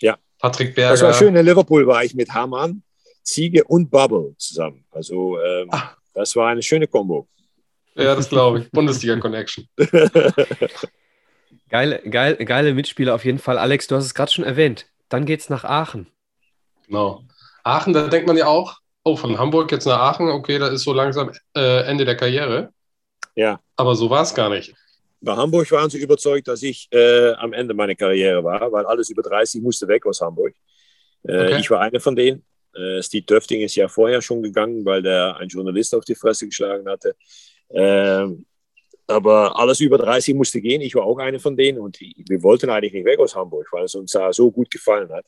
Ja. 0.01 0.17
Patrick 0.39 0.75
Berger. 0.75 0.93
Das 0.93 1.03
war 1.03 1.13
schön. 1.15 1.35
In 1.35 1.45
Liverpool 1.45 1.87
war 1.87 2.05
ich 2.05 2.15
mit 2.15 2.33
Hamann, 2.33 2.83
Ziege 3.23 3.65
und 3.65 3.91
Bubble 3.91 4.35
zusammen. 4.39 4.85
Also, 4.91 5.39
ähm, 5.41 5.69
ah. 5.71 5.91
das 6.15 6.35
war 6.37 6.49
eine 6.49 6.63
schöne 6.63 6.87
Kombo. 6.87 7.29
Ja, 7.97 8.15
das 8.15 8.29
glaube 8.29 8.61
ich. 8.61 8.71
Bundesliga-Connection. 8.71 9.69
geile, 11.69 12.01
geil, 12.09 12.37
geile 12.37 12.73
Mitspieler 12.73 13.15
auf 13.15 13.25
jeden 13.25 13.41
Fall. 13.41 13.59
Alex, 13.59 13.89
du 13.89 13.97
hast 13.97 14.05
es 14.05 14.15
gerade 14.15 14.31
schon 14.31 14.45
erwähnt. 14.45 14.87
Dann 15.09 15.27
geht 15.27 15.41
es 15.41 15.51
nach 15.51 15.65
Aachen. 15.65 16.07
Genau. 16.87 17.25
Aachen, 17.65 17.93
da 17.93 18.07
denkt 18.07 18.29
man 18.29 18.37
ja 18.37 18.47
auch, 18.47 18.79
oh, 19.09 19.17
von 19.17 19.39
Hamburg 19.39 19.73
jetzt 19.73 19.87
nach 19.87 19.99
Aachen, 19.99 20.29
okay, 20.29 20.59
da 20.59 20.69
ist 20.69 20.83
so 20.83 20.93
langsam 20.93 21.31
äh, 21.57 21.83
Ende 21.85 22.05
der 22.05 22.17
Karriere. 22.17 22.73
Ja. 23.35 23.61
Aber 23.77 23.95
so 23.95 24.11
war 24.11 24.23
es 24.23 24.35
gar 24.35 24.51
nicht. 24.51 24.75
Bei 25.21 25.37
Hamburg 25.37 25.71
waren 25.73 25.91
sie 25.91 25.99
überzeugt, 25.99 26.47
dass 26.49 26.63
ich 26.63 26.89
äh, 26.93 27.33
am 27.33 27.53
Ende 27.53 27.75
meiner 27.75 27.95
Karriere 27.95 28.43
war, 28.45 28.71
weil 28.71 28.87
alles 28.87 29.11
über 29.11 29.23
30 29.23 29.63
musste 29.63 29.89
weg 29.89 30.07
aus 30.07 30.21
Hamburg. 30.21 30.55
Äh, 31.25 31.47
okay. 31.47 31.61
Ich 31.61 31.71
war 31.71 31.81
einer 31.81 32.01
von 32.01 32.15
denen. 32.15 32.45
Äh, 32.75 33.03
Steve 33.03 33.25
Döfting 33.25 33.63
ist 33.63 33.75
ja 33.75 33.89
vorher 33.89 34.23
schon 34.23 34.43
gegangen, 34.43 34.85
weil 34.85 35.03
der 35.03 35.37
ein 35.37 35.49
Journalist 35.49 35.95
auf 35.95 36.05
die 36.05 36.15
Fresse 36.15 36.47
geschlagen 36.47 36.89
hatte. 36.89 37.17
Ähm, 37.71 38.45
aber 39.07 39.59
alles 39.59 39.81
über 39.81 39.99
30 39.99 40.35
musste 40.35 40.61
gehen. 40.61 40.83
Ich 40.83 40.95
war 40.95 41.05
auch 41.05 41.19
einer 41.19 41.41
von 41.41 41.57
denen 41.57 41.79
und 41.79 41.99
wir 42.01 42.43
wollten 42.43 42.71
eigentlich 42.71 42.93
nicht 42.93 43.07
weg 43.07 43.19
aus 43.19 43.35
Hamburg, 43.35 43.67
weil 43.73 43.85
es 43.85 43.95
uns 43.95 44.13
da 44.13 44.33
so 44.33 44.51
gut 44.51 44.71
gefallen 44.71 45.11
hat. 45.11 45.25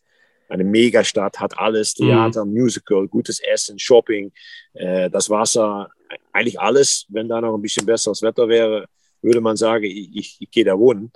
Eine 0.50 0.64
Megastadt 0.64 1.38
hat 1.38 1.58
alles, 1.58 1.94
Theater, 1.94 2.44
mhm. 2.44 2.54
Musical, 2.54 3.06
gutes 3.08 3.40
Essen, 3.40 3.78
Shopping, 3.78 4.32
äh, 4.74 5.08
das 5.08 5.30
Wasser, 5.30 5.88
eigentlich 6.32 6.60
alles. 6.60 7.06
Wenn 7.08 7.28
da 7.28 7.40
noch 7.40 7.54
ein 7.54 7.62
bisschen 7.62 7.86
besseres 7.86 8.20
Wetter 8.20 8.48
wäre, 8.48 8.86
würde 9.22 9.40
man 9.40 9.56
sagen, 9.56 9.84
ich, 9.84 10.10
ich, 10.14 10.36
ich 10.40 10.50
gehe 10.50 10.64
da 10.64 10.78
wohnen. 10.78 11.12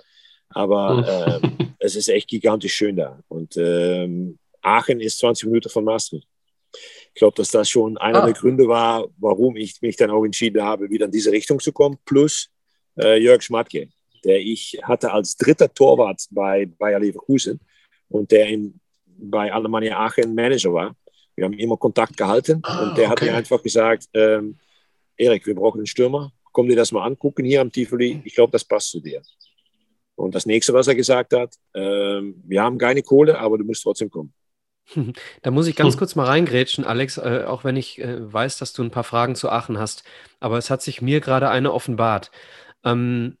Aber 0.49 1.41
mhm. 1.43 1.51
äh, 1.57 1.65
es 1.79 1.95
ist 1.95 2.07
echt 2.07 2.29
gigantisch 2.29 2.73
schön 2.73 2.95
da. 2.95 3.19
Und 3.27 3.55
ähm, 3.57 4.39
Aachen 4.61 5.01
ist 5.01 5.19
20 5.19 5.47
Minuten 5.47 5.69
von 5.69 5.83
Maastricht. 5.83 6.27
Ich 7.13 7.19
glaube, 7.19 7.35
dass 7.37 7.51
das 7.51 7.69
schon 7.69 7.97
einer 7.97 8.23
ah. 8.23 8.25
der 8.25 8.33
Gründe 8.33 8.67
war, 8.67 9.07
warum 9.17 9.55
ich 9.55 9.81
mich 9.81 9.95
dann 9.95 10.11
auch 10.11 10.23
entschieden 10.23 10.61
habe, 10.63 10.89
wieder 10.89 11.05
in 11.05 11.11
diese 11.11 11.31
Richtung 11.31 11.59
zu 11.59 11.71
kommen. 11.71 11.97
Plus 12.05 12.49
äh, 12.97 13.21
Jörg 13.21 13.41
Schmatke, 13.41 13.89
der 14.23 14.39
ich 14.39 14.79
hatte 14.83 15.11
als 15.11 15.37
dritter 15.37 15.73
Torwart 15.73 16.25
bei 16.31 16.65
Bayer 16.65 16.99
Leverkusen 16.99 17.59
und 18.09 18.31
der 18.31 18.47
in, 18.47 18.79
bei 19.17 19.51
Alemannia 19.51 19.97
Aachen 19.97 20.35
Manager 20.35 20.73
war. 20.73 20.95
Wir 21.35 21.45
haben 21.45 21.53
immer 21.53 21.77
Kontakt 21.77 22.15
gehalten 22.15 22.59
ah, 22.63 22.83
und 22.83 22.97
der 22.97 23.05
okay. 23.05 23.11
hat 23.11 23.21
mir 23.21 23.35
einfach 23.35 23.61
gesagt, 23.61 24.05
ähm, 24.13 24.55
Erik, 25.17 25.45
wir 25.45 25.55
brauchen 25.55 25.79
einen 25.79 25.87
Stürmer, 25.87 26.31
komm 26.51 26.69
dir 26.69 26.75
das 26.75 26.91
mal 26.91 27.05
angucken 27.05 27.45
hier 27.45 27.61
am 27.61 27.71
Tivoli, 27.71 28.21
ich 28.23 28.35
glaube, 28.35 28.51
das 28.51 28.63
passt 28.63 28.91
zu 28.91 28.99
dir. 28.99 29.21
Und 30.15 30.33
das 30.33 30.45
nächste, 30.45 30.73
was 30.73 30.87
er 30.87 30.95
gesagt 30.95 31.33
hat, 31.33 31.55
ähm, 31.73 32.41
wir 32.45 32.63
haben 32.63 32.77
keine 32.77 33.03
Kohle, 33.03 33.37
aber 33.37 33.57
du 33.57 33.65
musst 33.65 33.83
trotzdem 33.83 34.09
kommen. 34.09 34.33
Da 35.41 35.51
muss 35.51 35.67
ich 35.67 35.75
ganz 35.75 35.97
kurz 35.97 36.15
mal 36.15 36.25
reingrätschen, 36.25 36.85
Alex, 36.85 37.17
äh, 37.17 37.43
auch 37.47 37.63
wenn 37.63 37.75
ich 37.75 37.99
äh, 37.99 38.31
weiß, 38.31 38.57
dass 38.57 38.71
du 38.71 38.83
ein 38.83 38.91
paar 38.91 39.03
Fragen 39.03 39.35
zu 39.35 39.49
Aachen 39.49 39.77
hast. 39.79 40.03
Aber 40.39 40.57
es 40.57 40.69
hat 40.69 40.81
sich 40.81 41.01
mir 41.01 41.21
gerade 41.21 41.49
eine 41.49 41.73
offenbart. 41.73 42.31
Ähm, 42.83 43.37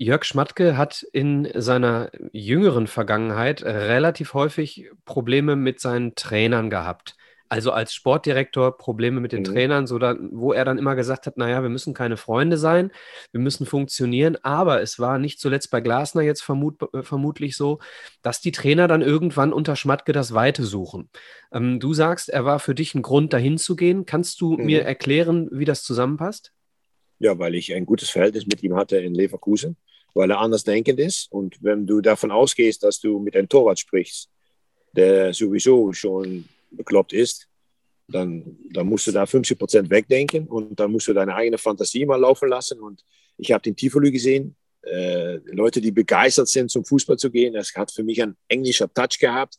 Jörg 0.00 0.24
Schmatke 0.24 0.76
hat 0.76 1.04
in 1.12 1.48
seiner 1.54 2.12
jüngeren 2.32 2.86
Vergangenheit 2.86 3.64
relativ 3.64 4.32
häufig 4.32 4.90
Probleme 5.04 5.56
mit 5.56 5.80
seinen 5.80 6.14
Trainern 6.14 6.70
gehabt. 6.70 7.16
Also 7.48 7.72
als 7.72 7.94
Sportdirektor 7.94 8.76
Probleme 8.76 9.20
mit 9.20 9.32
den 9.32 9.40
mhm. 9.40 9.44
Trainern, 9.44 9.86
so 9.88 9.98
da, 9.98 10.16
wo 10.30 10.52
er 10.52 10.64
dann 10.64 10.78
immer 10.78 10.94
gesagt 10.94 11.26
hat, 11.26 11.36
naja, 11.36 11.62
wir 11.62 11.70
müssen 11.70 11.94
keine 11.94 12.16
Freunde 12.16 12.58
sein, 12.58 12.92
wir 13.32 13.40
müssen 13.40 13.66
funktionieren. 13.66 14.36
Aber 14.42 14.82
es 14.82 15.00
war 15.00 15.18
nicht 15.18 15.40
zuletzt 15.40 15.70
bei 15.72 15.80
Glasner 15.80 16.22
jetzt 16.22 16.42
vermut, 16.42 16.76
äh, 16.92 17.02
vermutlich 17.02 17.56
so, 17.56 17.80
dass 18.22 18.40
die 18.40 18.52
Trainer 18.52 18.86
dann 18.86 19.02
irgendwann 19.02 19.52
unter 19.52 19.76
Schmatke 19.76 20.12
das 20.12 20.32
Weite 20.32 20.64
suchen. 20.64 21.08
Ähm, 21.50 21.80
du 21.80 21.92
sagst, 21.92 22.28
er 22.28 22.44
war 22.44 22.60
für 22.60 22.74
dich 22.74 22.94
ein 22.94 23.02
Grund, 23.02 23.32
dahin 23.32 23.58
zu 23.58 23.74
gehen. 23.74 24.06
Kannst 24.06 24.40
du 24.40 24.56
mhm. 24.56 24.66
mir 24.66 24.84
erklären, 24.84 25.48
wie 25.50 25.64
das 25.64 25.82
zusammenpasst? 25.82 26.52
Ja, 27.18 27.38
weil 27.38 27.54
ich 27.54 27.74
ein 27.74 27.86
gutes 27.86 28.10
Verhältnis 28.10 28.46
mit 28.46 28.62
ihm 28.62 28.76
hatte 28.76 28.98
in 28.98 29.14
Leverkusen, 29.14 29.76
weil 30.14 30.30
er 30.30 30.40
anders 30.40 30.64
denkend 30.64 30.98
ist. 31.00 31.30
Und 31.30 31.62
wenn 31.62 31.86
du 31.86 32.00
davon 32.00 32.30
ausgehst, 32.30 32.82
dass 32.82 33.00
du 33.00 33.18
mit 33.18 33.36
einem 33.36 33.48
Torwart 33.48 33.78
sprichst, 33.78 34.28
der 34.92 35.32
sowieso 35.32 35.92
schon 35.92 36.48
bekloppt 36.70 37.12
ist, 37.12 37.48
dann, 38.08 38.56
dann 38.72 38.86
musst 38.86 39.06
du 39.06 39.12
da 39.12 39.26
50 39.26 39.58
Prozent 39.58 39.90
wegdenken 39.90 40.46
und 40.46 40.80
dann 40.80 40.90
musst 40.90 41.08
du 41.08 41.12
deine 41.12 41.34
eigene 41.34 41.58
Fantasie 41.58 42.06
mal 42.06 42.16
laufen 42.16 42.48
lassen. 42.48 42.80
Und 42.80 43.04
ich 43.36 43.52
habe 43.52 43.62
den 43.62 43.76
Tivoli 43.76 44.10
gesehen, 44.10 44.56
äh, 44.82 45.36
Leute, 45.52 45.80
die 45.80 45.90
begeistert 45.90 46.48
sind, 46.48 46.70
zum 46.70 46.84
Fußball 46.84 47.18
zu 47.18 47.30
gehen. 47.30 47.54
Das 47.54 47.74
hat 47.74 47.92
für 47.92 48.02
mich 48.02 48.22
ein 48.22 48.36
englischer 48.48 48.92
Touch 48.92 49.18
gehabt. 49.20 49.58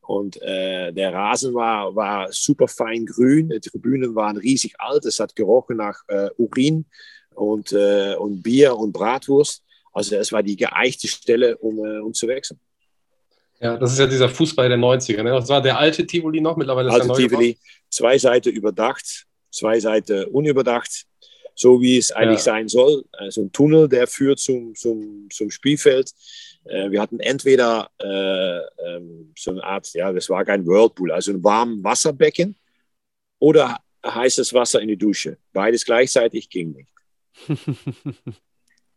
Und 0.00 0.40
äh, 0.42 0.92
der 0.92 1.12
Rasen 1.12 1.54
war, 1.54 1.94
war 1.94 2.32
super 2.32 2.66
fein 2.66 3.06
grün, 3.06 3.48
die 3.48 3.60
Tribünen 3.60 4.14
waren 4.16 4.36
riesig 4.36 4.74
alt, 4.78 5.04
es 5.04 5.20
hat 5.20 5.36
gerochen 5.36 5.76
nach 5.76 6.02
äh, 6.08 6.30
Urin 6.36 6.86
und, 7.34 7.72
äh, 7.72 8.16
und 8.16 8.42
Bier 8.42 8.76
und 8.76 8.90
Bratwurst. 8.90 9.62
Also 9.92 10.16
es 10.16 10.32
war 10.32 10.42
die 10.42 10.56
geeichte 10.56 11.08
Stelle, 11.08 11.56
um, 11.58 11.78
äh, 11.84 11.98
um 11.98 12.14
zu 12.14 12.28
wechseln. 12.28 12.60
Ja, 13.60 13.76
das 13.76 13.92
ist 13.92 13.98
ja 13.98 14.06
dieser 14.06 14.28
Fußball 14.28 14.68
der 14.68 14.78
90er. 14.78 15.22
Ne? 15.22 15.30
Das 15.30 15.48
war 15.48 15.60
der 15.60 15.78
alte 15.78 16.06
Tivoli 16.06 16.40
noch, 16.40 16.56
mittlerweile 16.56 16.88
ist 16.88 16.94
alte 16.94 17.06
der 17.06 17.16
neue 17.16 17.28
Tivoli, 17.28 17.58
zwei 17.90 18.16
Seiten 18.16 18.50
überdacht, 18.50 19.26
zwei 19.50 19.78
Seiten 19.78 20.24
unüberdacht, 20.24 21.04
so 21.54 21.80
wie 21.82 21.98
es 21.98 22.10
eigentlich 22.10 22.38
ja. 22.38 22.44
sein 22.44 22.68
soll. 22.68 23.04
Also 23.12 23.42
ein 23.42 23.52
Tunnel, 23.52 23.86
der 23.86 24.06
führt 24.06 24.38
zum, 24.38 24.74
zum, 24.74 25.28
zum 25.30 25.50
Spielfeld. 25.50 26.10
Äh, 26.64 26.90
wir 26.90 27.02
hatten 27.02 27.20
entweder 27.20 27.90
äh, 27.98 28.60
ähm, 28.86 29.34
so 29.36 29.50
eine 29.50 29.62
Art, 29.62 29.92
ja, 29.92 30.10
das 30.10 30.30
war 30.30 30.42
kein 30.44 30.66
Whirlpool, 30.66 31.12
also 31.12 31.32
ein 31.32 31.44
warmes 31.44 31.84
Wasserbecken 31.84 32.56
oder 33.38 33.78
heißes 34.06 34.54
Wasser 34.54 34.80
in 34.80 34.88
die 34.88 34.96
Dusche. 34.96 35.36
Beides 35.52 35.84
gleichzeitig 35.84 36.48
ging 36.48 36.72
nicht. 36.72 36.88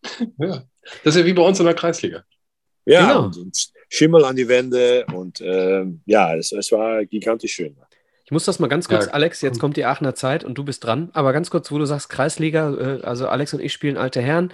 ja, 0.37 0.63
das 1.03 1.15
ist 1.15 1.21
ja 1.21 1.25
wie 1.25 1.33
bei 1.33 1.43
uns 1.43 1.59
in 1.59 1.65
der 1.65 1.75
Kreisliga. 1.75 2.23
Ja, 2.85 3.07
genau. 3.07 3.25
und, 3.25 3.37
und, 3.37 3.73
Schimmel 3.89 4.25
an 4.25 4.35
die 4.35 4.47
Wände 4.47 5.05
und 5.13 5.39
äh, 5.39 5.85
ja, 6.05 6.35
es, 6.35 6.51
es 6.51 6.71
war 6.71 7.05
gigantisch 7.05 7.53
schön. 7.53 7.75
Ich 8.25 8.31
muss 8.31 8.45
das 8.45 8.57
mal 8.57 8.67
ganz 8.67 8.87
kurz, 8.87 9.05
ja. 9.05 9.11
Alex, 9.11 9.41
jetzt 9.41 9.59
kommt 9.59 9.77
die 9.77 9.85
Aachener 9.85 10.15
Zeit 10.15 10.43
und 10.43 10.57
du 10.57 10.63
bist 10.63 10.83
dran, 10.83 11.09
aber 11.13 11.33
ganz 11.33 11.51
kurz, 11.51 11.71
wo 11.71 11.77
du 11.77 11.85
sagst 11.85 12.09
Kreisliga, 12.09 12.73
äh, 12.73 13.01
also 13.03 13.27
Alex 13.27 13.53
und 13.53 13.59
ich 13.59 13.71
spielen 13.71 13.97
alte 13.97 14.21
Herren, 14.21 14.51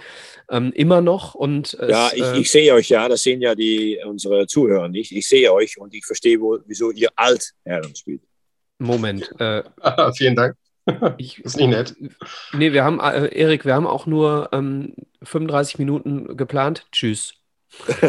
ähm, 0.50 0.72
immer 0.74 1.00
noch 1.00 1.34
und 1.34 1.72
es, 1.74 1.88
Ja, 1.88 2.10
ich, 2.12 2.22
äh, 2.22 2.38
ich, 2.38 2.50
sehe 2.50 2.74
euch 2.74 2.90
ja, 2.90 3.08
das 3.08 3.22
sehen 3.22 3.40
ja 3.40 3.54
die, 3.54 3.98
unsere 4.04 4.46
Zuhörer 4.46 4.88
nicht, 4.88 5.12
ich 5.12 5.26
sehe 5.26 5.52
euch 5.52 5.78
und 5.78 5.94
ich 5.94 6.04
verstehe, 6.04 6.40
wo, 6.40 6.58
wieso 6.66 6.90
ihr 6.90 7.08
Altherren 7.16 7.94
spielt. 7.94 8.22
Moment. 8.78 9.30
Äh, 9.38 9.62
Vielen 10.16 10.36
Dank. 10.36 10.56
Ich, 11.18 11.38
ist 11.38 11.56
nicht 11.56 11.68
nett. 11.68 11.96
Nee, 12.52 12.72
wir 12.72 12.84
haben, 12.84 13.00
äh, 13.00 13.26
Erik, 13.28 13.64
wir 13.64 13.74
haben 13.74 13.86
auch 13.86 14.06
nur 14.06 14.48
ähm, 14.52 14.94
35 15.22 15.78
Minuten 15.78 16.36
geplant. 16.36 16.86
Tschüss. 16.92 17.34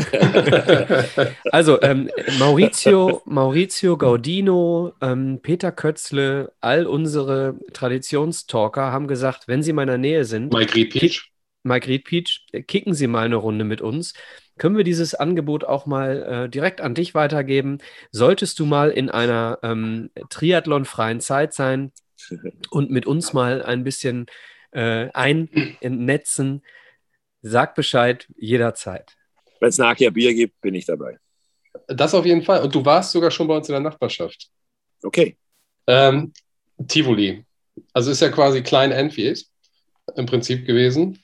also 1.51 1.81
ähm, 1.83 2.09
Maurizio, 2.39 3.21
Maurizio 3.25 3.95
Gaudino, 3.95 4.93
ähm, 5.01 5.39
Peter 5.41 5.71
Kötzle, 5.71 6.51
all 6.61 6.87
unsere 6.87 7.55
Traditionstalker 7.71 8.91
haben 8.91 9.07
gesagt, 9.07 9.47
wenn 9.47 9.61
sie 9.61 9.69
in 9.69 9.75
meiner 9.75 9.99
Nähe 9.99 10.25
sind, 10.25 10.51
Mike 10.51 10.73
Riedpeach, 10.73 11.31
Mike 11.63 11.87
Riedpeach, 11.87 12.47
kicken 12.67 12.93
Sie 12.93 13.07
mal 13.07 13.25
eine 13.25 13.35
Runde 13.35 13.63
mit 13.63 13.81
uns. 13.81 14.13
Können 14.57 14.77
wir 14.77 14.83
dieses 14.83 15.15
Angebot 15.15 15.63
auch 15.63 15.85
mal 15.85 16.23
äh, 16.45 16.49
direkt 16.49 16.81
an 16.81 16.95
dich 16.95 17.13
weitergeben? 17.13 17.79
Solltest 18.11 18.59
du 18.59 18.65
mal 18.65 18.89
in 18.89 19.09
einer 19.09 19.59
ähm, 19.63 20.09
Triathlon-freien 20.29 21.19
Zeit 21.19 21.53
sein 21.53 21.91
und 22.69 22.91
mit 22.91 23.05
uns 23.05 23.33
mal 23.33 23.63
ein 23.63 23.83
bisschen 23.83 24.27
äh, 24.71 25.09
einnetzen, 25.13 26.63
sag 27.41 27.75
Bescheid 27.75 28.27
jederzeit. 28.37 29.15
Wenn 29.59 29.69
es 29.69 29.77
nachher 29.77 30.11
Bier 30.11 30.33
gibt, 30.33 30.59
bin 30.61 30.75
ich 30.75 30.85
dabei. 30.85 31.17
Das 31.87 32.13
auf 32.13 32.25
jeden 32.25 32.43
Fall. 32.43 32.63
Und 32.63 32.73
du 32.73 32.83
warst 32.83 33.11
sogar 33.11 33.31
schon 33.31 33.47
bei 33.47 33.55
uns 33.55 33.69
in 33.69 33.73
der 33.73 33.81
Nachbarschaft. 33.81 34.49
Okay. 35.03 35.37
Ähm, 35.87 36.33
Tivoli. 36.87 37.45
Also 37.93 38.11
ist 38.11 38.21
ja 38.21 38.29
quasi 38.29 38.61
Klein 38.61 38.91
Enfield 38.91 39.45
im 40.15 40.25
Prinzip 40.25 40.65
gewesen. 40.65 41.23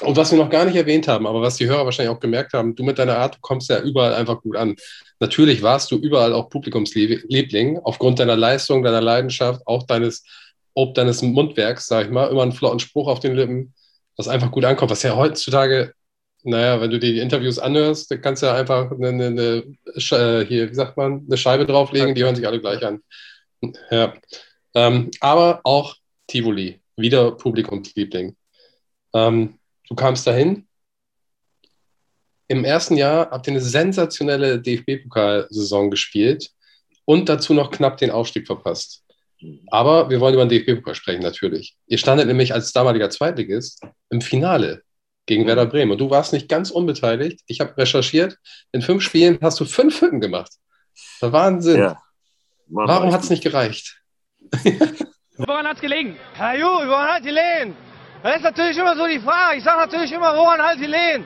Und 0.00 0.16
was 0.16 0.32
wir 0.32 0.38
noch 0.38 0.50
gar 0.50 0.64
nicht 0.64 0.76
erwähnt 0.76 1.06
haben, 1.06 1.26
aber 1.26 1.42
was 1.42 1.56
die 1.56 1.66
Hörer 1.66 1.84
wahrscheinlich 1.84 2.14
auch 2.14 2.20
gemerkt 2.20 2.54
haben, 2.54 2.74
du 2.74 2.82
mit 2.82 2.98
deiner 2.98 3.18
Art, 3.18 3.40
kommst 3.40 3.68
ja 3.68 3.80
überall 3.80 4.14
einfach 4.14 4.40
gut 4.40 4.56
an. 4.56 4.74
Natürlich 5.20 5.62
warst 5.62 5.90
du 5.90 5.96
überall 5.96 6.32
auch 6.32 6.48
Publikumsliebling, 6.48 7.78
aufgrund 7.84 8.18
deiner 8.18 8.36
Leistung, 8.36 8.82
deiner 8.82 9.00
Leidenschaft, 9.00 9.60
auch 9.66 9.84
deines, 9.84 10.24
ob 10.74 10.94
deines 10.94 11.22
Mundwerks, 11.22 11.86
sag 11.86 12.06
ich 12.06 12.10
mal, 12.10 12.28
immer 12.30 12.42
einen 12.42 12.52
flotten 12.52 12.80
Spruch 12.80 13.06
auf 13.06 13.20
den 13.20 13.36
Lippen, 13.36 13.74
was 14.16 14.28
einfach 14.28 14.50
gut 14.50 14.64
ankommt, 14.64 14.90
was 14.90 15.02
ja 15.02 15.14
heutzutage, 15.14 15.92
naja, 16.42 16.80
wenn 16.80 16.90
du 16.90 16.98
dir 16.98 17.12
die 17.12 17.20
Interviews 17.20 17.58
anhörst, 17.58 18.10
dann 18.10 18.20
kannst 18.20 18.42
du 18.42 18.46
ja 18.46 18.54
einfach 18.54 18.90
eine, 18.90 19.08
eine, 19.08 19.26
eine 19.26 19.62
äh, 19.94 20.44
hier, 20.46 20.70
wie 20.70 20.74
sagt 20.74 20.96
man, 20.96 21.24
eine 21.26 21.36
Scheibe 21.36 21.66
drauflegen, 21.66 22.14
die 22.14 22.24
hören 22.24 22.34
sich 22.34 22.46
alle 22.46 22.60
gleich 22.60 22.84
an. 22.84 23.00
Ja. 23.90 24.14
Ähm, 24.74 25.10
aber 25.20 25.60
auch 25.64 25.94
Tivoli, 26.26 26.80
wieder 26.96 27.32
Publikumsliebling. 27.32 28.36
Ähm, 29.14 29.58
Du 29.92 29.96
kamst 29.96 30.26
dahin. 30.26 30.66
Im 32.48 32.64
ersten 32.64 32.96
Jahr 32.96 33.30
habt 33.30 33.46
ihr 33.46 33.50
eine 33.50 33.60
sensationelle 33.60 34.58
DFB-Pokalsaison 34.58 35.90
gespielt 35.90 36.48
und 37.04 37.28
dazu 37.28 37.52
noch 37.52 37.70
knapp 37.70 37.98
den 37.98 38.10
Aufstieg 38.10 38.46
verpasst. 38.46 39.04
Aber 39.66 40.08
wir 40.08 40.18
wollen 40.18 40.32
über 40.32 40.46
den 40.46 40.48
DFB-Pokal 40.48 40.94
sprechen, 40.94 41.20
natürlich. 41.20 41.76
Ihr 41.88 41.98
standet 41.98 42.26
nämlich 42.26 42.54
als 42.54 42.72
damaliger 42.72 43.10
Zweitligist 43.10 43.82
im 44.08 44.22
Finale 44.22 44.82
gegen 45.26 45.46
Werder 45.46 45.66
Bremen. 45.66 45.92
Und 45.92 45.98
du 45.98 46.08
warst 46.08 46.32
nicht 46.32 46.48
ganz 46.48 46.70
unbeteiligt. 46.70 47.40
Ich 47.46 47.60
habe 47.60 47.76
recherchiert. 47.76 48.38
In 48.72 48.80
fünf 48.80 49.02
Spielen 49.02 49.36
hast 49.42 49.60
du 49.60 49.66
fünf 49.66 50.00
Hütten 50.00 50.22
gemacht. 50.22 50.52
Wahnsinn. 51.20 51.80
Ja. 51.80 52.02
Warum 52.68 53.12
hat 53.12 53.24
es 53.24 53.28
nicht 53.28 53.42
gereicht? 53.42 54.00
woran 55.36 55.66
hat 55.66 55.76
es 55.76 55.82
gelegen? 55.82 56.16
Herr 56.32 56.58
Ju, 56.58 56.64
woran 56.64 57.08
hat 57.08 57.20
es 57.20 57.26
gelegen? 57.26 57.76
Das 58.22 58.36
ist 58.36 58.42
natürlich 58.42 58.78
immer 58.78 58.94
so 58.94 59.06
die 59.06 59.18
Frage. 59.18 59.58
Ich 59.58 59.64
sage 59.64 59.80
natürlich 59.80 60.12
immer, 60.12 60.36
woran 60.36 60.62
hat 60.62 60.78
die 60.78 60.86
Lehen? 60.86 61.24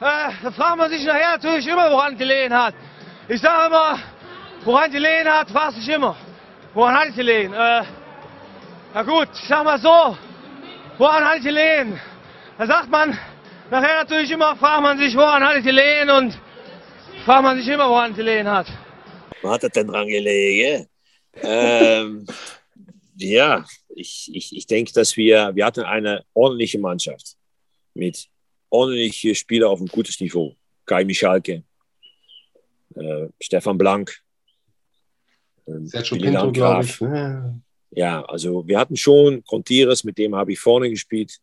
Äh, 0.00 0.30
da 0.42 0.50
fragt 0.52 0.76
man 0.76 0.90
sich 0.90 1.04
nachher 1.04 1.32
natürlich 1.32 1.66
immer, 1.66 1.90
woran 1.90 2.16
die 2.16 2.24
Lehen 2.24 2.54
hat. 2.54 2.74
Ich 3.28 3.40
sage 3.40 3.66
immer, 3.66 3.98
woran 4.64 4.90
die 4.92 4.98
Lehen 4.98 5.28
hat, 5.28 5.50
fragt 5.50 5.74
sich 5.74 5.88
immer. 5.88 6.16
Woran 6.72 6.94
hat 6.94 7.16
die 7.16 7.22
Lehen? 7.22 7.52
Äh, 7.52 7.82
na 8.94 9.02
gut, 9.02 9.28
ich 9.32 9.48
sag 9.48 9.64
mal 9.64 9.78
so, 9.80 10.16
woran 10.98 11.24
hat 11.24 11.42
die 11.42 11.50
Lehen? 11.50 11.98
Da 12.58 12.66
sagt 12.66 12.90
man 12.90 13.18
nachher 13.70 13.96
natürlich 14.02 14.30
immer, 14.30 14.54
fragt 14.56 14.82
man 14.82 14.98
sich, 14.98 15.16
woran 15.16 15.42
hat 15.42 15.64
die 15.64 15.70
Lehen? 15.70 16.10
Und 16.10 16.38
fragt 17.24 17.42
man 17.42 17.56
sich 17.56 17.66
immer, 17.66 17.88
woran 17.88 18.14
die 18.14 18.22
Lehen 18.22 18.48
hat. 18.48 18.66
Wo 19.42 19.50
hat 19.50 19.64
er 19.64 19.70
denn 19.70 19.88
dran 19.88 20.06
gelegen? 20.06 20.86
ähm, 21.42 22.24
ja, 23.16 23.64
ich, 23.94 24.30
ich, 24.32 24.56
ich 24.56 24.66
denke, 24.66 24.92
dass 24.92 25.16
wir, 25.16 25.52
wir 25.54 25.64
hatten 25.64 25.82
eine 25.82 26.24
ordentliche 26.34 26.78
Mannschaft 26.78 27.36
mit 27.94 28.28
ordentlichen 28.70 29.34
Spielern 29.34 29.70
auf 29.70 29.78
einem 29.78 29.88
guten 29.88 30.12
Niveau. 30.20 30.54
Kai 30.84 31.04
Michalke, 31.04 31.64
äh, 32.94 33.26
Stefan 33.40 33.78
Blank, 33.78 34.22
äh, 35.66 35.72
Sergio 35.84 36.18
Pinto, 36.18 36.52
glaube 36.52 36.84
ich. 36.84 37.00
Ja. 37.90 38.24
also 38.26 38.66
wir 38.68 38.78
hatten 38.78 38.96
schon 38.96 39.42
Contires, 39.44 40.04
mit 40.04 40.18
dem 40.18 40.34
habe 40.34 40.52
ich 40.52 40.60
vorne 40.60 40.90
gespielt. 40.90 41.38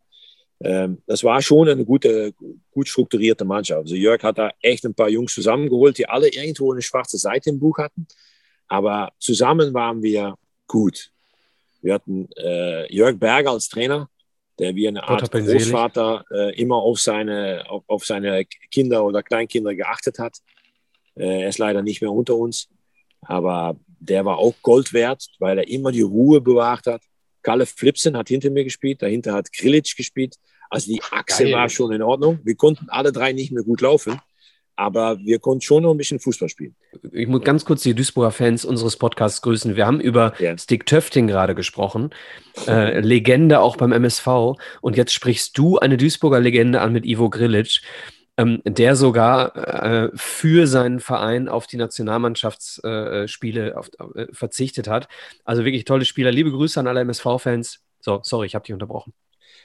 Ähm, 0.62 1.02
das 1.08 1.24
war 1.24 1.42
schon 1.42 1.68
eine 1.68 1.84
gute, 1.84 2.34
gut 2.72 2.88
strukturierte 2.88 3.44
Mannschaft. 3.44 3.82
Also 3.82 3.96
Jörg 3.96 4.24
hat 4.24 4.38
da 4.38 4.52
echt 4.62 4.86
ein 4.86 4.94
paar 4.94 5.10
Jungs 5.10 5.34
zusammengeholt, 5.34 5.98
die 5.98 6.08
alle 6.08 6.30
irgendwo 6.30 6.72
eine 6.72 6.82
schwarze 6.82 7.18
Seite 7.18 7.50
im 7.50 7.60
Buch 7.60 7.78
hatten. 7.80 8.08
Aber 8.68 9.12
zusammen 9.20 9.74
waren 9.74 10.02
wir 10.02 10.36
gut. 10.68 11.13
Wir 11.84 11.94
hatten 11.94 12.30
äh, 12.38 12.92
Jörg 12.92 13.20
Berger 13.20 13.52
als 13.52 13.68
Trainer, 13.68 14.10
der 14.58 14.74
wie 14.76 14.88
eine 14.88 15.04
Art 15.04 15.30
Großvater 15.30 16.24
äh, 16.32 16.60
immer 16.60 16.78
auf 16.78 17.00
seine, 17.00 17.66
auf, 17.68 17.84
auf, 17.88 18.06
seine 18.06 18.46
Kinder 18.72 19.04
oder 19.04 19.22
Kleinkinder 19.22 19.76
geachtet 19.76 20.18
hat. 20.18 20.38
Äh, 21.16 21.42
er 21.44 21.50
ist 21.50 21.58
leider 21.60 21.82
nicht 21.82 22.02
mehr 22.02 22.12
unter 22.12 22.36
uns, 22.36 22.70
aber 23.22 23.76
der 24.00 24.24
war 24.24 24.38
auch 24.38 24.56
Gold 24.62 24.94
wert, 24.94 25.28
weil 25.40 25.58
er 25.58 25.68
immer 25.68 25.92
die 25.92 26.02
Ruhe 26.02 26.40
bewahrt 26.40 26.88
hat. 26.88 27.02
Kalle 27.42 27.66
Flipsen 27.66 28.16
hat 28.16 28.30
hinter 28.30 28.50
mir 28.50 28.64
gespielt, 28.64 29.02
dahinter 29.02 29.34
hat 29.34 29.52
Grilic 29.52 29.96
gespielt. 29.98 30.36
Also 30.70 30.92
die 30.92 31.02
Achse 31.12 31.44
Geil. 31.44 31.54
war 31.54 31.70
schon 31.70 31.92
in 31.92 32.02
Ordnung. 32.02 32.40
Wir 32.44 32.56
konnten 32.56 32.90
alle 32.90 33.12
drei 33.12 33.34
nicht 33.34 33.52
mehr 33.52 33.64
gut 33.64 33.82
laufen. 33.82 34.20
Aber 34.76 35.20
wir 35.20 35.40
konnten 35.40 35.62
schon 35.62 35.84
noch 35.84 35.92
ein 35.92 35.98
bisschen 35.98 36.20
Fußball 36.20 36.50
spielen. 36.50 36.76
Ich 37.12 37.28
muss 37.28 37.42
ganz 37.42 37.64
kurz 37.64 37.84
die 37.84 37.94
Duisburger 37.94 38.32
Fans 38.32 38.66
unseres 38.66 38.98
Podcasts 38.98 39.42
grüßen. 39.42 39.76
Wir 39.76 39.86
haben 39.86 40.00
über 40.00 40.34
ja. 40.40 40.58
Stick 40.58 40.86
Töfting 40.86 41.28
gerade 41.28 41.54
gesprochen. 41.54 42.10
Äh, 42.68 43.00
Legende 43.02 43.60
auch 43.60 43.78
beim 43.78 43.92
MSV. 43.92 44.58
Und 44.82 44.98
jetzt 44.98 45.14
sprichst 45.14 45.58
du 45.58 45.78
eine 45.78 45.98
Duisburger 45.98 46.40
Legende 46.40 46.82
an 46.82 46.92
mit 46.92 47.06
Ivo 47.06 47.30
Grilic, 47.30 47.82
ähm, 48.38 48.62
der 48.66 48.96
sogar 48.96 49.56
äh, 49.56 50.10
für 50.16 50.66
seinen 50.66 51.00
Verein 51.00 51.48
auf 51.48 51.68
die 51.68 51.78
Nationalmannschaftsspiele 51.78 53.76
äh, 54.16 54.22
äh, 54.22 54.28
verzichtet 54.34 54.88
hat. 54.88 55.08
Also 55.44 55.66
wirklich 55.66 55.86
tolle 55.86 56.06
Spieler. 56.06 56.32
Liebe 56.32 56.52
Grüße 56.52 56.80
an 56.80 56.88
alle 56.88 57.02
MSV-Fans. 57.02 57.82
So, 58.00 58.22
sorry, 58.24 58.48
ich 58.48 58.56
habe 58.56 58.66
dich 58.66 58.74
unterbrochen. 58.74 59.14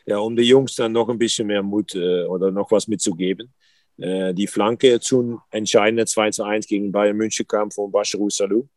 Ja, 0.05 0.19
um 0.19 0.37
die 0.37 0.43
Jungs 0.43 0.75
dann 0.75 0.93
noch 0.93 1.09
ein 1.09 1.19
bisschen 1.19 1.47
mehr 1.47 1.63
Mut 1.63 1.95
äh, 1.95 2.25
oder 2.25 2.51
noch 2.51 2.71
was 2.71 2.89
mitzugeben. 2.89 3.53
Äh, 3.99 4.33
die 4.33 4.47
Flanke 4.47 5.01
zum 5.01 5.41
entscheidenden 5.51 6.07
2 6.07 6.31
zu 6.31 6.45
1 6.45 6.67
gegen 6.67 6.93
Bayern 6.93 7.17
München 7.17 7.47
kam 7.47 7.71
von 7.71 7.91
Basharou 7.91 8.31
Salou. 8.31 8.69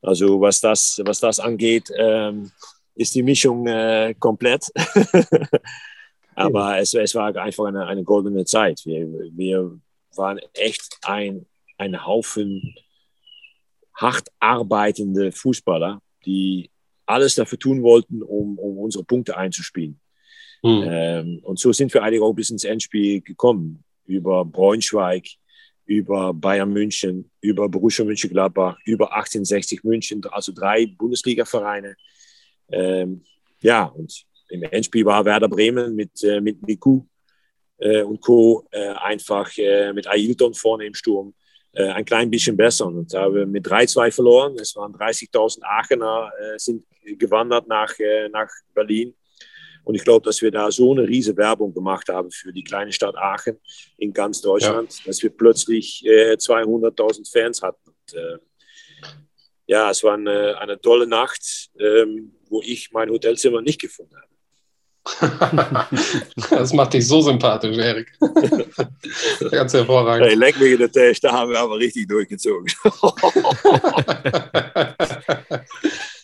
Also 0.00 0.40
was 0.40 0.60
das, 0.60 1.00
was 1.04 1.20
das 1.20 1.38
angeht, 1.38 1.90
ähm, 1.96 2.50
ist 2.94 3.14
die 3.14 3.22
Mischung 3.22 3.66
äh, 3.66 4.14
komplett. 4.18 4.70
Aber 6.34 6.78
es, 6.78 6.94
es 6.94 7.14
war 7.14 7.34
einfach 7.36 7.66
eine, 7.66 7.86
eine 7.86 8.04
goldene 8.04 8.44
Zeit. 8.44 8.80
Wir, 8.84 9.06
wir 9.32 9.78
waren 10.16 10.40
echt 10.54 10.98
ein, 11.02 11.46
ein 11.78 12.06
Haufen 12.06 12.74
hart 13.94 14.28
arbeitende 14.40 15.30
Fußballer, 15.30 16.00
die 16.24 16.70
alles 17.06 17.34
dafür 17.34 17.58
tun 17.58 17.82
wollten, 17.82 18.22
um, 18.22 18.58
um 18.58 18.78
unsere 18.78 19.04
Punkte 19.04 19.36
einzuspielen. 19.36 20.00
Mhm. 20.62 20.84
Ähm, 20.86 21.40
und 21.42 21.58
so 21.58 21.72
sind 21.72 21.92
wir 21.92 22.02
eigentlich 22.02 22.22
auch 22.22 22.32
bis 22.32 22.50
ins 22.50 22.64
Endspiel 22.64 23.20
gekommen 23.20 23.84
über 24.06 24.44
Braunschweig, 24.44 25.26
über 25.86 26.32
Bayern 26.32 26.72
München, 26.72 27.30
über 27.40 27.68
Borussia 27.68 28.04
Mönchengladbach, 28.04 28.78
über 28.84 29.12
1860 29.12 29.84
München, 29.84 30.24
also 30.30 30.52
drei 30.52 30.86
Bundesliga-Vereine. 30.86 31.96
Ähm, 32.70 33.24
ja, 33.60 33.84
und 33.84 34.24
im 34.48 34.62
Endspiel 34.62 35.04
war 35.04 35.24
Werder 35.24 35.48
Bremen 35.48 35.94
mit, 35.94 36.22
äh, 36.22 36.40
mit 36.40 36.62
Miku 36.66 37.04
äh, 37.78 38.02
und 38.02 38.20
Co. 38.20 38.66
Äh, 38.70 38.88
einfach 38.94 39.50
äh, 39.58 39.92
mit 39.92 40.06
Ailton 40.06 40.54
vorne 40.54 40.86
im 40.86 40.94
Sturm 40.94 41.34
äh, 41.72 41.88
ein 41.88 42.04
klein 42.04 42.30
bisschen 42.30 42.56
besser. 42.56 42.86
Und 42.86 43.12
wir 43.12 43.46
mit 43.46 43.66
3-2 43.66 44.10
verloren. 44.10 44.56
Es 44.58 44.76
waren 44.76 44.94
30.000 44.94 45.62
Aachener 45.62 46.30
äh, 46.38 46.58
sind 46.58 46.84
gewandert 47.18 47.68
nach, 47.68 47.92
nach 48.32 48.48
Berlin. 48.72 49.14
Und 49.84 49.94
ich 49.94 50.04
glaube, 50.04 50.24
dass 50.24 50.42
wir 50.42 50.50
da 50.50 50.70
so 50.70 50.92
eine 50.92 51.06
riesige 51.06 51.36
Werbung 51.36 51.74
gemacht 51.74 52.08
haben 52.08 52.30
für 52.30 52.52
die 52.52 52.64
kleine 52.64 52.92
Stadt 52.92 53.16
Aachen 53.16 53.60
in 53.98 54.12
ganz 54.12 54.40
Deutschland, 54.40 54.98
ja. 54.98 55.04
dass 55.06 55.22
wir 55.22 55.30
plötzlich 55.30 56.04
äh, 56.06 56.34
200.000 56.34 57.30
Fans 57.30 57.62
hatten. 57.62 57.90
Und, 57.90 58.14
äh, 58.18 58.38
ja, 59.66 59.90
es 59.90 60.02
war 60.02 60.14
eine, 60.14 60.58
eine 60.58 60.80
tolle 60.80 61.06
Nacht, 61.06 61.70
ähm, 61.78 62.32
wo 62.48 62.62
ich 62.62 62.92
mein 62.92 63.10
Hotelzimmer 63.10 63.62
nicht 63.62 63.80
gefunden 63.80 64.16
habe. 64.16 64.24
das 66.50 66.72
macht 66.72 66.94
dich 66.94 67.06
so 67.06 67.20
sympathisch, 67.20 67.76
Erik. 67.76 68.10
Ganz 69.50 69.74
hervorragend. 69.74 70.28
Hey, 70.28 70.34
leck 70.34 70.58
mich 70.58 70.72
in 70.72 70.78
der 70.78 70.90
Tisch, 70.90 71.20
da 71.20 71.32
haben 71.32 71.50
wir 71.50 71.60
aber 71.60 71.76
richtig 71.78 72.08
durchgezogen. 72.08 72.72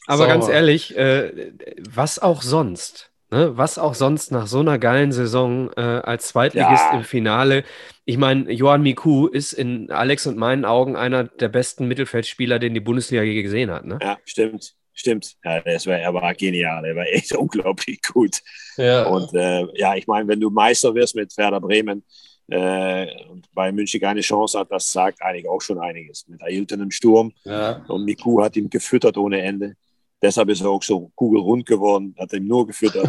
aber 0.06 0.26
ganz 0.26 0.48
ehrlich, 0.48 0.96
äh, 0.96 1.52
was 1.90 2.18
auch 2.18 2.40
sonst? 2.40 3.09
Ne, 3.32 3.56
was 3.56 3.78
auch 3.78 3.94
sonst 3.94 4.32
nach 4.32 4.48
so 4.48 4.58
einer 4.58 4.78
geilen 4.78 5.12
Saison 5.12 5.70
äh, 5.76 5.80
als 5.80 6.28
Zweitligist 6.28 6.84
ja. 6.90 6.96
im 6.96 7.04
Finale. 7.04 7.62
ich 8.04 8.18
meine, 8.18 8.50
Johann 8.50 8.82
Miku 8.82 9.28
ist 9.28 9.52
in 9.52 9.88
Alex 9.92 10.26
und 10.26 10.36
meinen 10.36 10.64
Augen 10.64 10.96
einer 10.96 11.24
der 11.24 11.48
besten 11.48 11.86
Mittelfeldspieler, 11.86 12.58
den 12.58 12.74
die 12.74 12.80
Bundesliga 12.80 13.22
je 13.22 13.40
gesehen 13.42 13.70
hat. 13.70 13.86
Ne? 13.86 14.00
Ja, 14.02 14.18
stimmt. 14.24 14.74
Stimmt. 14.92 15.36
Ja, 15.44 15.60
das 15.60 15.86
war, 15.86 15.96
er 15.96 16.12
war 16.12 16.34
genial. 16.34 16.84
Er 16.84 16.96
war 16.96 17.06
echt 17.06 17.32
unglaublich 17.36 18.02
gut. 18.02 18.40
Ja. 18.76 19.04
Und 19.06 19.32
äh, 19.34 19.64
ja, 19.74 19.94
ich 19.94 20.06
meine, 20.06 20.28
wenn 20.28 20.40
du 20.40 20.50
Meister 20.50 20.94
wirst 20.94 21.14
mit 21.14 21.34
Werder 21.38 21.60
Bremen 21.60 22.02
äh, 22.48 23.06
und 23.28 23.46
bei 23.54 23.70
München 23.72 24.00
keine 24.00 24.20
Chance 24.20 24.58
hat, 24.58 24.70
das 24.70 24.90
sagt 24.90 25.22
eigentlich 25.22 25.48
auch 25.48 25.60
schon 25.60 25.78
einiges. 25.78 26.26
Mit 26.28 26.42
Ailton 26.42 26.80
im 26.80 26.90
Sturm 26.90 27.32
ja. 27.44 27.84
und 27.86 28.04
Miku 28.04 28.42
hat 28.42 28.56
ihn 28.56 28.68
gefüttert 28.68 29.16
ohne 29.16 29.40
Ende. 29.40 29.76
Deshalb 30.22 30.50
ist 30.50 30.60
er 30.60 30.68
auch 30.68 30.82
so 30.82 31.10
kugelrund 31.14 31.64
geworden, 31.66 32.14
hat 32.18 32.32
ihm 32.32 32.46
nur 32.46 32.66
gefüttert. 32.66 33.08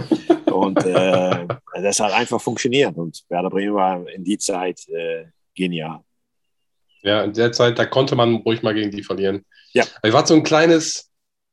und 0.52 0.84
äh, 0.86 1.48
das 1.74 2.00
hat 2.00 2.14
einfach 2.14 2.40
funktioniert. 2.40 2.96
Und 2.96 3.24
Werder 3.30 3.50
Bremen 3.50 3.74
war 3.74 4.08
in 4.10 4.24
die 4.24 4.38
Zeit 4.38 4.88
äh, 4.88 5.26
genial. 5.56 6.00
Ja, 7.04 7.24
in 7.24 7.34
der 7.34 7.52
Zeit, 7.52 7.80
da 7.80 7.86
konnte 7.86 8.16
man 8.16 8.36
ruhig 8.36 8.62
mal 8.62 8.74
gegen 8.74 8.92
die 8.92 9.04
verlieren. 9.04 9.44
Ja. 9.74 9.84
Ich 10.04 10.14
war 10.14 10.26
so 10.26 10.36
ein 10.36 10.44
kleines, 10.44 11.10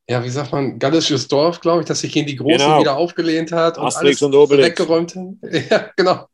ja, 0.08 0.22
wie 0.22 0.28
sagt 0.28 0.52
man, 0.52 0.78
gallisches 0.78 1.26
Dorf, 1.26 1.60
glaube 1.60 1.80
ich, 1.80 1.86
das 1.86 2.00
sich 2.00 2.12
gegen 2.12 2.26
die 2.26 2.36
Großen 2.36 2.58
genau. 2.58 2.80
wieder 2.80 2.96
aufgelehnt 2.96 3.50
hat 3.50 3.78
und 3.78 3.86
Asterix 3.86 4.22
alles 4.22 4.34
und 4.34 4.50
weggeräumt 4.50 5.16
hat. 5.16 5.24
Ja, 5.70 5.90
genau. 5.96 6.26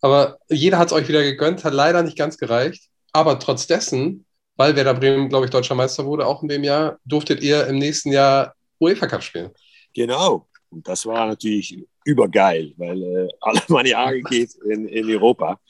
Aber 0.00 0.38
jeder 0.50 0.78
hat 0.78 0.88
es 0.88 0.92
euch 0.92 1.08
wieder 1.08 1.22
gegönnt, 1.22 1.64
hat 1.64 1.72
leider 1.72 2.02
nicht 2.02 2.18
ganz 2.18 2.36
gereicht. 2.36 2.88
Aber 3.12 3.38
trotz 3.38 3.66
dessen 3.66 4.26
weil 4.56 4.76
Werder 4.76 4.94
Bremen, 4.94 5.28
glaube 5.28 5.46
ich, 5.46 5.50
deutscher 5.50 5.74
Meister 5.74 6.04
wurde, 6.04 6.26
auch 6.26 6.42
in 6.42 6.48
dem 6.48 6.64
Jahr, 6.64 6.98
durftet 7.04 7.42
ihr 7.42 7.66
im 7.66 7.78
nächsten 7.78 8.12
Jahr 8.12 8.54
UEFA 8.78 9.06
Cup 9.06 9.22
spielen. 9.22 9.50
Genau. 9.94 10.48
Und 10.70 10.86
das 10.88 11.06
war 11.06 11.26
natürlich 11.26 11.84
übergeil, 12.04 12.72
weil 12.76 13.02
äh, 13.02 13.28
alle 13.40 13.62
meine 13.68 13.90
Jahre 13.90 14.20
geht 14.30 14.54
in, 14.68 14.88
in 14.88 15.10
Europa. 15.10 15.60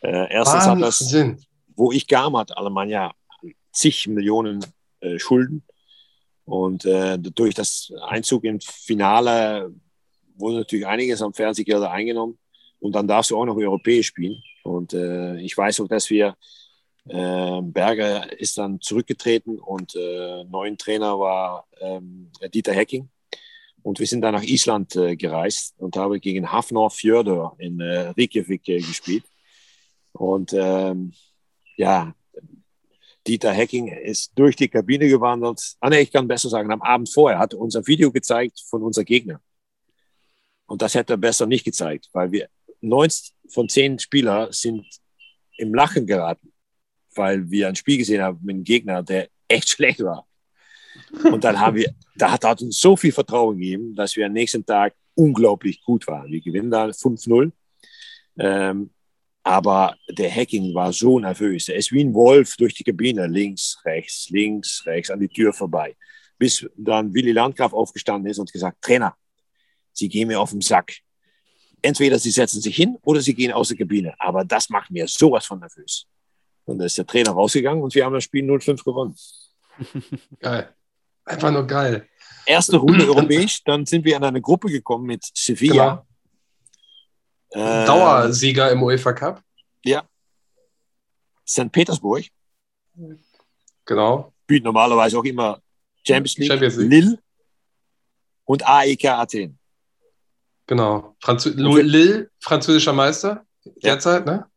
Äh, 0.00 0.32
erstens 0.32 0.64
hat 0.64 0.80
das, 0.80 1.14
wo 1.74 1.92
ich 1.92 2.06
kam, 2.06 2.36
hat 2.36 2.56
Alemannia 2.56 3.12
zig 3.72 4.06
Millionen 4.08 4.64
äh, 5.00 5.18
Schulden. 5.18 5.62
Und 6.44 6.84
äh, 6.84 7.18
durch 7.18 7.54
das 7.54 7.92
Einzug 8.06 8.44
im 8.44 8.60
Finale 8.60 9.72
wurde 10.36 10.58
natürlich 10.58 10.86
einiges 10.86 11.20
am 11.20 11.34
Fernsehgelder 11.34 11.90
eingenommen. 11.90 12.38
Und 12.78 12.94
dann 12.94 13.08
darfst 13.08 13.30
du 13.30 13.36
auch 13.36 13.44
noch 13.44 13.56
europäisch 13.56 14.08
spielen. 14.08 14.40
Und 14.62 14.94
äh, 14.94 15.38
ich 15.40 15.56
weiß 15.56 15.80
auch, 15.80 15.88
dass 15.88 16.08
wir 16.08 16.36
äh, 17.08 17.62
Berger 17.62 18.38
ist 18.38 18.58
dann 18.58 18.80
zurückgetreten 18.80 19.58
und 19.58 19.94
äh, 19.94 20.44
neuen 20.44 20.76
Trainer 20.76 21.18
war 21.18 21.66
ähm, 21.80 22.30
Dieter 22.52 22.72
Hecking. 22.72 23.08
Und 23.82 24.00
wir 24.00 24.06
sind 24.06 24.22
dann 24.22 24.34
nach 24.34 24.42
Island 24.42 24.96
äh, 24.96 25.14
gereist 25.14 25.74
und 25.78 25.96
habe 25.96 26.18
gegen 26.18 26.50
Hafnor 26.50 26.90
Fjörður 26.90 27.54
in 27.58 27.80
äh, 27.80 28.08
Reykjavik 28.08 28.68
äh, 28.68 28.78
gespielt. 28.78 29.24
Und 30.12 30.52
ähm, 30.52 31.12
ja, 31.76 32.12
Dieter 33.26 33.52
Hecking 33.52 33.88
ist 33.88 34.32
durch 34.34 34.56
die 34.56 34.68
Kabine 34.68 35.08
gewandert. 35.08 35.76
Ah, 35.78 35.90
nee, 35.90 36.00
ich 36.00 36.10
kann 36.10 36.26
besser 36.26 36.48
sagen, 36.48 36.72
am 36.72 36.82
Abend 36.82 37.12
vorher 37.12 37.38
hat 37.38 37.52
er 37.52 37.60
uns 37.60 37.76
ein 37.76 37.86
Video 37.86 38.10
gezeigt 38.10 38.60
von 38.68 38.82
unserem 38.82 39.04
Gegner. 39.04 39.40
Und 40.66 40.82
das 40.82 40.96
hätte 40.96 41.14
er 41.14 41.18
besser 41.18 41.46
nicht 41.46 41.64
gezeigt, 41.64 42.08
weil 42.12 42.32
wir 42.32 42.48
neun 42.80 43.10
von 43.48 43.68
zehn 43.68 44.00
Spieler 44.00 44.52
sind 44.52 44.84
im 45.58 45.72
Lachen 45.72 46.06
geraten 46.06 46.52
weil 47.16 47.50
wir 47.50 47.68
ein 47.68 47.76
Spiel 47.76 47.98
gesehen 47.98 48.22
haben 48.22 48.38
mit 48.42 48.54
einem 48.54 48.64
Gegner, 48.64 49.02
der 49.02 49.28
echt 49.48 49.68
schlecht 49.70 50.02
war. 50.02 50.26
Und 51.24 51.44
dann 51.44 51.60
haben 51.60 51.76
wir, 51.76 51.94
da 52.16 52.32
hat, 52.32 52.44
hat 52.44 52.62
uns 52.62 52.80
so 52.80 52.96
viel 52.96 53.12
Vertrauen 53.12 53.58
gegeben, 53.58 53.94
dass 53.94 54.16
wir 54.16 54.26
am 54.26 54.32
nächsten 54.32 54.64
Tag 54.64 54.94
unglaublich 55.14 55.82
gut 55.82 56.06
waren. 56.06 56.30
Wir 56.30 56.40
gewinnen 56.40 56.70
da 56.70 56.86
5-0. 56.86 57.52
Ähm, 58.38 58.90
aber 59.42 59.96
der 60.08 60.28
Hacking 60.34 60.74
war 60.74 60.92
so 60.92 61.20
nervös. 61.20 61.68
Er 61.68 61.76
ist 61.76 61.92
wie 61.92 62.02
ein 62.02 62.14
Wolf 62.14 62.56
durch 62.56 62.74
die 62.74 62.82
Kabine, 62.82 63.28
links, 63.28 63.80
rechts, 63.84 64.28
links, 64.30 64.82
rechts, 64.86 65.10
an 65.10 65.20
die 65.20 65.28
Tür 65.28 65.52
vorbei. 65.52 65.96
Bis 66.36 66.66
dann 66.76 67.14
Willy 67.14 67.32
Landgraf 67.32 67.72
aufgestanden 67.72 68.30
ist 68.30 68.38
und 68.38 68.52
gesagt, 68.52 68.82
Trainer, 68.82 69.16
Sie 69.92 70.08
gehen 70.08 70.28
mir 70.28 70.40
auf 70.40 70.50
den 70.50 70.60
Sack. 70.60 70.96
Entweder 71.80 72.18
Sie 72.18 72.30
setzen 72.30 72.60
sich 72.60 72.74
hin 72.74 72.98
oder 73.02 73.20
Sie 73.20 73.34
gehen 73.34 73.52
aus 73.52 73.68
der 73.68 73.76
Kabine. 73.76 74.14
Aber 74.18 74.44
das 74.44 74.68
macht 74.68 74.90
mir 74.90 75.06
sowas 75.06 75.46
von 75.46 75.60
nervös. 75.60 76.06
Und 76.66 76.78
da 76.78 76.84
ist 76.84 76.98
der 76.98 77.06
Trainer 77.06 77.30
rausgegangen 77.30 77.82
und 77.82 77.94
wir 77.94 78.04
haben 78.04 78.12
das 78.12 78.24
Spiel 78.24 78.44
0-5 78.44 78.84
gewonnen. 78.84 79.16
Geil. 80.40 80.74
Einfach 81.24 81.50
nur 81.50 81.66
geil. 81.66 82.08
Erste 82.46 82.76
Runde 82.76 83.04
europäisch, 83.08 83.62
dann 83.64 83.84
sind 83.84 84.04
wir 84.04 84.16
in 84.16 84.22
eine 84.22 84.40
Gruppe 84.40 84.68
gekommen 84.68 85.06
mit 85.06 85.24
Sevilla. 85.34 86.06
Genau. 87.50 87.82
Äh, 87.82 87.84
Dauersieger 87.84 88.70
im 88.70 88.82
UEFA 88.84 89.12
Cup. 89.12 89.42
Ja. 89.84 90.04
St. 91.46 91.72
Petersburg. 91.72 92.26
Genau. 93.84 94.32
Spielt 94.44 94.62
normalerweise 94.62 95.18
auch 95.18 95.24
immer 95.24 95.60
Champions 96.06 96.38
League, 96.38 96.52
Champions 96.52 96.76
League. 96.76 96.90
Lille 96.90 97.18
und 98.44 98.64
AEK 98.64 99.04
Athen. 99.06 99.58
Genau. 100.68 101.16
Franzö 101.20 101.50
Lille, 101.50 102.30
französischer 102.38 102.92
Meister 102.92 103.44
derzeit, 103.82 104.26
ja. 104.26 104.32
ne? 104.32 104.50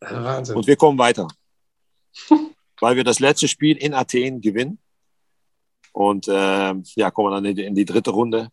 Wahnsinn. 0.00 0.56
Und 0.56 0.66
wir 0.66 0.76
kommen 0.76 0.98
weiter 0.98 1.28
weil 2.80 2.96
wir 2.96 3.04
das 3.04 3.20
letzte 3.20 3.48
Spiel 3.48 3.76
in 3.76 3.94
Athen 3.94 4.40
gewinnen. 4.40 4.78
Und 5.92 6.28
äh, 6.28 6.74
ja, 6.94 7.10
kommen 7.10 7.32
dann 7.32 7.44
in 7.44 7.56
die, 7.56 7.64
in 7.64 7.74
die, 7.74 7.84
dritte 7.84 8.10
Runde 8.10 8.50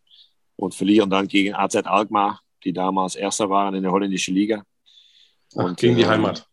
und 0.56 0.74
verlieren 0.74 1.10
dann 1.10 1.28
gegen 1.28 1.54
AZ 1.54 1.76
Alkmaar, 1.76 2.40
die 2.64 2.72
damals 2.72 3.14
Erster 3.14 3.48
waren 3.50 3.74
in 3.74 3.82
der 3.82 3.92
holländischen 3.92 4.34
Liga. 4.34 4.64
Und, 5.54 5.72
Ach, 5.72 5.76
gegen 5.76 5.96
die 5.96 6.02
äh, 6.02 6.06
Heimat. 6.06 6.48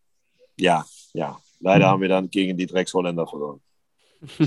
Ja, 0.58 0.86
ja. 1.14 1.40
Leider 1.60 1.88
mhm. 1.88 1.92
haben 1.92 2.02
wir 2.02 2.10
dann 2.10 2.30
gegen 2.30 2.58
die 2.58 2.68
Drecksholländer 2.68 3.26
verloren. 3.26 3.62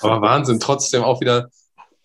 Aber 0.00 0.20
Wahnsinn, 0.20 0.60
trotzdem 0.60 1.02
auch 1.02 1.20
wieder 1.20 1.50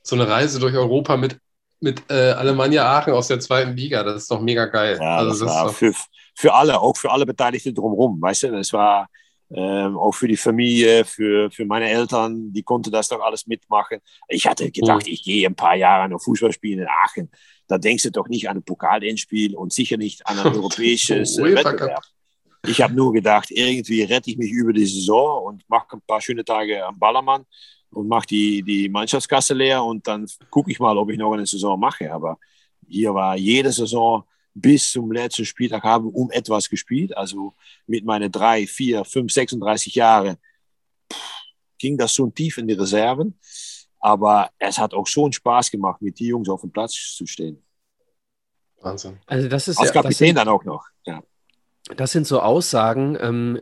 so 0.03 0.15
eine 0.15 0.27
Reise 0.27 0.59
durch 0.59 0.75
Europa 0.75 1.17
mit, 1.17 1.39
mit 1.79 2.03
äh, 2.09 2.31
Alemannia 2.31 2.85
Aachen 2.85 3.13
aus 3.13 3.27
der 3.27 3.39
zweiten 3.39 3.75
Liga. 3.75 4.03
Das 4.03 4.23
ist 4.23 4.31
doch 4.31 4.41
mega 4.41 4.65
geil. 4.65 4.97
Ja, 4.99 5.17
also, 5.17 5.29
das, 5.29 5.39
das 5.39 5.49
war 5.49 5.69
für, 5.69 5.93
für 6.35 6.53
alle, 6.53 6.79
auch 6.79 6.97
für 6.97 7.11
alle 7.11 7.25
Beteiligten 7.25 7.73
drumherum. 7.73 8.21
Weißt 8.21 8.43
du, 8.43 8.51
das 8.51 8.71
war 8.73 9.07
ähm, 9.53 9.97
auch 9.97 10.13
für 10.13 10.27
die 10.27 10.37
Familie, 10.37 11.03
für, 11.03 11.51
für 11.51 11.65
meine 11.65 11.89
Eltern, 11.89 12.53
die 12.53 12.63
konnten 12.63 12.91
das 12.91 13.09
doch 13.09 13.21
alles 13.21 13.47
mitmachen. 13.47 13.99
Ich 14.29 14.47
hatte 14.47 14.71
gedacht, 14.71 15.05
mhm. 15.05 15.13
ich 15.13 15.23
gehe 15.23 15.45
ein 15.45 15.55
paar 15.55 15.75
Jahre 15.75 16.07
noch 16.07 16.21
Fußball 16.21 16.53
spielen 16.53 16.79
in 16.79 16.87
Aachen. 16.87 17.29
Da 17.67 17.77
denkst 17.77 18.03
du 18.03 18.11
doch 18.11 18.27
nicht 18.27 18.49
an 18.49 18.57
ein 18.57 18.63
Pokalendspiel 18.63 19.55
und 19.55 19.73
sicher 19.73 19.97
nicht 19.97 20.25
an 20.25 20.39
ein 20.39 20.47
europäisches 20.55 21.37
äh, 21.37 21.55
Wettbewerb. 21.55 22.03
Ich 22.65 22.81
habe 22.81 22.93
nur 22.93 23.11
gedacht, 23.11 23.49
irgendwie 23.49 24.03
rette 24.03 24.29
ich 24.29 24.37
mich 24.37 24.51
über 24.51 24.71
die 24.71 24.85
Saison 24.85 25.45
und 25.45 25.67
mache 25.67 25.97
ein 25.97 26.01
paar 26.01 26.21
schöne 26.21 26.45
Tage 26.45 26.85
am 26.85 26.97
Ballermann 26.97 27.45
und 27.89 28.07
mache 28.07 28.27
die, 28.27 28.61
die 28.61 28.87
Mannschaftskasse 28.87 29.53
leer 29.53 29.83
und 29.83 30.07
dann 30.07 30.27
gucke 30.49 30.71
ich 30.71 30.79
mal, 30.79 30.97
ob 30.97 31.09
ich 31.09 31.17
noch 31.17 31.33
eine 31.33 31.45
Saison 31.45 31.79
mache. 31.79 32.13
Aber 32.13 32.37
hier 32.87 33.13
war 33.13 33.35
jede 33.35 33.71
Saison 33.71 34.23
bis 34.53 34.91
zum 34.91 35.11
letzten 35.11 35.45
Spieltag 35.45 35.83
habe 35.83 36.07
um 36.07 36.31
etwas 36.31 36.69
gespielt. 36.69 37.15
Also 37.15 37.53
mit 37.87 38.05
meinen 38.05 38.31
drei, 38.31 38.67
vier, 38.67 39.05
fünf, 39.05 39.31
36 39.31 39.95
Jahren 39.95 40.37
ging 41.77 41.97
das 41.97 42.13
schon 42.13 42.33
tief 42.33 42.57
in 42.57 42.67
die 42.67 42.73
Reserven. 42.73 43.39
Aber 43.99 44.49
es 44.57 44.77
hat 44.77 44.93
auch 44.93 45.07
schon 45.07 45.31
Spaß 45.31 45.71
gemacht, 45.71 46.01
mit 46.01 46.19
den 46.19 46.27
Jungs 46.27 46.49
auf 46.49 46.61
dem 46.61 46.71
Platz 46.71 46.93
zu 47.15 47.25
stehen. 47.27 47.61
Wahnsinn. 48.81 49.19
Also 49.27 49.47
das 49.47 49.67
ist 49.67 49.77
Als 49.77 49.89
ja, 49.89 49.93
Kapitän 49.93 50.27
sind, 50.27 50.35
dann 50.37 50.47
auch 50.47 50.63
noch. 50.63 50.85
Ja. 51.05 51.21
Das 51.95 52.11
sind 52.11 52.25
so 52.25 52.41
Aussagen. 52.41 53.17
Ähm, 53.19 53.59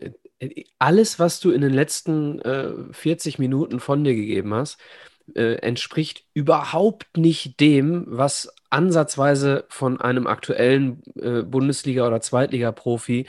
alles, 0.78 1.20
was 1.20 1.40
du 1.40 1.52
in 1.52 1.62
den 1.62 1.74
letzten 1.74 2.40
äh, 2.40 2.94
40 2.94 3.40
Minuten 3.40 3.80
von 3.80 4.04
dir 4.04 4.16
gegeben 4.16 4.54
hast, 4.54 4.78
äh, 5.36 5.56
entspricht 5.56 6.26
überhaupt 6.34 7.18
nicht 7.18 7.60
dem, 7.60 8.06
was 8.08 8.54
ansatzweise 8.70 9.66
von 9.70 10.00
einem 10.00 10.28
aktuellen 10.28 11.02
äh, 11.16 11.42
Bundesliga- 11.44 12.08
oder 12.08 12.22
Zweitliga-Profi 12.22 13.26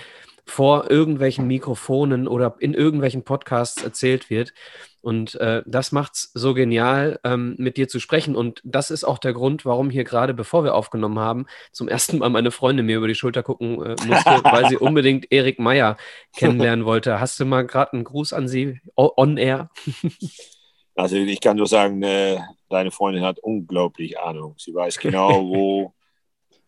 vor 0.50 0.90
irgendwelchen 0.90 1.46
Mikrofonen 1.46 2.26
oder 2.26 2.56
in 2.58 2.74
irgendwelchen 2.74 3.22
Podcasts 3.22 3.82
erzählt 3.82 4.30
wird. 4.30 4.52
Und 5.00 5.36
äh, 5.36 5.62
das 5.64 5.92
macht 5.92 6.14
es 6.14 6.30
so 6.34 6.52
genial, 6.52 7.20
ähm, 7.24 7.54
mit 7.56 7.76
dir 7.76 7.88
zu 7.88 8.00
sprechen. 8.00 8.34
Und 8.36 8.60
das 8.64 8.90
ist 8.90 9.04
auch 9.04 9.18
der 9.18 9.32
Grund, 9.32 9.64
warum 9.64 9.88
hier 9.88 10.04
gerade, 10.04 10.34
bevor 10.34 10.64
wir 10.64 10.74
aufgenommen 10.74 11.18
haben, 11.18 11.46
zum 11.72 11.88
ersten 11.88 12.18
Mal 12.18 12.28
meine 12.30 12.50
Freundin 12.50 12.86
mir 12.86 12.98
über 12.98 13.08
die 13.08 13.14
Schulter 13.14 13.42
gucken 13.42 13.80
äh, 13.82 13.96
musste, 14.04 14.40
weil 14.44 14.68
sie 14.68 14.76
unbedingt 14.76 15.30
Erik 15.32 15.58
Meyer 15.58 15.96
kennenlernen 16.36 16.84
wollte. 16.84 17.20
Hast 17.20 17.40
du 17.40 17.46
mal 17.46 17.64
gerade 17.64 17.94
einen 17.94 18.04
Gruß 18.04 18.32
an 18.32 18.48
sie 18.48 18.80
on 18.96 19.36
air? 19.36 19.70
Also 21.00 21.16
ich 21.16 21.40
kann 21.40 21.56
nur 21.56 21.66
sagen, 21.66 22.02
äh, 22.02 22.38
deine 22.68 22.90
Freundin 22.90 23.24
hat 23.24 23.38
unglaublich 23.38 24.18
Ahnung. 24.18 24.54
Sie 24.58 24.74
weiß 24.74 24.98
genau, 24.98 25.42
wo, 25.48 25.94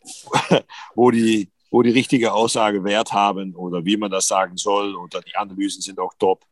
wo, 0.95 1.11
die, 1.11 1.51
wo 1.69 1.83
die 1.83 1.91
richtige 1.91 2.33
Aussage 2.33 2.83
Wert 2.83 3.13
haben 3.13 3.55
oder 3.55 3.85
wie 3.85 3.95
man 3.95 4.09
das 4.09 4.27
sagen 4.27 4.57
soll. 4.57 4.95
Und 4.95 5.13
die 5.13 5.35
Analysen 5.35 5.81
sind 5.81 5.99
auch 5.99 6.13
top. 6.17 6.43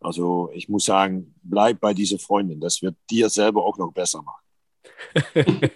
Also 0.00 0.50
ich 0.52 0.68
muss 0.68 0.84
sagen, 0.84 1.34
bleib 1.42 1.80
bei 1.80 1.94
dieser 1.94 2.18
Freundin. 2.18 2.60
Das 2.60 2.82
wird 2.82 2.96
dir 3.10 3.30
selber 3.30 3.64
auch 3.64 3.78
noch 3.78 3.92
besser 3.92 4.22
machen. 4.22 4.42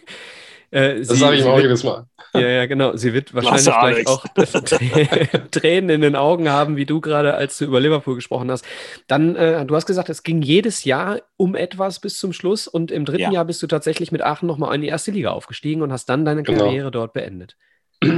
Äh, 0.74 1.04
das 1.04 1.20
sage 1.20 1.36
ich 1.36 1.44
auch 1.44 1.60
jedes 1.60 1.84
Mal. 1.84 2.06
Ja, 2.34 2.48
ja, 2.48 2.66
genau. 2.66 2.96
Sie 2.96 3.12
wird 3.12 3.32
wahrscheinlich 3.32 3.64
gleich 3.64 4.06
auch 4.08 4.26
Tränen 5.52 5.88
in 5.88 6.00
den 6.00 6.16
Augen 6.16 6.48
haben, 6.48 6.76
wie 6.76 6.84
du 6.84 7.00
gerade, 7.00 7.34
als 7.34 7.58
du 7.58 7.66
über 7.66 7.78
Liverpool 7.78 8.16
gesprochen 8.16 8.50
hast. 8.50 8.64
Dann, 9.06 9.36
äh, 9.36 9.64
du 9.64 9.76
hast 9.76 9.86
gesagt, 9.86 10.08
es 10.08 10.24
ging 10.24 10.42
jedes 10.42 10.82
Jahr 10.82 11.20
um 11.36 11.54
etwas 11.54 12.00
bis 12.00 12.18
zum 12.18 12.32
Schluss 12.32 12.66
und 12.66 12.90
im 12.90 13.04
dritten 13.04 13.22
ja. 13.22 13.30
Jahr 13.30 13.44
bist 13.44 13.62
du 13.62 13.68
tatsächlich 13.68 14.10
mit 14.10 14.22
Aachen 14.22 14.48
nochmal 14.48 14.74
in 14.74 14.80
die 14.80 14.88
erste 14.88 15.12
Liga 15.12 15.30
aufgestiegen 15.30 15.80
und 15.80 15.92
hast 15.92 16.06
dann 16.06 16.24
deine 16.24 16.42
genau. 16.42 16.64
Karriere 16.64 16.90
dort 16.90 17.12
beendet. 17.12 17.56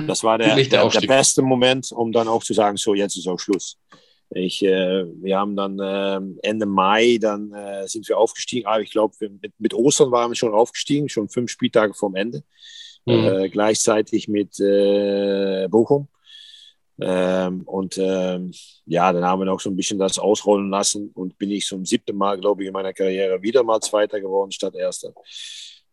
Das 0.06 0.24
war 0.24 0.38
der, 0.38 0.56
der, 0.56 0.88
der, 0.88 1.06
beste 1.06 1.42
Moment, 1.42 1.92
um 1.92 2.10
dann 2.10 2.26
auch 2.26 2.42
zu 2.42 2.54
sagen, 2.54 2.78
so 2.78 2.94
jetzt 2.94 3.18
ist 3.18 3.28
auch 3.28 3.38
Schluss. 3.38 3.76
Ich, 4.30 4.62
äh, 4.62 5.04
wir 5.22 5.38
haben 5.38 5.54
dann 5.54 5.78
äh, 5.78 6.48
Ende 6.48 6.66
Mai, 6.66 7.18
dann 7.20 7.52
äh, 7.52 7.86
sind 7.86 8.08
wir 8.08 8.18
aufgestiegen. 8.18 8.66
Aber 8.66 8.80
ich 8.80 8.90
glaube, 8.90 9.14
mit, 9.20 9.52
mit, 9.58 9.74
Ostern 9.74 10.10
waren 10.10 10.30
wir 10.30 10.36
schon 10.36 10.52
aufgestiegen, 10.52 11.08
schon 11.08 11.28
fünf 11.28 11.50
Spieltage 11.50 11.94
vorm 11.94 12.16
Ende. 12.16 12.42
Mhm. 13.04 13.14
Äh, 13.14 13.48
gleichzeitig 13.48 14.26
mit 14.26 14.58
äh, 14.58 15.68
Bochum. 15.68 16.08
Ähm, 16.98 17.62
und 17.66 17.98
ähm, 17.98 18.52
ja, 18.86 19.12
dann 19.12 19.24
haben 19.24 19.40
wir 19.40 19.44
noch 19.44 19.60
so 19.60 19.68
ein 19.70 19.76
bisschen 19.76 19.98
das 19.98 20.18
ausrollen 20.18 20.70
lassen 20.70 21.10
und 21.14 21.36
bin 21.36 21.50
ich 21.50 21.66
zum 21.66 21.84
siebten 21.84 22.16
Mal, 22.16 22.38
glaube 22.40 22.62
ich, 22.62 22.68
in 22.68 22.72
meiner 22.72 22.94
Karriere 22.94 23.42
wieder 23.42 23.62
mal 23.62 23.80
Zweiter 23.80 24.20
geworden 24.20 24.50
statt 24.50 24.74
Erster. 24.74 25.12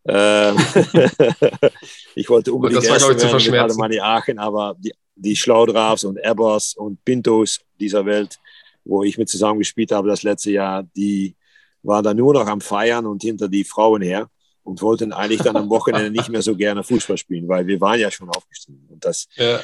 Ähm, 0.06 0.56
ich 2.16 2.30
wollte 2.30 2.54
unbedingt 2.54 2.84
das 2.84 2.90
war, 2.90 3.12
Erster 3.12 3.30
werden 3.30 3.52
mit 3.52 3.60
Alemanni 3.60 4.00
Aachen, 4.00 4.40
aber 4.40 4.76
die, 4.80 4.94
die 5.16 5.36
Schlaudrafs 5.36 6.04
und 6.04 6.18
Ebbers 6.18 6.76
und 6.76 7.04
Pintos 7.04 7.60
dieser 7.80 8.06
Welt, 8.06 8.40
wo 8.84 9.04
ich 9.04 9.18
mit 9.18 9.30
zusammen 9.30 9.60
gespielt 9.60 9.92
habe 9.92 10.08
das 10.08 10.24
letzte 10.24 10.52
Jahr, 10.52 10.84
die 10.96 11.36
waren 11.84 12.04
da 12.04 12.14
nur 12.14 12.34
noch 12.34 12.48
am 12.48 12.62
Feiern 12.62 13.06
und 13.06 13.22
hinter 13.22 13.48
die 13.48 13.64
Frauen 13.64 14.02
her 14.02 14.30
und 14.64 14.82
wollten 14.82 15.12
eigentlich 15.12 15.42
dann 15.42 15.58
am 15.58 15.70
Wochenende 15.70 16.10
nicht 16.10 16.30
mehr 16.30 16.42
so 16.42 16.56
gerne 16.56 16.84
Fußball 16.84 17.18
spielen, 17.18 17.48
weil 17.48 17.68
wir 17.68 17.82
waren 17.82 18.00
ja 18.00 18.10
schon 18.10 18.30
aufgestiegen. 18.30 18.88
Und 18.90 19.04
das, 19.04 19.28
ja. 19.36 19.60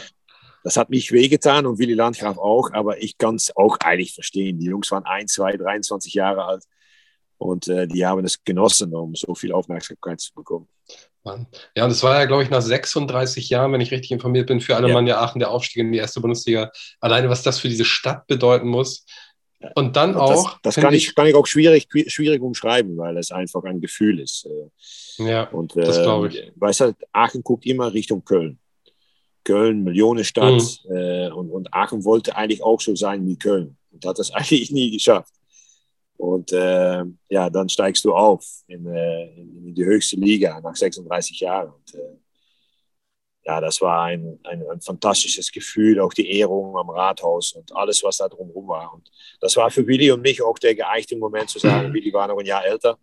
das 0.64 0.76
hat 0.76 0.89
mich 0.89 1.12
wehgetan 1.12 1.66
und 1.66 1.80
Willy 1.80 1.93
Landgraf 1.93 2.38
auch, 2.38 2.72
aber 2.74 3.02
ich 3.02 3.18
kann 3.18 3.36
es 3.36 3.56
auch 3.56 3.78
eigentlich 3.80 4.14
verstehen. 4.14 4.60
Die 4.60 4.66
Jungs 4.66 4.91
waren 4.91 5.06
1, 5.06 5.34
2, 5.34 5.58
23 5.58 6.14
Jahre 6.14 6.43
alt 6.43 6.64
und 7.40 7.68
äh, 7.68 7.88
die 7.88 8.06
haben 8.06 8.24
es 8.24 8.44
genossen, 8.44 8.94
um 8.94 9.16
so 9.16 9.34
viel 9.34 9.52
Aufmerksamkeit 9.52 10.20
zu 10.20 10.34
bekommen. 10.34 10.68
Ja, 11.76 11.86
und 11.86 11.92
es 11.92 12.02
war 12.02 12.20
ja, 12.20 12.26
glaube 12.26 12.44
ich, 12.44 12.50
nach 12.50 12.62
36 12.62 13.50
Jahren, 13.50 13.72
wenn 13.74 13.82
ich 13.82 13.92
richtig 13.92 14.12
informiert 14.12 14.48
bin, 14.48 14.62
für 14.62 14.76
Alemannia 14.76 15.16
ja. 15.16 15.22
Aachen 15.22 15.40
der 15.40 15.52
Aufstieg 15.52 15.82
in 15.82 15.92
die 15.92 16.00
erste 16.00 16.22
Bundesliga. 16.22 16.72
Alleine, 17.00 17.30
was 17.30 17.44
das 17.44 17.60
für 17.60 17.70
diese 17.70 17.86
Stadt 17.86 18.26
bedeuten 18.28 18.68
muss. 18.68 19.06
Und 19.76 19.96
dann 19.96 20.16
und 20.16 20.22
auch. 20.22 20.58
Das, 20.64 20.76
kann, 20.76 20.94
ich, 20.94 21.14
kann 21.14 21.28
ich 21.28 21.36
auch 21.36 21.46
schwierig, 21.46 21.88
schwierig 22.08 22.42
umschreiben, 22.42 22.98
weil 22.98 23.18
es 23.18 23.32
einfach 23.32 23.64
ein 23.66 23.82
Gefühl 23.82 24.20
ist. 24.20 24.48
Äh. 24.48 25.30
Ja, 25.30 25.44
und, 25.50 25.76
äh, 25.76 25.84
das 25.84 26.02
glaube 26.02 26.30
ich. 26.30 26.52
Weißt 26.56 26.82
du, 26.82 26.96
Aachen 27.12 27.44
guckt 27.44 27.66
immer 27.66 27.94
Richtung 27.94 28.24
Köln. 28.24 28.58
Köln, 29.44 29.84
Millionenstadt. 29.84 30.80
Mhm. 30.88 30.96
Äh, 30.96 31.30
und, 31.32 31.50
und 31.52 31.74
Aachen 31.74 32.06
wollte 32.06 32.36
eigentlich 32.36 32.64
auch 32.64 32.80
so 32.80 32.96
sein 32.96 33.26
wie 33.28 33.38
Köln. 33.38 33.78
Und 33.92 34.06
hat 34.06 34.18
das 34.18 34.32
eigentlich 34.34 34.72
nie 34.72 34.92
geschafft. 34.92 35.34
Und 36.20 36.52
äh, 36.52 37.06
ja, 37.30 37.50
dann 37.50 37.70
steigst 37.70 38.04
du 38.04 38.14
auf 38.14 38.46
in, 38.68 38.86
äh, 38.88 39.34
in, 39.36 39.74
die 39.74 39.86
höchste 39.86 40.18
Liga 40.18 40.60
nach 40.60 40.76
36 40.76 41.40
Jahren. 41.40 41.72
Und, 41.72 41.96
äh, 41.96 42.18
ja, 43.46 43.62
das 43.62 43.80
war 43.80 44.04
ein, 44.04 44.38
ein, 44.44 44.62
ein, 44.70 44.82
fantastisches 44.82 45.50
Gefühl, 45.50 46.02
auch 46.02 46.12
die 46.12 46.30
Ehrung 46.38 46.78
am 46.78 46.90
Rathaus 46.90 47.54
und 47.54 47.74
alles, 47.74 48.04
was 48.04 48.18
da 48.18 48.28
drumherum 48.28 48.68
war. 48.68 48.94
Und 48.94 49.10
das 49.40 49.56
war 49.56 49.72
für 49.72 49.88
Willi 49.88 50.12
und 50.12 50.22
mich 50.22 50.42
auch 50.42 50.60
der 50.60 50.76
geeichte 50.76 51.16
Moment 51.16 51.52
zu 51.52 51.58
sagen, 51.58 51.94
Willi 51.94 52.12
war 52.12 52.28
noch 52.28 52.38
ein 52.38 52.46
Jahr 52.46 52.66
älter, 52.66 53.00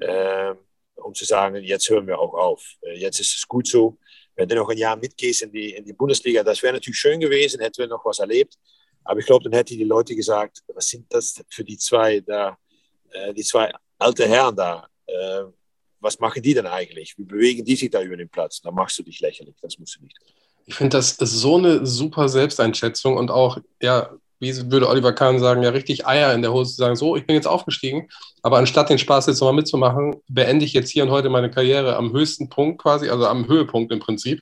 ähm, 0.00 0.56
um 0.94 1.12
zu 1.12 1.26
sagen, 1.26 1.56
jetzt 1.56 1.90
hören 1.90 2.06
wir 2.06 2.18
auch 2.18 2.32
auf. 2.32 2.64
Äh, 2.80 3.00
jetzt 3.00 3.20
ist 3.20 3.34
es 3.34 3.46
gut 3.46 3.66
so. 3.66 3.98
Wenn 4.34 4.48
du 4.48 4.54
noch 4.54 4.70
ein 4.70 4.78
Jahr 4.78 4.96
mitgehst 4.96 5.42
in 5.42 5.52
die, 5.52 5.74
in 5.74 5.84
die 5.84 5.92
Bundesliga, 5.92 6.42
das 6.42 6.62
wäre 6.62 6.72
natürlich 6.72 6.98
schön 6.98 7.20
gewesen, 7.20 7.60
hätten 7.60 7.82
wir 7.82 7.86
noch 7.86 8.06
was 8.06 8.18
erlebt. 8.18 8.56
Aber 9.04 9.20
ich 9.20 9.26
glaube, 9.26 9.44
dann 9.44 9.52
hätten 9.52 9.76
die 9.76 9.84
Leute 9.84 10.14
gesagt, 10.14 10.62
was 10.74 10.88
sind 10.88 11.06
das 11.12 11.42
für 11.48 11.64
die 11.64 11.78
zwei 11.78 12.20
da, 12.20 12.56
äh, 13.10 13.32
die 13.34 13.42
zwei 13.42 13.72
alte 13.98 14.28
Herren 14.28 14.56
da? 14.56 14.86
Äh, 15.06 15.44
was 16.00 16.18
machen 16.18 16.42
die 16.42 16.54
denn 16.54 16.66
eigentlich? 16.66 17.16
Wie 17.18 17.24
bewegen 17.24 17.64
die 17.64 17.76
sich 17.76 17.90
da 17.90 18.02
über 18.02 18.16
den 18.16 18.28
Platz? 18.28 18.60
Da 18.60 18.70
machst 18.70 18.98
du 18.98 19.02
dich 19.02 19.20
lächerlich, 19.20 19.54
das 19.60 19.78
musst 19.78 19.96
du 19.96 20.04
nicht. 20.04 20.16
Ich 20.66 20.74
finde, 20.74 20.96
das 20.96 21.12
ist 21.12 21.32
so 21.32 21.56
eine 21.56 21.84
super 21.86 22.28
Selbsteinschätzung 22.28 23.16
und 23.16 23.30
auch, 23.30 23.58
ja, 23.82 24.10
wie 24.38 24.70
würde 24.70 24.88
Oliver 24.88 25.12
Kahn 25.12 25.38
sagen, 25.38 25.62
ja, 25.62 25.70
richtig 25.70 26.06
Eier 26.06 26.32
in 26.32 26.40
der 26.40 26.52
Hose 26.52 26.70
zu 26.70 26.76
sagen, 26.76 26.96
so, 26.96 27.16
ich 27.16 27.26
bin 27.26 27.36
jetzt 27.36 27.48
aufgestiegen, 27.48 28.08
aber 28.42 28.58
anstatt 28.58 28.88
den 28.88 28.98
Spaß 28.98 29.26
jetzt 29.26 29.40
nochmal 29.40 29.54
mitzumachen, 29.54 30.16
beende 30.28 30.64
ich 30.64 30.72
jetzt 30.72 30.90
hier 30.90 31.02
und 31.02 31.10
heute 31.10 31.28
meine 31.28 31.50
Karriere 31.50 31.96
am 31.96 32.12
höchsten 32.12 32.48
Punkt 32.48 32.80
quasi, 32.80 33.10
also 33.10 33.26
am 33.26 33.48
Höhepunkt 33.48 33.92
im 33.92 34.00
Prinzip. 34.00 34.40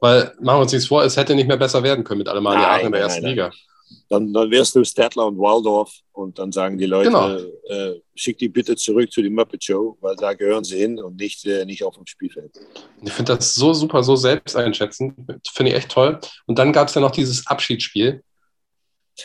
Weil, 0.00 0.34
machen 0.40 0.56
wir 0.56 0.62
uns 0.62 0.72
nichts 0.72 0.88
vor, 0.88 1.04
es 1.04 1.16
hätte 1.16 1.36
nicht 1.36 1.46
mehr 1.46 1.56
besser 1.56 1.84
werden 1.84 2.02
können 2.02 2.18
mit 2.18 2.28
Alemannia 2.28 2.68
Aachen 2.68 2.86
in 2.86 2.92
der 2.92 3.02
ersten 3.02 3.22
nein, 3.22 3.36
nein. 3.36 3.50
Liga 3.50 3.71
dann, 4.08 4.32
dann 4.32 4.50
wärst 4.50 4.74
du 4.74 4.84
Stadler 4.84 5.26
und 5.26 5.38
Waldorf 5.38 5.92
und 6.12 6.38
dann 6.38 6.52
sagen 6.52 6.78
die 6.78 6.86
Leute, 6.86 7.10
genau. 7.10 7.36
äh, 7.68 8.00
schick 8.14 8.38
die 8.38 8.48
bitte 8.48 8.76
zurück 8.76 9.10
zu 9.10 9.22
die 9.22 9.30
Muppet 9.30 9.64
Show, 9.64 9.96
weil 10.00 10.16
da 10.16 10.34
gehören 10.34 10.64
sie 10.64 10.78
hin 10.78 10.98
und 10.98 11.16
nicht, 11.16 11.44
äh, 11.46 11.64
nicht 11.64 11.82
auf 11.84 11.96
dem 11.96 12.06
Spielfeld. 12.06 12.58
Ich 13.02 13.12
finde 13.12 13.36
das 13.36 13.54
so 13.54 13.72
super, 13.72 14.02
so 14.02 14.16
selbst 14.16 14.56
einschätzen. 14.56 15.14
Finde 15.52 15.72
ich 15.72 15.78
echt 15.78 15.90
toll. 15.90 16.20
Und 16.46 16.58
dann 16.58 16.72
gab 16.72 16.88
es 16.88 16.94
ja 16.94 17.00
noch 17.00 17.10
dieses 17.10 17.46
Abschiedsspiel. 17.46 18.22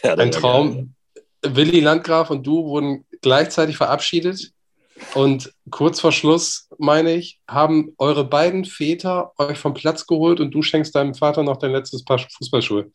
Ja, 0.04 0.16
Ein 0.16 0.32
Traum. 0.32 0.94
Willi 1.44 1.80
Landgraf 1.80 2.30
und 2.30 2.46
du 2.46 2.66
wurden 2.66 3.06
gleichzeitig 3.22 3.78
verabschiedet. 3.78 4.52
Und 5.14 5.54
kurz 5.70 6.00
vor 6.00 6.12
Schluss, 6.12 6.70
meine 6.78 7.14
ich, 7.14 7.40
haben 7.48 7.94
eure 7.98 8.24
beiden 8.24 8.66
Väter 8.66 9.32
euch 9.38 9.58
vom 9.58 9.74
Platz 9.74 10.08
geholt 10.08 10.40
und 10.40 10.52
du 10.52 10.62
schenkst 10.62 10.96
deinem 10.96 11.14
Vater 11.14 11.44
noch 11.44 11.58
dein 11.58 11.72
letztes 11.72 12.04
Paar 12.04 12.20
Fußballschuhe. 12.20 12.92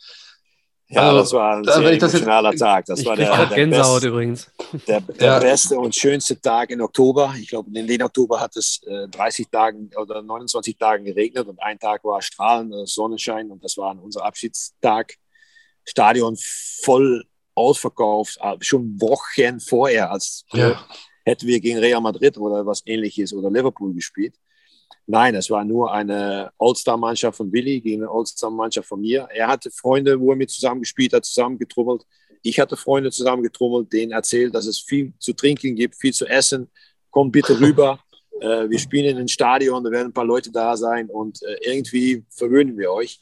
Ja, 0.92 1.08
also, 1.08 1.20
das 1.20 1.32
war 1.32 1.56
ein 1.56 1.64
sehr 1.64 1.92
emotionaler 1.92 2.50
jetzt, 2.50 2.60
Tag. 2.60 2.84
Das 2.84 3.04
war 3.06 3.16
der, 3.16 3.46
der, 3.46 3.66
best. 3.66 4.50
Der, 4.86 5.00
der 5.00 5.26
ja. 5.26 5.38
beste 5.38 5.78
und 5.78 5.94
schönste 5.94 6.38
Tag 6.38 6.70
in 6.70 6.82
Oktober. 6.82 7.34
Ich 7.40 7.48
glaube, 7.48 7.70
in 7.72 7.86
den 7.86 8.02
Oktober 8.02 8.38
hat 8.38 8.54
es 8.56 8.82
äh, 8.86 9.08
30 9.08 9.48
Tagen 9.50 9.90
oder 9.96 10.20
29 10.20 10.76
Tagen 10.76 11.04
geregnet 11.04 11.48
und 11.48 11.62
ein 11.62 11.78
Tag 11.78 12.04
war 12.04 12.20
strahlender 12.20 12.86
Sonnenschein 12.86 13.50
und 13.50 13.64
das 13.64 13.78
war 13.78 13.96
unser 14.02 14.24
Abschiedstag. 14.24 15.14
Stadion 15.84 16.36
voll 16.82 17.24
ausverkauft, 17.54 18.38
äh, 18.42 18.56
schon 18.60 19.00
Wochen 19.00 19.60
vorher, 19.60 20.10
als 20.10 20.44
ja. 20.52 20.78
hätten 21.24 21.46
wir 21.46 21.58
gegen 21.60 21.78
Real 21.78 22.02
Madrid 22.02 22.36
oder 22.36 22.66
was 22.66 22.82
ähnliches 22.84 23.32
oder 23.32 23.50
Liverpool 23.50 23.94
gespielt. 23.94 24.34
Nein, 25.06 25.34
es 25.34 25.50
war 25.50 25.64
nur 25.64 25.92
eine 25.92 26.52
All-Star-Mannschaft 26.58 27.36
von 27.36 27.52
Willi 27.52 27.80
gegen 27.80 28.02
eine 28.02 28.10
All-Star-Mannschaft 28.10 28.88
von 28.88 29.00
mir. 29.00 29.28
Er 29.34 29.48
hatte 29.48 29.70
Freunde, 29.70 30.18
wo 30.20 30.30
er 30.30 30.36
mit 30.36 30.50
zusammen 30.50 30.80
gespielt 30.80 31.12
hat, 31.12 31.24
zusammen 31.24 31.58
getrommelt. 31.58 32.06
Ich 32.42 32.58
hatte 32.60 32.76
Freunde 32.76 33.10
zusammen 33.10 33.42
getrommelt, 33.42 33.92
denen 33.92 34.12
erzählt, 34.12 34.54
dass 34.54 34.66
es 34.66 34.80
viel 34.80 35.12
zu 35.18 35.32
trinken 35.32 35.74
gibt, 35.74 35.96
viel 35.96 36.12
zu 36.12 36.26
essen. 36.26 36.70
Kommt 37.10 37.32
bitte 37.32 37.58
rüber. 37.60 37.98
äh, 38.40 38.68
wir 38.68 38.78
spielen 38.78 39.06
in 39.06 39.18
ein 39.18 39.28
Stadion, 39.28 39.84
da 39.84 39.90
werden 39.90 40.08
ein 40.08 40.12
paar 40.12 40.24
Leute 40.24 40.50
da 40.50 40.76
sein 40.76 41.08
und 41.08 41.42
äh, 41.42 41.56
irgendwie 41.62 42.24
verwöhnen 42.30 42.76
wir 42.78 42.92
euch. 42.92 43.20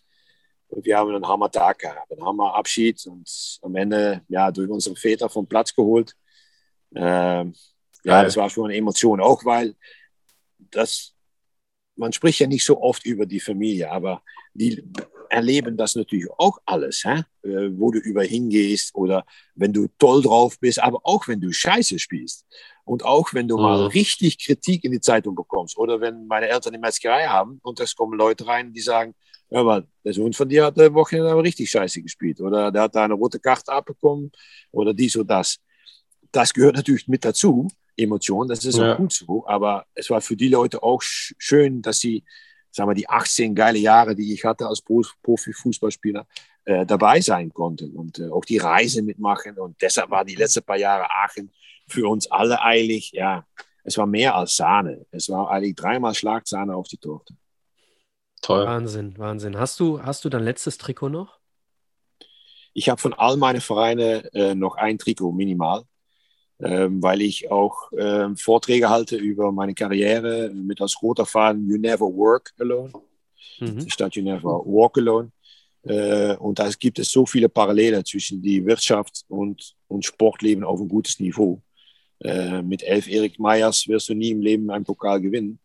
Und 0.68 0.84
wir 0.84 0.96
haben 0.96 1.12
einen 1.12 1.26
Hammer-Tag 1.26 1.80
gehabt, 1.80 2.12
einen 2.12 2.24
Hammer-Abschied 2.24 3.04
und 3.06 3.58
am 3.62 3.74
Ende 3.74 4.22
ja, 4.28 4.50
durch 4.52 4.70
unsere 4.70 4.94
Väter 4.96 5.28
vom 5.28 5.46
Platz 5.46 5.74
geholt. 5.74 6.14
Äh, 6.94 7.00
ja, 8.04 8.24
das 8.24 8.36
war 8.36 8.48
schon 8.48 8.66
eine 8.66 8.76
Emotion, 8.76 9.20
auch 9.20 9.44
weil 9.44 9.74
das 10.70 11.14
man 11.96 12.12
spricht 12.12 12.40
ja 12.40 12.46
nicht 12.46 12.64
so 12.64 12.80
oft 12.80 13.04
über 13.04 13.26
die 13.26 13.40
Familie, 13.40 13.90
aber 13.90 14.22
die 14.54 14.82
erleben 15.28 15.76
das 15.76 15.94
natürlich 15.94 16.28
auch 16.38 16.58
alles, 16.66 17.04
hä? 17.04 17.22
Äh, 17.42 17.70
wo 17.72 17.90
du 17.90 17.98
über 17.98 18.22
hingehst 18.22 18.94
oder 18.94 19.24
wenn 19.54 19.72
du 19.72 19.86
toll 19.98 20.22
drauf 20.22 20.58
bist, 20.58 20.82
aber 20.82 21.00
auch 21.04 21.28
wenn 21.28 21.40
du 21.40 21.52
Scheiße 21.52 21.98
spielst. 21.98 22.44
Und 22.84 23.04
auch 23.04 23.32
wenn 23.32 23.46
du 23.46 23.56
mhm. 23.56 23.62
mal 23.62 23.86
richtig 23.86 24.44
Kritik 24.44 24.84
in 24.84 24.92
die 24.92 25.00
Zeitung 25.00 25.34
bekommst 25.34 25.78
oder 25.78 26.00
wenn 26.00 26.26
meine 26.26 26.48
Eltern 26.48 26.74
eine 26.74 26.80
Metzgerei 26.80 27.26
haben 27.26 27.60
und 27.62 27.78
es 27.78 27.94
kommen 27.94 28.18
Leute 28.18 28.46
rein, 28.46 28.72
die 28.72 28.80
sagen, 28.80 29.14
ja, 29.50 29.60
aber 29.60 29.84
der 30.04 30.12
Sohn 30.12 30.32
von 30.32 30.48
dir 30.48 30.66
hat 30.66 30.76
der 30.76 30.92
Wochenende 30.94 31.30
aber 31.30 31.42
richtig 31.42 31.70
Scheiße 31.70 32.02
gespielt 32.02 32.40
oder 32.40 32.70
der 32.70 32.82
hat 32.82 32.94
da 32.94 33.04
eine 33.04 33.14
rote 33.14 33.38
Karte 33.38 33.72
abbekommen 33.72 34.30
oder 34.70 34.92
dies 34.94 35.16
oder 35.16 35.36
das. 35.36 35.58
Das 36.32 36.52
gehört 36.52 36.76
natürlich 36.76 37.08
mit 37.08 37.24
dazu. 37.24 37.68
Emotion, 37.96 38.48
das 38.48 38.64
ist 38.64 38.78
ja. 38.78 38.92
auch 38.92 38.96
gut 38.96 39.12
so. 39.12 39.46
Aber 39.46 39.86
es 39.94 40.10
war 40.10 40.20
für 40.20 40.36
die 40.36 40.48
Leute 40.48 40.82
auch 40.82 41.02
schön, 41.02 41.82
dass 41.82 42.00
sie, 42.00 42.24
sagen 42.70 42.88
wir, 42.90 42.94
die 42.94 43.08
18 43.08 43.54
geile 43.54 43.78
Jahre, 43.78 44.14
die 44.14 44.32
ich 44.32 44.44
hatte 44.44 44.66
als 44.66 44.82
Profi-Fußballspieler, 44.82 46.26
äh, 46.64 46.86
dabei 46.86 47.20
sein 47.20 47.52
konnten 47.52 47.96
und 47.96 48.18
äh, 48.18 48.28
auch 48.28 48.44
die 48.44 48.58
Reise 48.58 49.02
mitmachen. 49.02 49.58
Und 49.58 49.80
deshalb 49.82 50.10
war 50.10 50.24
die 50.24 50.34
letzten 50.34 50.62
paar 50.62 50.76
Jahre 50.76 51.10
Aachen 51.10 51.50
für 51.88 52.08
uns 52.08 52.30
alle 52.30 52.60
eigentlich, 52.62 53.12
ja, 53.12 53.44
es 53.82 53.98
war 53.98 54.06
mehr 54.06 54.34
als 54.34 54.56
Sahne. 54.56 55.06
Es 55.10 55.28
war 55.28 55.50
eigentlich 55.50 55.74
dreimal 55.74 56.14
Schlagsahne 56.14 56.74
auf 56.74 56.86
die 56.88 56.98
Torte. 56.98 57.34
Toll. 58.42 58.64
Wahnsinn, 58.64 59.18
Wahnsinn. 59.18 59.58
Hast 59.58 59.80
du, 59.80 60.02
hast 60.02 60.24
du 60.24 60.28
dein 60.28 60.44
letztes 60.44 60.78
Trikot 60.78 61.08
noch? 61.08 61.38
Ich 62.72 62.88
habe 62.88 63.00
von 63.00 63.14
all 63.14 63.36
meinen 63.36 63.60
Vereinen 63.60 64.24
äh, 64.32 64.54
noch 64.54 64.76
ein 64.76 64.98
Trikot 64.98 65.32
minimal. 65.32 65.82
Ähm, 66.62 67.02
weil 67.02 67.22
ich 67.22 67.50
auch 67.50 67.90
ähm, 67.96 68.36
Vorträge 68.36 68.88
halte 68.88 69.16
über 69.16 69.52
meine 69.52 69.74
Karriere 69.74 70.50
mit 70.50 70.80
als 70.80 71.00
roter 71.02 71.26
Faden 71.26 71.68
You 71.68 71.78
Never 71.78 72.06
Work 72.06 72.52
Alone, 72.58 72.92
mhm. 73.60 73.88
statt 73.88 74.14
You 74.14 74.22
Never 74.22 74.62
Walk 74.66 74.98
Alone. 74.98 75.30
Äh, 75.82 76.36
und 76.36 76.58
da 76.58 76.68
gibt 76.78 76.98
es 76.98 77.10
so 77.10 77.24
viele 77.24 77.48
Parallelen 77.48 78.04
zwischen 78.04 78.42
die 78.42 78.64
Wirtschaft 78.66 79.24
und, 79.28 79.74
und 79.88 80.04
Sportleben 80.04 80.64
auf 80.64 80.80
ein 80.80 80.88
gutes 80.88 81.18
Niveau. 81.20 81.62
Äh, 82.22 82.60
mit 82.62 82.82
elf 82.82 83.08
Erik 83.08 83.38
Meyers 83.38 83.88
wirst 83.88 84.10
du 84.10 84.14
nie 84.14 84.30
im 84.30 84.42
Leben 84.42 84.70
einen 84.70 84.84
Pokal 84.84 85.20
gewinnen. 85.20 85.58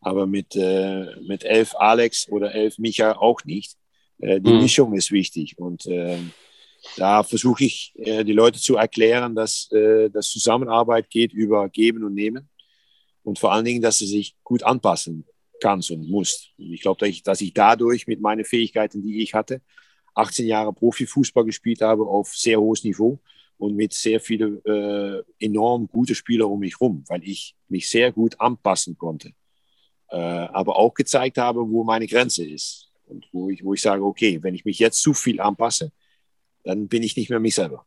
Aber 0.00 0.26
mit, 0.26 0.54
äh, 0.54 1.06
mit 1.22 1.44
elf 1.44 1.74
Alex 1.74 2.28
oder 2.28 2.54
elf 2.54 2.78
Micha 2.78 3.16
auch 3.16 3.44
nicht. 3.44 3.76
Äh, 4.20 4.40
die 4.40 4.52
mhm. 4.52 4.62
Mischung 4.62 4.94
ist 4.94 5.10
wichtig. 5.10 5.58
Und 5.58 5.86
äh, 5.86 6.18
da 6.96 7.22
versuche 7.22 7.64
ich, 7.64 7.92
äh, 7.96 8.24
die 8.24 8.32
Leute 8.32 8.60
zu 8.60 8.76
erklären, 8.76 9.34
dass, 9.34 9.70
äh, 9.72 10.10
dass 10.10 10.30
Zusammenarbeit 10.30 11.10
geht 11.10 11.32
über 11.32 11.68
Geben 11.68 12.04
und 12.04 12.14
Nehmen. 12.14 12.48
Und 13.22 13.38
vor 13.38 13.52
allen 13.52 13.64
Dingen, 13.64 13.82
dass 13.82 13.98
sie 13.98 14.06
sich 14.06 14.36
gut 14.42 14.62
anpassen 14.62 15.26
kannst 15.60 15.90
und 15.90 16.08
musst. 16.08 16.52
Und 16.56 16.72
ich 16.72 16.80
glaube, 16.80 17.00
dass 17.00 17.08
ich, 17.08 17.22
dass 17.22 17.40
ich 17.40 17.52
dadurch 17.52 18.06
mit 18.06 18.20
meinen 18.20 18.44
Fähigkeiten, 18.44 19.02
die 19.02 19.22
ich 19.22 19.34
hatte, 19.34 19.60
18 20.14 20.46
Jahre 20.46 20.72
Profifußball 20.72 21.44
gespielt 21.44 21.80
habe 21.80 22.04
auf 22.04 22.34
sehr 22.34 22.60
hohes 22.60 22.84
Niveau 22.84 23.20
und 23.56 23.76
mit 23.76 23.92
sehr 23.92 24.20
vielen 24.20 24.64
äh, 24.64 25.22
enorm 25.38 25.88
gute 25.88 26.14
Spieler 26.14 26.48
um 26.48 26.60
mich 26.60 26.74
herum, 26.80 27.04
weil 27.08 27.22
ich 27.24 27.54
mich 27.68 27.88
sehr 27.88 28.12
gut 28.12 28.40
anpassen 28.40 28.96
konnte. 28.96 29.32
Äh, 30.10 30.16
aber 30.16 30.76
auch 30.76 30.94
gezeigt 30.94 31.38
habe, 31.38 31.68
wo 31.68 31.84
meine 31.84 32.06
Grenze 32.06 32.46
ist. 32.46 32.90
Und 33.06 33.26
wo 33.32 33.48
ich, 33.48 33.64
wo 33.64 33.74
ich 33.74 33.80
sage, 33.80 34.04
okay, 34.04 34.42
wenn 34.42 34.54
ich 34.54 34.64
mich 34.64 34.78
jetzt 34.78 35.02
zu 35.02 35.14
viel 35.14 35.40
anpasse, 35.40 35.92
dann 36.68 36.88
bin 36.88 37.02
ich 37.02 37.16
nicht 37.16 37.30
mehr 37.30 37.40
mich 37.40 37.54
selber. 37.54 37.84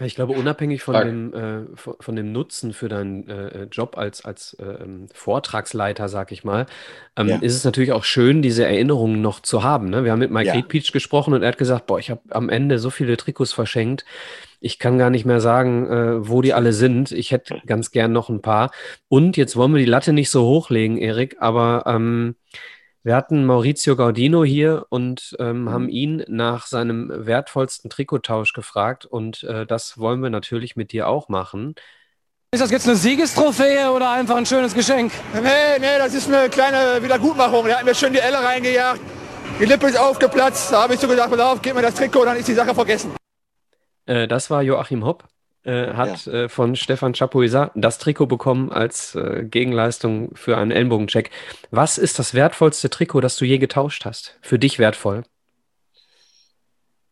Ich 0.00 0.14
glaube, 0.14 0.34
unabhängig 0.34 0.82
von 0.82 0.94
dem, 0.94 1.32
äh, 1.32 1.64
von, 1.74 2.16
dem 2.16 2.30
Nutzen 2.30 2.74
für 2.74 2.88
deinen 2.88 3.26
äh, 3.28 3.64
Job 3.72 3.96
als, 3.96 4.22
als 4.22 4.52
äh, 4.54 4.84
Vortragsleiter, 5.14 6.10
sag 6.10 6.32
ich 6.32 6.44
mal, 6.44 6.66
ähm, 7.16 7.28
ja. 7.28 7.36
ist 7.36 7.54
es 7.54 7.64
natürlich 7.64 7.92
auch 7.92 8.04
schön, 8.04 8.42
diese 8.42 8.66
Erinnerungen 8.66 9.22
noch 9.22 9.40
zu 9.40 9.62
haben. 9.62 9.88
Ne? 9.88 10.04
Wir 10.04 10.12
haben 10.12 10.18
mit 10.18 10.30
Mike 10.30 10.48
ja. 10.48 10.52
Riedpeach 10.52 10.92
gesprochen 10.92 11.32
und 11.32 11.42
er 11.42 11.48
hat 11.48 11.56
gesagt, 11.56 11.86
boah, 11.86 11.98
ich 11.98 12.10
habe 12.10 12.20
am 12.28 12.50
Ende 12.50 12.78
so 12.78 12.90
viele 12.90 13.16
Trikots 13.16 13.54
verschenkt. 13.54 14.04
Ich 14.60 14.78
kann 14.78 14.98
gar 14.98 15.08
nicht 15.08 15.24
mehr 15.24 15.40
sagen, 15.40 15.86
äh, 15.86 16.28
wo 16.28 16.42
die 16.42 16.52
alle 16.52 16.74
sind. 16.74 17.12
Ich 17.12 17.30
hätte 17.30 17.62
ganz 17.64 17.90
gern 17.90 18.12
noch 18.12 18.28
ein 18.28 18.42
paar. 18.42 18.72
Und 19.08 19.38
jetzt 19.38 19.56
wollen 19.56 19.72
wir 19.72 19.78
die 19.78 19.86
Latte 19.86 20.12
nicht 20.12 20.28
so 20.28 20.44
hochlegen, 20.44 20.98
Erik, 20.98 21.36
aber 21.40 21.84
ähm, 21.86 22.34
wir 23.06 23.14
hatten 23.14 23.46
Maurizio 23.46 23.94
Gaudino 23.94 24.42
hier 24.42 24.84
und 24.88 25.36
ähm, 25.38 25.62
mhm. 25.62 25.70
haben 25.70 25.88
ihn 25.88 26.24
nach 26.26 26.66
seinem 26.66 27.08
wertvollsten 27.14 27.88
Trikottausch 27.88 28.52
gefragt 28.52 29.04
und 29.04 29.44
äh, 29.44 29.64
das 29.64 29.96
wollen 29.96 30.24
wir 30.24 30.30
natürlich 30.30 30.74
mit 30.74 30.90
dir 30.90 31.06
auch 31.06 31.28
machen. 31.28 31.76
Ist 32.50 32.64
das 32.64 32.72
jetzt 32.72 32.88
eine 32.88 32.96
Siegestrophäe 32.96 33.92
oder 33.92 34.10
einfach 34.10 34.34
ein 34.34 34.44
schönes 34.44 34.74
Geschenk? 34.74 35.12
Nee, 35.34 35.78
nee, 35.78 35.98
das 35.98 36.14
ist 36.14 36.28
eine 36.28 36.48
kleine 36.48 37.00
Wiedergutmachung. 37.00 37.66
Er 37.66 37.78
hat 37.78 37.84
mir 37.84 37.94
schön 37.94 38.12
die 38.12 38.18
Elle 38.18 38.42
reingejagt. 38.42 39.00
Die 39.60 39.66
Lippe 39.66 39.86
ist 39.86 39.96
aufgeplatzt. 39.96 40.72
Da 40.72 40.82
habe 40.82 40.94
ich 40.94 41.00
so 41.00 41.06
gesagt, 41.06 41.30
pass 41.30 41.38
auf, 41.38 41.62
gib 41.62 41.76
mir 41.76 41.82
das 41.82 41.94
Trikot, 41.94 42.24
dann 42.24 42.36
ist 42.36 42.48
die 42.48 42.54
Sache 42.54 42.74
vergessen. 42.74 43.14
Äh, 44.06 44.26
das 44.26 44.50
war 44.50 44.64
Joachim 44.64 45.04
Hopp 45.04 45.22
äh, 45.66 45.94
hat 45.94 46.26
ja. 46.26 46.32
äh, 46.32 46.48
von 46.48 46.76
Stefan 46.76 47.12
Chapuisa 47.14 47.72
das 47.74 47.98
Trikot 47.98 48.26
bekommen 48.26 48.70
als 48.70 49.14
äh, 49.14 49.44
Gegenleistung 49.44 50.34
für 50.36 50.56
einen 50.56 50.70
Ellenbogencheck. 50.70 51.30
Was 51.70 51.98
ist 51.98 52.18
das 52.18 52.34
wertvollste 52.34 52.88
Trikot, 52.88 53.20
das 53.20 53.36
du 53.36 53.44
je 53.44 53.58
getauscht 53.58 54.04
hast? 54.04 54.38
Für 54.42 54.58
dich 54.58 54.78
wertvoll? 54.78 55.24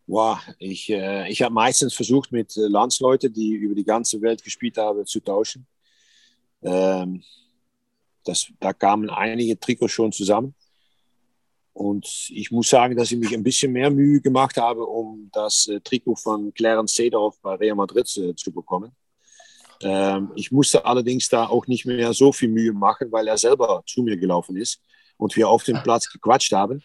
Wow, 0.07 0.38
ich, 0.59 0.90
äh, 0.90 1.28
ich 1.30 1.42
habe 1.42 1.55
meistens 1.55 1.94
versucht, 1.94 2.30
mit 2.30 2.57
äh, 2.57 2.68
Landsleuten, 2.68 3.32
die 3.32 3.55
über 3.55 3.74
die 3.74 3.84
ganze 3.84 4.20
Welt 4.22 4.44
gespielt 4.44 4.76
haben, 4.76 5.05
zu 5.07 5.20
tauschen. 5.20 5.66
Ähm, 6.62 7.22
das, 8.24 8.46
da 8.61 8.72
kamen 8.72 9.11
einige 9.11 9.59
Trikots 9.59 9.92
schon 9.92 10.12
zusammen. 10.12 10.55
Und 11.75 12.31
ich 12.31 12.53
muss 12.53 12.68
sagen, 12.68 12.97
dass 12.97 13.11
ich 13.11 13.18
mich 13.18 13.35
ein 13.35 13.43
bisschen 13.43 13.72
mehr 13.72 13.91
Mühe 13.91 14.20
gemacht 14.20 14.57
habe, 14.57 14.87
um 14.87 15.29
das 15.33 15.66
äh, 15.66 15.81
Trikot 15.81 16.14
von 16.14 16.55
Clarence 16.55 16.95
Seedorf 16.95 17.37
bei 17.43 17.57
Real 17.57 17.75
Madrid 17.75 18.07
äh, 18.16 18.35
zu 18.37 18.53
bekommen. 18.53 18.93
Ähm, 19.83 20.31
ich 20.37 20.53
musste 20.53 20.85
allerdings 20.85 21.29
da 21.29 21.47
auch 21.47 21.66
nicht 21.66 21.85
mehr 21.85 22.14
so 22.14 22.33
viel 22.33 22.49
Mühe 22.49 22.72
machen, 22.72 23.11
weil 23.11 23.27
er 23.27 23.37
selber 23.37 23.83
zu 23.87 24.03
mir 24.03 24.16
gelaufen 24.16 24.57
ist 24.57 24.81
und 25.16 25.35
wir 25.35 25.49
auf 25.49 25.64
dem 25.64 25.83
Platz 25.83 26.09
gequatscht 26.11 26.53
haben 26.53 26.81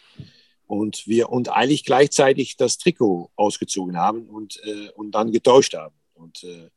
und 0.66 1.06
wir 1.06 1.30
und 1.30 1.50
eigentlich 1.50 1.86
gleichzeitig 1.86 2.58
das 2.58 2.80
Trikot 2.80 3.30
ausgezogen 3.36 3.96
haben 3.96 4.28
und, 4.28 4.60
äh, 4.64 4.90
und 4.96 5.12
dann 5.12 5.32
getauscht 5.32 5.76
haben. 5.76 5.96
Und 6.16 6.44
äh, 6.44 6.70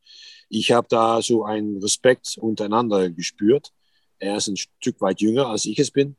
ich 0.49 0.71
habe 0.71 0.87
da 0.87 1.23
so 1.23 1.43
einen 1.43 1.81
Respekt 1.81 2.37
untereinander 2.37 3.09
gespürt. 3.09 3.73
Er 4.19 4.37
ist 4.37 4.47
ein 4.47 4.57
Stück 4.57 5.01
weit 5.01 5.19
jünger, 5.19 5.47
als 5.47 5.65
ich 5.65 5.79
es 5.79 5.89
bin. 5.89 6.15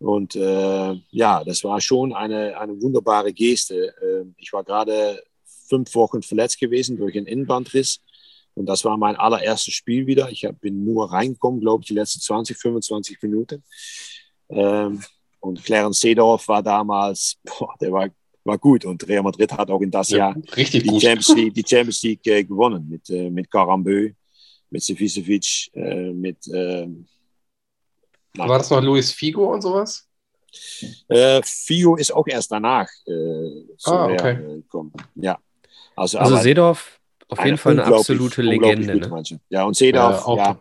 Und 0.00 0.34
äh, 0.34 0.94
ja, 1.10 1.44
das 1.44 1.62
war 1.62 1.80
schon 1.80 2.14
eine, 2.14 2.58
eine 2.58 2.80
wunderbare 2.80 3.32
Geste. 3.34 3.94
Äh, 4.00 4.24
ich 4.38 4.50
war 4.52 4.64
gerade 4.64 5.22
fünf 5.68 5.94
Wochen 5.94 6.22
verletzt 6.22 6.58
gewesen 6.58 6.96
durch 6.96 7.16
einen 7.16 7.26
Innenbandriss. 7.26 8.00
Und 8.54 8.66
das 8.66 8.84
war 8.84 8.96
mein 8.96 9.16
allererstes 9.16 9.74
Spiel 9.74 10.06
wieder. 10.06 10.30
Ich 10.30 10.48
bin 10.60 10.84
nur 10.84 11.12
reingekommen, 11.12 11.60
glaube 11.60 11.82
ich, 11.82 11.88
die 11.88 11.94
letzten 11.94 12.20
20, 12.20 12.56
25 12.56 13.22
Minuten. 13.22 13.62
Ähm, 14.48 15.02
und 15.38 15.62
Clarence 15.62 16.00
Seedorf 16.00 16.48
war 16.48 16.62
damals, 16.62 17.36
boah, 17.44 17.74
der 17.78 17.92
war, 17.92 18.08
war 18.44 18.58
gut. 18.58 18.86
Und 18.86 19.06
Real 19.06 19.22
Madrid 19.22 19.52
hat 19.52 19.70
auch 19.70 19.82
in 19.82 19.90
das 19.90 20.08
ja, 20.10 20.16
Jahr 20.16 20.36
richtig 20.56 20.82
die, 20.82 20.98
Champions 20.98 21.34
League, 21.36 21.54
die 21.54 21.64
Champions 21.66 22.02
League 22.02 22.26
äh, 22.26 22.42
gewonnen 22.42 22.88
mit, 22.88 23.08
äh, 23.10 23.28
mit 23.28 23.50
Karambeu, 23.50 24.10
mit 24.70 24.82
Sevicevic, 24.82 25.70
äh, 25.74 26.10
mit 26.10 26.38
ähm, 26.52 27.06
Nein. 28.36 28.48
War 28.48 28.58
das 28.58 28.70
noch 28.70 28.82
Luis 28.82 29.12
Figo 29.12 29.52
und 29.52 29.62
sowas? 29.62 30.08
Äh, 31.08 31.40
Figo 31.42 31.96
ist 31.96 32.12
auch 32.12 32.26
erst 32.26 32.50
danach 32.50 32.88
äh, 33.06 33.64
ah, 33.84 34.06
okay. 34.06 34.36
gekommen. 34.36 34.92
Ja. 35.14 35.38
Also, 35.96 36.18
also 36.18 36.36
Seedorf 36.36 36.98
auf 37.28 37.44
jeden 37.44 37.58
Fall 37.58 37.78
eine 37.78 37.84
absolute 37.84 38.42
Legende. 38.42 38.96
Ne? 38.96 39.40
Ja, 39.48 39.64
und 39.64 39.76
Seedorf, 39.76 40.26
ja, 40.26 40.36
ja 40.36 40.60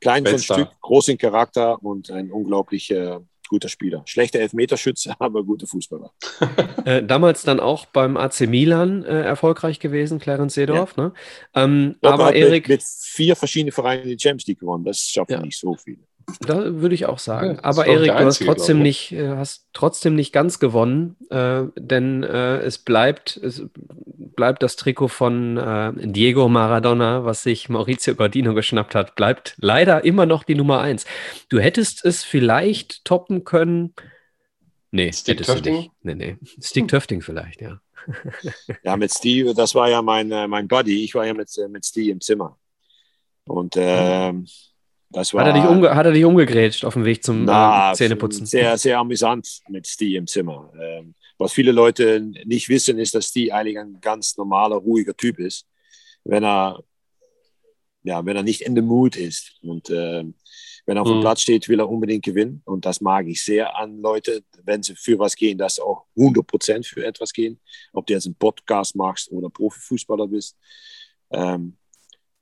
klein 0.00 0.26
von 0.26 0.38
Stück, 0.38 0.68
groß 0.80 1.08
in 1.08 1.18
Charakter 1.18 1.82
und 1.82 2.10
ein 2.10 2.30
unglaublicher 2.30 3.22
guter 3.48 3.68
Spieler. 3.68 4.02
Schlechter 4.06 4.40
Elfmeterschütze, 4.40 5.14
aber 5.20 5.44
guter 5.44 5.66
Fußballer. 5.66 6.12
äh, 6.84 7.02
damals 7.02 7.42
dann 7.42 7.60
auch 7.60 7.86
beim 7.86 8.16
AC 8.16 8.40
Milan 8.40 9.04
äh, 9.04 9.22
erfolgreich 9.22 9.78
gewesen, 9.78 10.18
Clarence 10.18 10.54
Seedorf. 10.54 10.94
Ja. 10.96 11.04
Ne? 11.04 11.12
Ähm, 11.54 11.96
aber 12.02 12.34
Erik. 12.34 12.68
Mit, 12.68 12.80
mit, 12.80 12.82
vier 12.84 13.36
verschiedenen 13.36 13.72
Vereinen 13.72 14.04
die 14.04 14.18
Champions 14.18 14.46
League 14.46 14.60
gewonnen. 14.60 14.84
Das 14.84 14.98
schaffen 15.00 15.32
ja. 15.32 15.40
nicht 15.40 15.58
so 15.58 15.74
viele. 15.76 15.98
Da 16.40 16.80
würde 16.80 16.94
ich 16.94 17.06
auch 17.06 17.20
sagen. 17.20 17.54
Ja, 17.54 17.64
Aber 17.64 17.86
Erik, 17.86 18.10
du 18.10 18.24
hast 18.24 18.44
trotzdem 18.44 18.82
nicht, 18.82 19.12
äh, 19.12 19.28
hast 19.36 19.68
trotzdem 19.72 20.16
nicht 20.16 20.32
ganz 20.32 20.58
gewonnen, 20.58 21.16
äh, 21.30 21.62
denn 21.76 22.24
äh, 22.24 22.58
es 22.58 22.78
bleibt, 22.78 23.36
es 23.36 23.62
bleibt 23.74 24.62
das 24.62 24.76
Trikot 24.76 25.08
von 25.08 25.56
äh, 25.56 25.92
Diego 25.96 26.48
Maradona, 26.48 27.24
was 27.24 27.44
sich 27.44 27.68
Maurizio 27.68 28.16
Gordino 28.16 28.54
geschnappt 28.54 28.94
hat, 28.94 29.14
bleibt 29.14 29.54
leider 29.58 30.04
immer 30.04 30.26
noch 30.26 30.42
die 30.42 30.56
Nummer 30.56 30.80
eins. 30.80 31.06
Du 31.48 31.60
hättest 31.60 32.04
es 32.04 32.24
vielleicht 32.24 33.04
toppen 33.04 33.44
können. 33.44 33.94
Nee, 34.90 35.12
Stick 35.12 35.42
Töfting? 35.42 35.90
Nee, 36.02 36.14
nee. 36.14 36.36
Stick 36.60 36.82
hm. 36.82 36.88
Töfting 36.88 37.22
vielleicht, 37.22 37.60
ja. 37.60 37.80
ja, 38.82 38.96
mit 38.96 39.12
Steve, 39.12 39.54
das 39.54 39.74
war 39.74 39.88
ja 39.88 40.02
mein, 40.02 40.30
äh, 40.32 40.48
mein 40.48 40.66
Buddy. 40.66 41.04
Ich 41.04 41.14
war 41.14 41.24
ja 41.24 41.34
mit, 41.34 41.56
äh, 41.56 41.68
mit 41.68 41.84
Steve 41.84 42.10
im 42.10 42.20
Zimmer. 42.20 42.58
Und 43.44 43.76
äh, 43.76 44.32
das 45.10 45.32
war, 45.32 45.44
hat, 45.44 45.54
er 45.54 45.60
dich 45.60 45.70
umge 45.70 45.94
hat 45.94 46.06
er 46.06 46.12
dich 46.12 46.24
umgegrätscht 46.24 46.84
auf 46.84 46.94
dem 46.94 47.04
Weg 47.04 47.22
zum 47.22 47.44
na, 47.44 47.92
äh, 47.92 47.94
Zähneputzen? 47.94 48.46
Sehr, 48.46 48.76
sehr 48.76 48.98
amüsant 48.98 49.60
mit 49.68 49.86
Steve 49.86 50.18
im 50.18 50.26
Zimmer. 50.26 50.72
Ähm, 50.80 51.14
was 51.38 51.52
viele 51.52 51.72
Leute 51.72 52.20
nicht 52.44 52.68
wissen, 52.68 52.98
ist, 52.98 53.14
dass 53.14 53.28
Steve 53.28 53.54
eigentlich 53.54 53.78
ein 53.78 54.00
ganz 54.00 54.36
normaler, 54.36 54.76
ruhiger 54.76 55.16
Typ 55.16 55.38
ist. 55.38 55.66
Wenn 56.24 56.44
er, 56.44 56.82
ja, 58.02 58.24
wenn 58.24 58.36
er 58.36 58.42
nicht 58.42 58.62
in 58.62 58.74
the 58.74 58.82
mood 58.82 59.16
ist. 59.16 59.56
Und 59.62 59.90
äh, 59.90 60.24
wenn 60.86 60.96
er 60.96 61.02
auf 61.02 61.08
dem 61.08 61.18
mhm. 61.18 61.22
Platz 61.22 61.42
steht, 61.42 61.68
will 61.68 61.80
er 61.80 61.88
unbedingt 61.88 62.24
gewinnen. 62.24 62.62
Und 62.64 62.86
das 62.86 63.00
mag 63.00 63.26
ich 63.26 63.44
sehr 63.44 63.76
an 63.76 64.00
Leute, 64.00 64.44
wenn 64.64 64.82
sie 64.82 64.94
für 64.96 65.18
was 65.18 65.36
gehen, 65.36 65.58
dass 65.58 65.76
sie 65.76 65.82
auch 65.82 66.06
100% 66.16 66.86
für 66.86 67.04
etwas 67.04 67.32
gehen. 67.32 67.60
Ob 67.92 68.06
du 68.06 68.14
jetzt 68.14 68.26
einen 68.26 68.36
Podcast 68.36 68.96
machst 68.96 69.30
oder 69.30 69.50
Profifußballer 69.50 70.28
bist. 70.28 70.56
Ähm, 71.30 71.76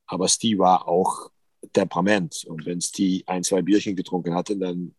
aber 0.07 0.29
Steve 0.29 0.59
war 0.59 0.87
auch 0.87 1.31
Temperament. 1.75 2.45
Und 2.47 2.64
wenn 2.64 2.79
es 2.79 2.91
die 2.91 3.22
ein, 3.27 3.45
zwei 3.45 3.61
Bierchen 3.61 3.95
getrunken 3.95 4.35
hatte, 4.35 4.57
dann 4.57 4.95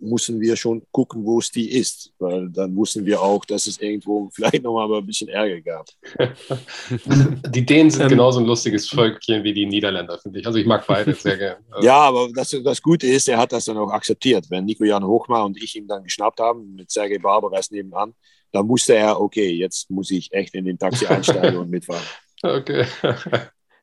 mussten 0.00 0.40
wir 0.40 0.56
schon 0.56 0.82
gucken, 0.90 1.24
wo 1.24 1.38
es 1.38 1.50
die 1.50 1.70
ist. 1.70 2.12
Weil 2.18 2.48
dann 2.50 2.74
wussten 2.74 3.04
wir 3.04 3.20
auch, 3.20 3.44
dass 3.44 3.66
es 3.66 3.80
irgendwo 3.80 4.30
vielleicht 4.34 4.62
nochmal 4.62 4.92
ein 4.98 5.06
bisschen 5.06 5.28
Ärger 5.28 5.60
gab. 5.60 5.86
die 7.54 7.66
Dänen 7.66 7.90
sind 7.90 8.02
ähm, 8.02 8.08
genauso 8.08 8.40
ein 8.40 8.46
lustiges 8.46 8.88
Völkchen 8.88 9.44
wie 9.44 9.52
die 9.52 9.66
Niederländer, 9.66 10.18
finde 10.18 10.40
ich. 10.40 10.46
Also 10.46 10.58
ich 10.58 10.66
mag 10.66 10.86
beide 10.86 11.14
sehr 11.14 11.36
gerne. 11.36 11.60
Ja, 11.82 11.98
aber 11.98 12.30
das, 12.34 12.56
das 12.64 12.82
Gute 12.82 13.06
ist, 13.06 13.28
er 13.28 13.38
hat 13.38 13.52
das 13.52 13.66
dann 13.66 13.76
auch 13.76 13.90
akzeptiert. 13.90 14.46
Wenn 14.50 14.64
Nico 14.64 14.84
Jan 14.84 15.04
Hochmar 15.04 15.44
und 15.44 15.62
ich 15.62 15.76
ihn 15.76 15.86
dann 15.86 16.04
geschnappt 16.04 16.40
haben, 16.40 16.74
mit 16.74 16.90
Sergei 16.90 17.18
Barbaras 17.18 17.70
nebenan, 17.70 18.14
dann 18.52 18.66
musste 18.66 18.94
er, 18.94 19.20
okay, 19.20 19.50
jetzt 19.50 19.90
muss 19.90 20.10
ich 20.10 20.32
echt 20.32 20.54
in 20.54 20.64
den 20.64 20.78
Taxi 20.78 21.06
einsteigen 21.06 21.56
und 21.56 21.70
mitfahren. 21.70 22.04
Okay. 22.42 22.86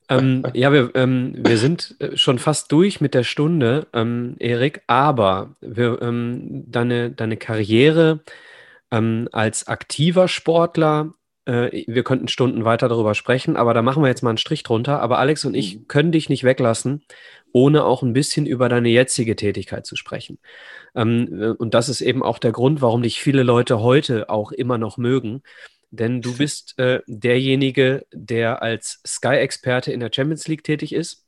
Ähm, 0.10 0.43
ja, 0.53 0.72
wir, 0.72 0.91
ähm, 0.95 1.34
wir 1.38 1.58
sind 1.58 1.95
äh, 1.99 2.16
schon 2.16 2.39
fast 2.39 2.72
durch 2.72 3.01
mit 3.01 3.14
der 3.14 3.24
Stunde, 3.24 3.88
ähm, 3.93 4.36
Erik, 4.39 4.82
aber 4.88 5.55
wir, 5.62 6.01
ähm, 6.01 6.64
deine, 6.68 7.12
deine 7.12 7.38
Karriere 7.38 8.22
ähm, 8.91 9.28
als 9.32 9.68
aktiver 9.68 10.28
Sportler, 10.28 11.14
äh, 11.45 11.84
wir 11.88 12.03
könnten 12.03 12.30
Stunden 12.30 12.64
weiter 12.64 12.88
darüber 12.88 13.16
sprechen, 13.16 13.58
aber 13.58 13.74
da 13.74 13.82
machen 13.82 14.01
wir 14.01 14.08
jetzt 14.08 14.24
mal 14.24 14.30
einen 14.30 14.38
Strich 14.38 14.64
drunter. 14.64 15.01
Aber 15.01 15.20
Alex 15.20 15.43
und 15.43 15.55
ich 15.55 15.76
mhm. 15.80 15.88
können 15.88 16.12
dich 16.14 16.30
nicht 16.30 16.45
weglassen, 16.45 17.03
ohne 17.51 17.84
auch 17.84 18.01
ein 18.01 18.14
bisschen 18.14 18.45
über 18.45 18.70
deine 18.70 18.89
jetzige 18.89 19.36
Tätigkeit 19.36 19.86
zu 19.86 19.97
sprechen. 19.97 20.39
Ähm, 20.95 21.41
äh, 21.41 21.47
und 21.49 21.74
das 21.74 21.89
ist 21.89 21.99
eben 22.01 22.24
auch 22.24 22.39
der 22.39 22.53
Grund, 22.53 22.82
warum 22.82 23.03
dich 23.03 23.20
viele 23.20 23.43
Leute 23.43 23.82
heute 23.82 24.30
auch 24.30 24.53
immer 24.53 24.78
noch 24.78 24.97
mögen 24.97 25.41
denn 25.92 26.22
du 26.22 26.36
bist 26.38 26.78
äh, 26.80 27.02
derjenige, 27.08 28.06
der 28.12 28.62
als 28.62 29.02
Sky-Experte 29.06 29.92
in 29.92 30.00
der 30.00 30.12
Champions 30.14 30.48
League 30.48 30.64
tätig 30.64 30.94
ist, 30.94 31.26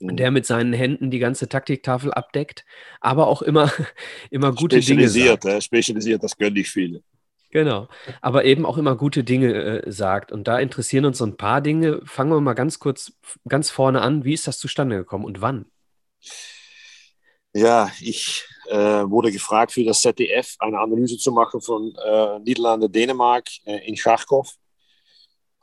mhm. 0.00 0.16
der 0.16 0.30
mit 0.30 0.46
seinen 0.46 0.72
Händen 0.72 1.10
die 1.10 1.18
ganze 1.18 1.48
Taktiktafel 1.48 2.12
abdeckt, 2.12 2.64
aber 3.00 3.26
auch 3.28 3.42
immer, 3.42 3.72
immer 4.30 4.54
gute 4.54 4.80
Dinge 4.80 5.08
sagt. 5.08 5.44
Äh, 5.44 5.60
spezialisiert, 5.60 6.22
das 6.22 6.36
können 6.36 6.54
nicht 6.54 6.70
viele. 6.70 7.02
Genau, 7.50 7.88
aber 8.20 8.44
eben 8.44 8.66
auch 8.66 8.76
immer 8.76 8.94
gute 8.94 9.24
Dinge 9.24 9.54
äh, 9.54 9.90
sagt. 9.90 10.32
Und 10.32 10.48
da 10.48 10.58
interessieren 10.58 11.06
uns 11.06 11.16
so 11.16 11.24
ein 11.24 11.38
paar 11.38 11.62
Dinge. 11.62 12.02
Fangen 12.04 12.30
wir 12.30 12.40
mal 12.42 12.52
ganz 12.52 12.78
kurz, 12.78 13.14
ganz 13.48 13.70
vorne 13.70 14.02
an. 14.02 14.24
Wie 14.24 14.34
ist 14.34 14.46
das 14.46 14.58
zustande 14.58 14.96
gekommen 14.96 15.24
und 15.24 15.40
wann? 15.40 15.64
Ja, 17.54 17.90
ich 18.00 18.46
wurde 18.70 19.32
gefragt 19.32 19.72
für 19.72 19.84
das 19.84 20.00
ZDF 20.00 20.56
eine 20.58 20.78
Analyse 20.78 21.16
zu 21.16 21.32
machen 21.32 21.60
von 21.60 21.94
äh, 22.04 22.38
Niederlande, 22.40 22.88
Dänemark 22.90 23.48
äh, 23.64 23.88
in 23.88 23.96
Charkow. 23.96 24.48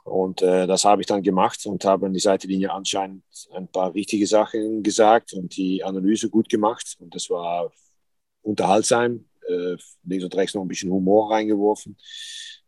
Und 0.03 0.43
äh, 0.43 0.67
das 0.67 0.85
habe 0.85 1.01
ich 1.01 1.07
dann 1.07 1.23
gemacht 1.23 1.65
und 1.65 1.83
habe 1.83 2.05
an 2.05 2.13
die 2.13 2.19
Seitenlinie 2.19 2.71
anscheinend 2.71 3.23
ein 3.53 3.67
paar 3.67 3.93
richtige 3.93 4.27
Sachen 4.27 4.83
gesagt 4.83 5.33
und 5.33 5.57
die 5.57 5.83
Analyse 5.83 6.29
gut 6.29 6.47
gemacht. 6.47 6.95
Und 6.99 7.15
das 7.15 7.29
war 7.29 7.71
unterhaltsam. 8.43 9.25
Äh, 9.47 9.77
links 10.03 10.23
und 10.23 10.35
rechts 10.35 10.53
noch 10.55 10.61
ein 10.61 10.67
bisschen 10.67 10.91
Humor 10.91 11.31
reingeworfen. 11.31 11.97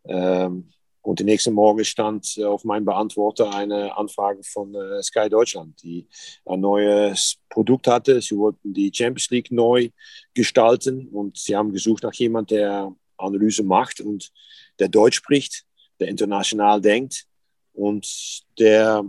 Ähm, 0.04 0.70
und 1.08 1.20
den 1.20 1.24
nächsten 1.26 1.54
Morgen 1.54 1.82
stand 1.86 2.36
äh, 2.36 2.44
auf 2.44 2.64
meinem 2.64 2.84
Beantworter 2.84 3.54
eine 3.54 3.96
Anfrage 3.96 4.42
von 4.44 4.74
äh, 4.74 5.02
Sky 5.02 5.30
Deutschland, 5.30 5.82
die 5.82 6.06
ein 6.44 6.60
neues 6.60 7.38
Produkt 7.48 7.86
hatte. 7.86 8.20
Sie 8.20 8.36
wollten 8.36 8.74
die 8.74 8.92
Champions 8.94 9.30
League 9.30 9.50
neu 9.50 9.88
gestalten 10.34 11.08
und 11.08 11.38
sie 11.38 11.56
haben 11.56 11.72
gesucht 11.72 12.02
nach 12.02 12.12
jemand, 12.12 12.50
der 12.50 12.94
Analyse 13.16 13.62
macht 13.62 14.02
und 14.02 14.30
der 14.78 14.88
Deutsch 14.88 15.16
spricht, 15.16 15.64
der 15.98 16.08
international 16.08 16.78
denkt 16.82 17.24
und 17.72 18.42
der 18.58 19.02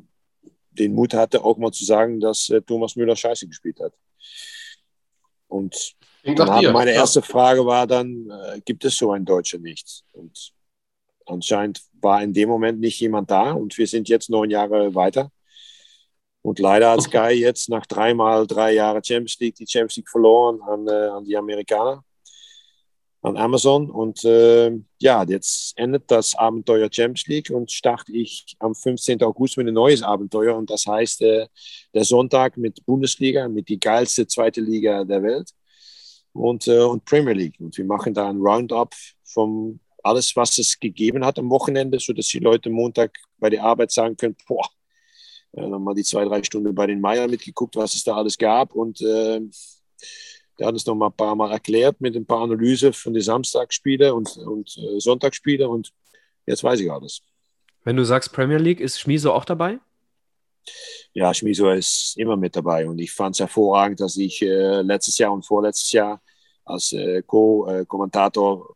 den 0.72 0.94
Mut 0.94 1.14
hatte, 1.14 1.44
auch 1.44 1.58
mal 1.58 1.74
zu 1.74 1.84
sagen, 1.84 2.22
dass 2.22 2.48
äh, 2.48 2.62
Thomas 2.62 2.96
Müller 2.96 3.18
scheiße 3.18 3.46
gespielt 3.46 3.82
hat. 3.82 3.94
Und 5.50 5.96
meine 6.72 6.92
erste 6.92 7.22
Frage 7.22 7.66
war 7.66 7.88
dann, 7.88 8.32
gibt 8.64 8.86
es 8.86 8.96
so 8.96 9.12
einen 9.12 9.26
Deutscher 9.26 9.58
nicht? 9.58 10.04
Und 10.14 10.54
anscheinend 11.30 11.82
war 12.02 12.22
in 12.24 12.34
dem 12.34 12.50
Moment 12.50 12.80
nicht 12.80 13.00
jemand 13.00 13.30
da 13.32 13.52
und 13.52 13.78
wir 13.78 13.88
sind 13.88 14.10
jetzt 14.10 14.30
neun 14.30 14.50
Jahre 14.50 14.96
weiter. 14.96 15.32
Und 16.42 16.60
leider 16.60 16.92
hat 16.92 17.02
Sky 17.02 17.34
jetzt 17.34 17.70
nach 17.70 17.86
dreimal 17.86 18.48
drei 18.48 18.74
Jahre 18.74 19.02
Champions 19.04 19.38
League 19.40 19.56
die 19.56 19.68
Champions 19.68 19.98
League 19.98 20.10
verloren 20.10 20.62
an, 20.62 20.88
äh, 20.88 21.08
an 21.08 21.26
die 21.26 21.36
Amerikaner, 21.36 22.04
an 23.22 23.36
Amazon. 23.36 23.90
Und 23.90 24.24
äh, 24.24 24.72
ja, 25.00 25.24
jetzt 25.24 25.78
endet 25.78 26.10
das 26.10 26.36
Abenteuer 26.36 26.90
Champions 26.90 27.28
League 27.28 27.50
und 27.50 27.72
starte 27.72 28.14
ich 28.14 28.56
am 28.60 28.74
15. 28.74 29.22
August 29.24 29.58
mit 29.58 29.68
einem 29.68 29.76
neues 29.76 30.02
Abenteuer. 30.02 30.56
Und 30.56 30.70
das 30.70 30.86
heißt 30.86 31.22
äh, 31.24 31.48
der 31.94 32.06
Sonntag 32.06 32.56
mit 32.56 32.86
Bundesliga, 32.86 33.50
mit 33.50 33.68
die 33.68 33.80
geilste 33.80 34.26
zweite 34.26 34.62
Liga 34.62 35.04
der 35.04 35.22
Welt 35.22 35.52
und, 36.32 36.68
äh, 36.68 36.80
und 36.80 37.04
Premier 37.04 37.34
League. 37.34 37.60
Und 37.60 37.78
wir 37.78 37.86
machen 37.86 38.14
da 38.14 38.30
ein 38.30 38.38
Roundup 38.38 38.96
vom 39.26 39.82
alles, 40.04 40.36
was 40.36 40.58
es 40.58 40.80
gegeben 40.80 41.26
hat 41.26 41.40
am 41.40 41.50
Wochenende, 41.50 42.00
sodass 42.00 42.28
die 42.28 42.40
Leute 42.40 42.70
Montag 42.70 43.18
bei 43.38 43.50
der 43.50 43.64
Arbeit 43.64 43.92
sagen 43.92 44.16
können, 44.16 44.36
boah, 44.48 44.68
äh, 45.54 45.62
dann 45.62 45.84
mal 45.84 45.96
die 45.96 46.04
zwei, 46.04 46.26
drei 46.26 46.44
Stunden 46.44 46.74
bei 46.74 46.88
den 46.88 47.02
Meier 47.02 47.28
mitgeguckt, 47.28 47.76
was 47.76 47.94
es 47.94 48.04
da 48.04 48.16
alles 48.16 48.38
gab. 48.38 48.74
Und 48.74 49.02
äh, 49.02 49.42
der 50.58 50.68
hat 50.68 50.76
es 50.76 50.86
noch 50.86 50.96
mal 50.96 51.08
ein 51.08 51.14
paar 51.14 51.36
Mal 51.36 51.52
erklärt 51.52 52.00
mit 52.02 52.16
ein 52.16 52.26
paar 52.26 52.42
Analyse 52.42 52.94
von 52.94 53.14
den 53.14 53.24
Samstagsspielen 53.24 54.12
und, 54.12 54.38
und 54.38 54.78
äh, 54.78 55.00
Sonntagsspielen. 55.00 55.68
Und 55.68 55.92
jetzt 56.46 56.64
weiß 56.64 56.80
ich 56.80 56.92
alles. 56.92 57.22
Wenn 57.84 57.96
du 57.96 58.04
sagst 58.04 58.34
Premier 58.34 58.58
League, 58.58 58.80
ist 58.80 59.00
Schmiso 59.00 59.32
auch 59.34 59.46
dabei? 59.46 59.80
Ja, 61.14 61.34
Schmiso 61.34 61.70
ist 61.70 62.16
immer 62.18 62.36
mit 62.36 62.56
dabei. 62.56 62.88
Und 62.88 63.00
ich 63.00 63.12
fand 63.12 63.36
es 63.36 63.40
hervorragend, 63.40 64.00
dass 64.00 64.18
ich 64.18 64.42
äh, 64.42 64.82
letztes 64.82 65.18
Jahr 65.18 65.32
und 65.32 65.46
vorletztes 65.46 65.92
Jahr 65.92 66.22
als 66.66 66.92
äh, 66.94 67.24
Co-Kommentator 67.24 68.76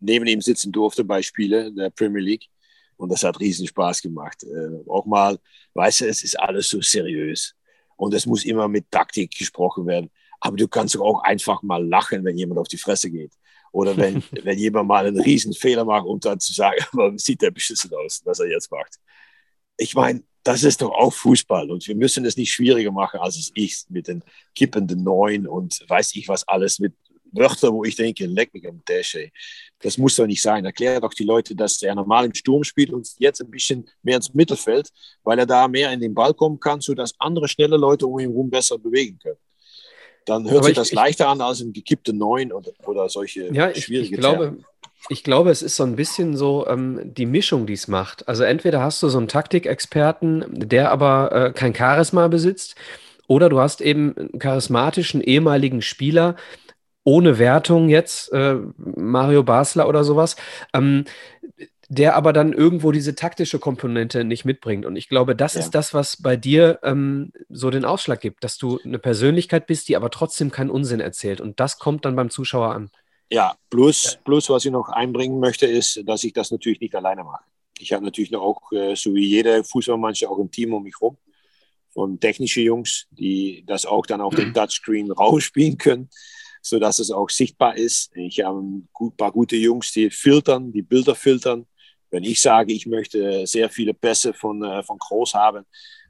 neben 0.00 0.26
ihm 0.26 0.40
sitzen 0.40 0.72
durfte 0.72 1.04
bei 1.04 1.22
Spielen 1.22 1.74
der 1.76 1.90
Premier 1.90 2.22
League. 2.22 2.46
Und 2.96 3.10
das 3.12 3.24
hat 3.24 3.40
riesen 3.40 3.66
Spaß 3.66 4.00
gemacht. 4.02 4.42
Äh, 4.44 4.88
auch 4.88 5.06
mal, 5.06 5.38
weißt 5.74 6.02
du, 6.02 6.08
es 6.08 6.24
ist 6.24 6.38
alles 6.38 6.68
so 6.68 6.80
seriös. 6.80 7.54
Und 7.96 8.14
es 8.14 8.26
muss 8.26 8.44
immer 8.44 8.68
mit 8.68 8.90
Taktik 8.90 9.36
gesprochen 9.36 9.86
werden. 9.86 10.10
Aber 10.40 10.56
du 10.56 10.68
kannst 10.68 10.98
auch 10.98 11.22
einfach 11.22 11.62
mal 11.62 11.86
lachen, 11.86 12.24
wenn 12.24 12.36
jemand 12.36 12.60
auf 12.60 12.68
die 12.68 12.78
Fresse 12.78 13.10
geht. 13.10 13.32
Oder 13.72 13.96
wenn, 13.96 14.22
wenn 14.42 14.58
jemand 14.58 14.88
mal 14.88 15.06
einen 15.06 15.20
riesen 15.20 15.52
Fehler 15.52 15.84
macht, 15.84 16.06
um 16.06 16.20
dann 16.20 16.40
zu 16.40 16.52
sagen, 16.52 16.78
aber 16.92 17.18
sieht 17.18 17.42
der 17.42 17.50
beschissen 17.50 17.92
aus, 17.94 18.22
was 18.24 18.40
er 18.40 18.48
jetzt 18.48 18.70
macht. 18.70 18.96
Ich 19.76 19.94
meine, 19.94 20.22
das 20.42 20.62
ist 20.62 20.80
doch 20.80 20.92
auch 20.92 21.12
Fußball 21.12 21.70
und 21.72 21.86
wir 21.88 21.96
müssen 21.96 22.24
es 22.24 22.36
nicht 22.36 22.52
schwieriger 22.52 22.92
machen, 22.92 23.18
als 23.18 23.36
es 23.36 23.50
ist 23.56 23.90
mit 23.90 24.06
den 24.06 24.22
kippenden 24.54 25.02
Neuen 25.02 25.46
und 25.46 25.84
weiß 25.88 26.14
ich 26.14 26.28
was 26.28 26.46
alles 26.46 26.78
mit 26.78 26.94
Wörter, 27.36 27.72
wo 27.72 27.84
ich 27.84 27.96
denke, 27.96 28.26
leck 28.26 28.52
mich 28.54 28.66
am 28.68 28.82
Dash, 28.86 29.18
Das 29.80 29.98
muss 29.98 30.16
doch 30.16 30.26
nicht 30.26 30.42
sein. 30.42 30.64
Erklärt 30.64 31.02
doch 31.02 31.14
die 31.14 31.24
Leute, 31.24 31.54
dass 31.54 31.82
er 31.82 31.94
normal 31.94 32.26
im 32.26 32.34
Sturm 32.34 32.64
spielt 32.64 32.90
und 32.90 33.08
jetzt 33.18 33.40
ein 33.40 33.50
bisschen 33.50 33.88
mehr 34.02 34.16
ins 34.16 34.34
Mittelfeld, 34.34 34.90
weil 35.22 35.38
er 35.38 35.46
da 35.46 35.68
mehr 35.68 35.92
in 35.92 36.00
den 36.00 36.14
Ball 36.14 36.34
kommen 36.34 36.58
kann, 36.60 36.80
sodass 36.80 37.14
andere 37.18 37.48
schnelle 37.48 37.76
Leute 37.76 38.06
um 38.06 38.18
ihn 38.18 38.30
herum 38.30 38.50
besser 38.50 38.78
bewegen 38.78 39.18
können. 39.18 39.38
Dann 40.24 40.44
hört 40.44 40.56
Aber 40.56 40.64
sich 40.64 40.72
ich, 40.72 40.78
das 40.78 40.92
leichter 40.92 41.28
an 41.28 41.40
als 41.40 41.60
ein 41.60 41.72
gekippte 41.72 42.12
Neun 42.12 42.52
oder, 42.52 42.72
oder 42.84 43.08
solche 43.08 43.52
ja, 43.52 43.72
schwierige 43.74 44.06
ich, 44.06 44.12
ich 44.12 44.18
glaube, 44.18 44.58
ich 45.08 45.22
glaube, 45.22 45.50
es 45.50 45.62
ist 45.62 45.76
so 45.76 45.84
ein 45.84 45.94
bisschen 45.94 46.36
so 46.36 46.66
ähm, 46.66 47.14
die 47.14 47.26
Mischung, 47.26 47.66
die 47.66 47.74
es 47.74 47.86
macht. 47.86 48.26
Also 48.28 48.42
entweder 48.42 48.82
hast 48.82 49.02
du 49.02 49.08
so 49.08 49.18
einen 49.18 49.28
Taktikexperten, 49.28 50.44
der 50.50 50.90
aber 50.90 51.32
äh, 51.32 51.52
kein 51.52 51.74
Charisma 51.74 52.26
besitzt, 52.28 52.74
oder 53.28 53.48
du 53.48 53.58
hast 53.58 53.80
eben 53.80 54.16
einen 54.16 54.38
charismatischen 54.38 55.20
ehemaligen 55.20 55.82
Spieler, 55.82 56.36
ohne 57.06 57.38
Wertung 57.38 57.88
jetzt, 57.88 58.32
äh, 58.32 58.56
Mario 58.78 59.44
Basler 59.44 59.88
oder 59.88 60.02
sowas, 60.02 60.34
ähm, 60.74 61.04
der 61.88 62.16
aber 62.16 62.32
dann 62.32 62.52
irgendwo 62.52 62.90
diese 62.90 63.14
taktische 63.14 63.60
Komponente 63.60 64.24
nicht 64.24 64.44
mitbringt. 64.44 64.84
Und 64.84 64.96
ich 64.96 65.08
glaube, 65.08 65.36
das 65.36 65.54
ja. 65.54 65.60
ist 65.60 65.70
das, 65.70 65.94
was 65.94 66.20
bei 66.20 66.36
dir 66.36 66.80
ähm, 66.82 67.32
so 67.48 67.70
den 67.70 67.84
Ausschlag 67.84 68.20
gibt, 68.20 68.42
dass 68.42 68.58
du 68.58 68.80
eine 68.84 68.98
Persönlichkeit 68.98 69.68
bist, 69.68 69.88
die 69.88 69.94
aber 69.94 70.10
trotzdem 70.10 70.50
keinen 70.50 70.68
Unsinn 70.68 70.98
erzählt. 70.98 71.40
Und 71.40 71.60
das 71.60 71.78
kommt 71.78 72.04
dann 72.04 72.16
beim 72.16 72.28
Zuschauer 72.28 72.74
an. 72.74 72.90
Ja, 73.30 73.54
plus, 73.70 74.18
plus 74.24 74.50
was 74.50 74.64
ich 74.64 74.72
noch 74.72 74.88
einbringen 74.88 75.38
möchte, 75.38 75.66
ist, 75.66 76.02
dass 76.06 76.24
ich 76.24 76.32
das 76.32 76.50
natürlich 76.50 76.80
nicht 76.80 76.96
alleine 76.96 77.22
mache. 77.22 77.44
Ich 77.78 77.92
habe 77.92 78.04
natürlich 78.04 78.34
auch, 78.34 78.72
äh, 78.72 78.96
so 78.96 79.14
wie 79.14 79.26
jeder 79.26 79.62
Fußballmannschaft, 79.62 80.32
auch 80.32 80.40
ein 80.40 80.50
Team 80.50 80.74
um 80.74 80.82
mich 80.82 80.94
herum 81.00 81.16
von 81.90 82.18
technischen 82.18 82.64
Jungs, 82.64 83.06
die 83.12 83.62
das 83.64 83.86
auch 83.86 84.06
dann 84.06 84.20
auf 84.20 84.34
dem 84.34 84.52
Touchscreen 84.54 85.12
rausspielen 85.12 85.78
können 85.78 86.10
so 86.68 86.80
dass 86.80 86.98
es 86.98 87.12
auch 87.12 87.30
sichtbar 87.30 87.76
ist. 87.76 88.10
Ich 88.16 88.40
habe 88.40 88.60
ein 88.60 88.88
paar 89.16 89.30
gute 89.30 89.54
Jungs, 89.54 89.92
die 89.92 90.10
filtern, 90.10 90.72
die 90.72 90.82
Bilder 90.82 91.14
filtern. 91.14 91.64
Wenn 92.10 92.24
ich 92.24 92.40
sage, 92.40 92.72
ich 92.72 92.86
möchte 92.86 93.46
sehr 93.46 93.70
viele 93.70 93.94
Pässe 93.94 94.32
von, 94.32 94.64
äh, 94.64 94.82
von 94.82 94.98
Groß 94.98 95.34
haben, 95.34 95.64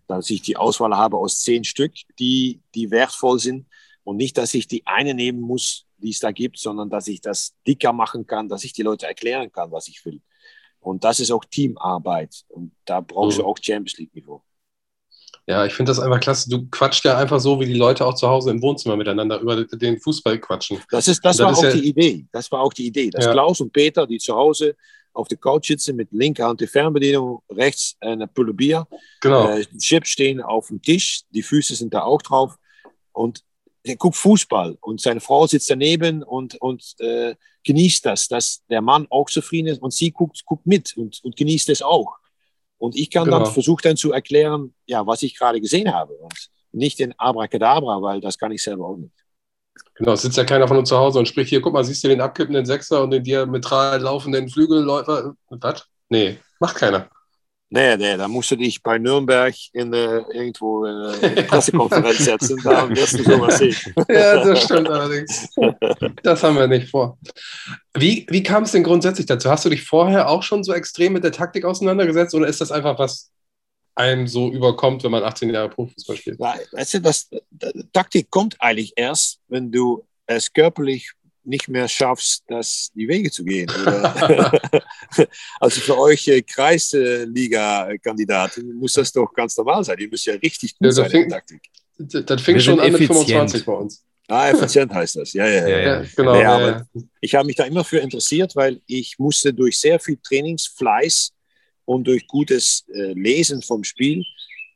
dann 0.07 0.18
dass 0.18 0.30
ich 0.30 0.40
die 0.40 0.57
Auswahl 0.57 0.96
habe 0.96 1.18
aus 1.18 1.42
zehn 1.42 1.62
Stück, 1.64 1.92
die, 2.18 2.62
die 2.74 2.90
wertvoll 2.90 3.38
sind. 3.38 3.66
Und 4.02 4.16
nicht, 4.16 4.38
dass 4.38 4.54
ich 4.54 4.66
die 4.66 4.86
eine 4.86 5.12
nehmen 5.12 5.40
muss, 5.40 5.84
die 5.98 6.11
es 6.11 6.20
da 6.20 6.30
gibt, 6.30 6.59
sondern 6.59 6.88
dass 6.88 7.09
ich 7.09 7.20
das 7.20 7.54
dicker 7.66 7.92
machen 7.92 8.26
kann, 8.26 8.48
dass 8.48 8.64
ich 8.64 8.72
die 8.72 8.82
Leute 8.82 9.07
erklären 9.07 9.52
kann, 9.52 9.70
was 9.72 9.88
ich 9.88 10.02
will. 10.07 10.22
Und 10.80 11.04
das 11.04 11.20
ist 11.20 11.32
auch 11.32 11.44
Teamarbeit. 11.44 12.44
Und 12.48 12.72
da 12.84 13.00
brauchst 13.00 13.38
mhm. 13.38 13.42
du 13.42 13.48
auch 13.48 13.59
Champions 13.61 13.98
League-Niveau. 13.98 14.42
Ja, 15.49 15.64
ich 15.64 15.74
finde 15.74 15.90
das 15.90 16.01
einfach 16.01 16.18
klasse. 16.18 16.51
Du 16.51 16.66
quatscht 16.70 17.05
ja 17.05 17.16
einfach 17.16 17.38
so, 17.38 17.61
wie 17.61 17.66
die 17.66 17.74
Leute 17.74 18.05
auch 18.05 18.14
zu 18.14 18.28
Hause 18.28 18.51
im 18.51 18.61
Wohnzimmer 18.61 18.97
miteinander 18.97 19.38
über 19.38 19.64
den 19.64 20.01
Fußball 20.01 20.38
quatschen. 20.40 20.78
Das, 20.90 21.07
ist, 21.07 21.24
das, 21.24 21.36
das 21.36 21.44
war 21.44 21.53
ist 21.53 21.59
auch 21.59 21.64
ja 21.64 21.72
die 21.72 21.88
Idee. 21.88 22.26
Das 22.32 22.51
war 22.51 22.61
auch 22.61 22.72
die 22.72 22.86
Idee. 22.86 23.11
Dass 23.11 23.26
ja. 23.26 23.32
Klaus 23.32 23.61
und 23.61 23.72
Peter, 23.72 24.07
die 24.07 24.18
zu 24.18 24.34
Hause 24.34 24.74
auf 25.12 25.28
der 25.28 25.38
Couch 25.38 25.68
sitzen 25.68 25.97
mit 25.97 26.09
linker 26.12 26.47
Hand 26.47 26.61
die 26.61 26.66
Fernbedienung, 26.66 27.42
rechts 27.49 27.97
eine 28.01 28.26
Pulle 28.26 28.53
Bier. 28.53 28.86
Genau. 29.20 29.49
Äh, 29.49 29.64
Chips 29.78 30.11
stehen 30.11 30.42
auf 30.42 30.66
dem 30.68 30.82
Tisch, 30.82 31.22
die 31.30 31.42
Füße 31.42 31.74
sind 31.76 31.94
da 31.94 32.03
auch 32.03 32.22
drauf. 32.22 32.57
Und 33.12 33.40
er 33.84 33.97
guckt 33.97 34.16
Fußball 34.16 34.76
und 34.80 35.01
seine 35.01 35.20
Frau 35.20 35.47
sitzt 35.47 35.70
daneben 35.70 36.24
und, 36.24 36.57
und 36.57 36.94
äh, 36.99 37.36
genießt 37.62 38.05
das, 38.05 38.28
dass 38.28 38.64
der 38.68 38.82
Mann 38.82 39.07
auch 39.11 39.30
zufrieden 39.30 39.68
ist 39.68 39.80
und 39.80 39.92
sie 39.92 40.11
guckt, 40.11 40.44
guckt 40.44 40.66
mit 40.66 40.97
und, 40.97 41.20
und 41.22 41.36
genießt 41.36 41.68
es 41.70 41.82
auch. 41.82 42.16
Und 42.79 42.97
ich 42.97 43.11
kann 43.11 43.24
genau. 43.24 43.41
dann 43.41 43.53
versuchen 43.53 43.81
dann 43.83 43.97
zu 43.97 44.12
erklären, 44.12 44.74
ja, 44.87 45.07
was 45.07 45.22
ich 45.22 45.39
gerade 45.39 45.61
gesehen 45.61 45.93
habe. 45.93 46.12
Und 46.12 46.51
nicht 46.72 47.01
in 47.01 47.14
Abracadabra, 47.18 48.03
weil 48.03 48.20
das 48.20 48.39
kann 48.39 48.53
ich 48.53 48.62
selber 48.62 48.87
auch 48.87 48.97
nicht. 48.97 49.12
Genau, 49.95 50.12
es 50.12 50.22
sitzt 50.22 50.37
ja 50.37 50.45
keiner 50.45 50.68
von 50.68 50.77
uns 50.77 50.89
zu 50.89 50.99
Hause 50.99 51.18
und 51.18 51.27
spricht 51.27 51.49
hier, 51.49 51.61
guck 51.61 51.72
mal, 51.72 51.85
siehst 51.85 52.05
du 52.05 52.09
den 52.09 52.20
abkippenden 52.20 52.66
Sechser 52.66 53.03
und 53.03 53.11
den 53.11 53.22
diametral 53.22 54.01
laufenden 54.01 54.49
Flügelläufer? 54.49 55.35
Was? 55.49 55.87
Nee, 56.09 56.39
macht 56.61 56.77
keiner. 56.77 57.09
Nee, 57.68 57.96
nee, 57.96 58.16
da 58.16 58.28
musst 58.28 58.50
du 58.52 58.56
dich 58.56 58.80
bei 58.80 58.96
Nürnberg 58.96 59.54
in, 59.72 59.92
äh, 59.92 60.18
irgendwo 60.32 60.84
in 60.84 60.94
eine 60.94 61.42
Pressekonferenz 61.42 62.18
setzen, 62.18 62.60
da 62.62 62.88
wirst 62.88 63.18
du 63.18 63.24
sowas 63.24 63.58
sehen. 63.58 63.74
ja, 64.08 64.44
das 64.44 64.64
stimmt 64.64 64.88
allerdings. 64.88 65.48
Das 66.22 66.44
haben 66.44 66.56
wir 66.56 66.68
nicht 66.68 66.88
vor. 66.88 67.18
Wie, 67.94 68.24
wie 68.30 68.42
kam 68.44 68.62
es 68.62 68.72
denn 68.72 68.84
grundsätzlich 68.84 69.26
dazu? 69.26 69.50
Hast 69.50 69.64
du 69.64 69.70
dich 69.70 69.82
vorher 69.82 70.28
auch 70.28 70.44
schon 70.44 70.62
so 70.62 70.72
extrem 70.72 71.14
mit 71.14 71.24
der 71.24 71.32
Taktik 71.32 71.64
auseinandergesetzt 71.64 72.36
oder 72.36 72.46
ist 72.46 72.60
das 72.60 72.70
einfach 72.70 73.00
was 73.00 73.32
einem 73.96 74.28
so 74.28 74.48
überkommt, 74.52 75.02
wenn 75.02 75.10
man 75.10 75.24
18 75.24 75.50
Jahre 75.50 75.70
Profifußball 75.70 76.16
spielt? 76.16 76.38
Weißt 76.38 76.94
du, 76.94 77.00
das, 77.00 77.28
Taktik 77.92 78.30
kommt 78.30 78.56
eigentlich 78.60 78.92
erst, 78.94 79.40
wenn 79.48 79.72
du 79.72 80.06
es 80.26 80.52
körperlich 80.52 81.12
nicht 81.47 81.68
mehr 81.68 81.86
schaffst, 81.88 82.44
das, 82.49 82.90
die 82.94 83.09
Wege 83.09 83.30
zu 83.30 83.44
gehen. 83.44 83.70
also 85.61 85.80
für 85.80 85.99
euch 85.99 86.28
äh, 86.28 86.42
Kreisliga-Kandidaten 86.42 88.74
muss 88.74 88.92
das 88.94 89.12
doch 89.12 89.32
ganz 89.32 89.57
normal 89.57 89.84
sein. 89.84 89.97
Die 89.97 90.09
müssen 90.09 90.30
ja 90.30 90.36
richtig 90.36 90.76
gut 90.78 90.86
ja, 90.86 90.92
sein 90.92 91.11
fing, 91.11 91.28
Taktik. 91.28 91.62
Das 91.99 92.42
fing 92.42 92.61
schon 92.61 92.80
an 92.80 92.92
mit 92.92 93.07
25 93.07 93.64
bei 93.64 93.72
uns. 93.72 94.05
Ah, 94.28 94.51
effizient 94.51 94.92
heißt 94.92 95.16
das. 95.16 95.32
Ja, 95.32 95.47
ja, 95.47 95.68
ja. 95.68 95.78
ja, 95.78 96.03
ja. 96.03 96.09
genau. 96.16 96.34
Ja, 96.34 96.84
ich 97.20 97.34
habe 97.34 97.47
mich 97.47 97.57
da 97.57 97.64
immer 97.64 97.84
für 97.84 97.99
interessiert, 97.99 98.57
weil 98.57 98.80
ich 98.86 99.18
musste 99.18 99.55
durch 99.55 99.78
sehr 99.78 100.01
viel 100.01 100.18
Trainingsfleiß 100.22 101.32
und 101.84 102.07
durch 102.07 102.26
gutes 102.26 102.84
äh, 102.92 103.12
Lesen 103.12 103.62
vom 103.62 103.84
Spiel 103.84 104.24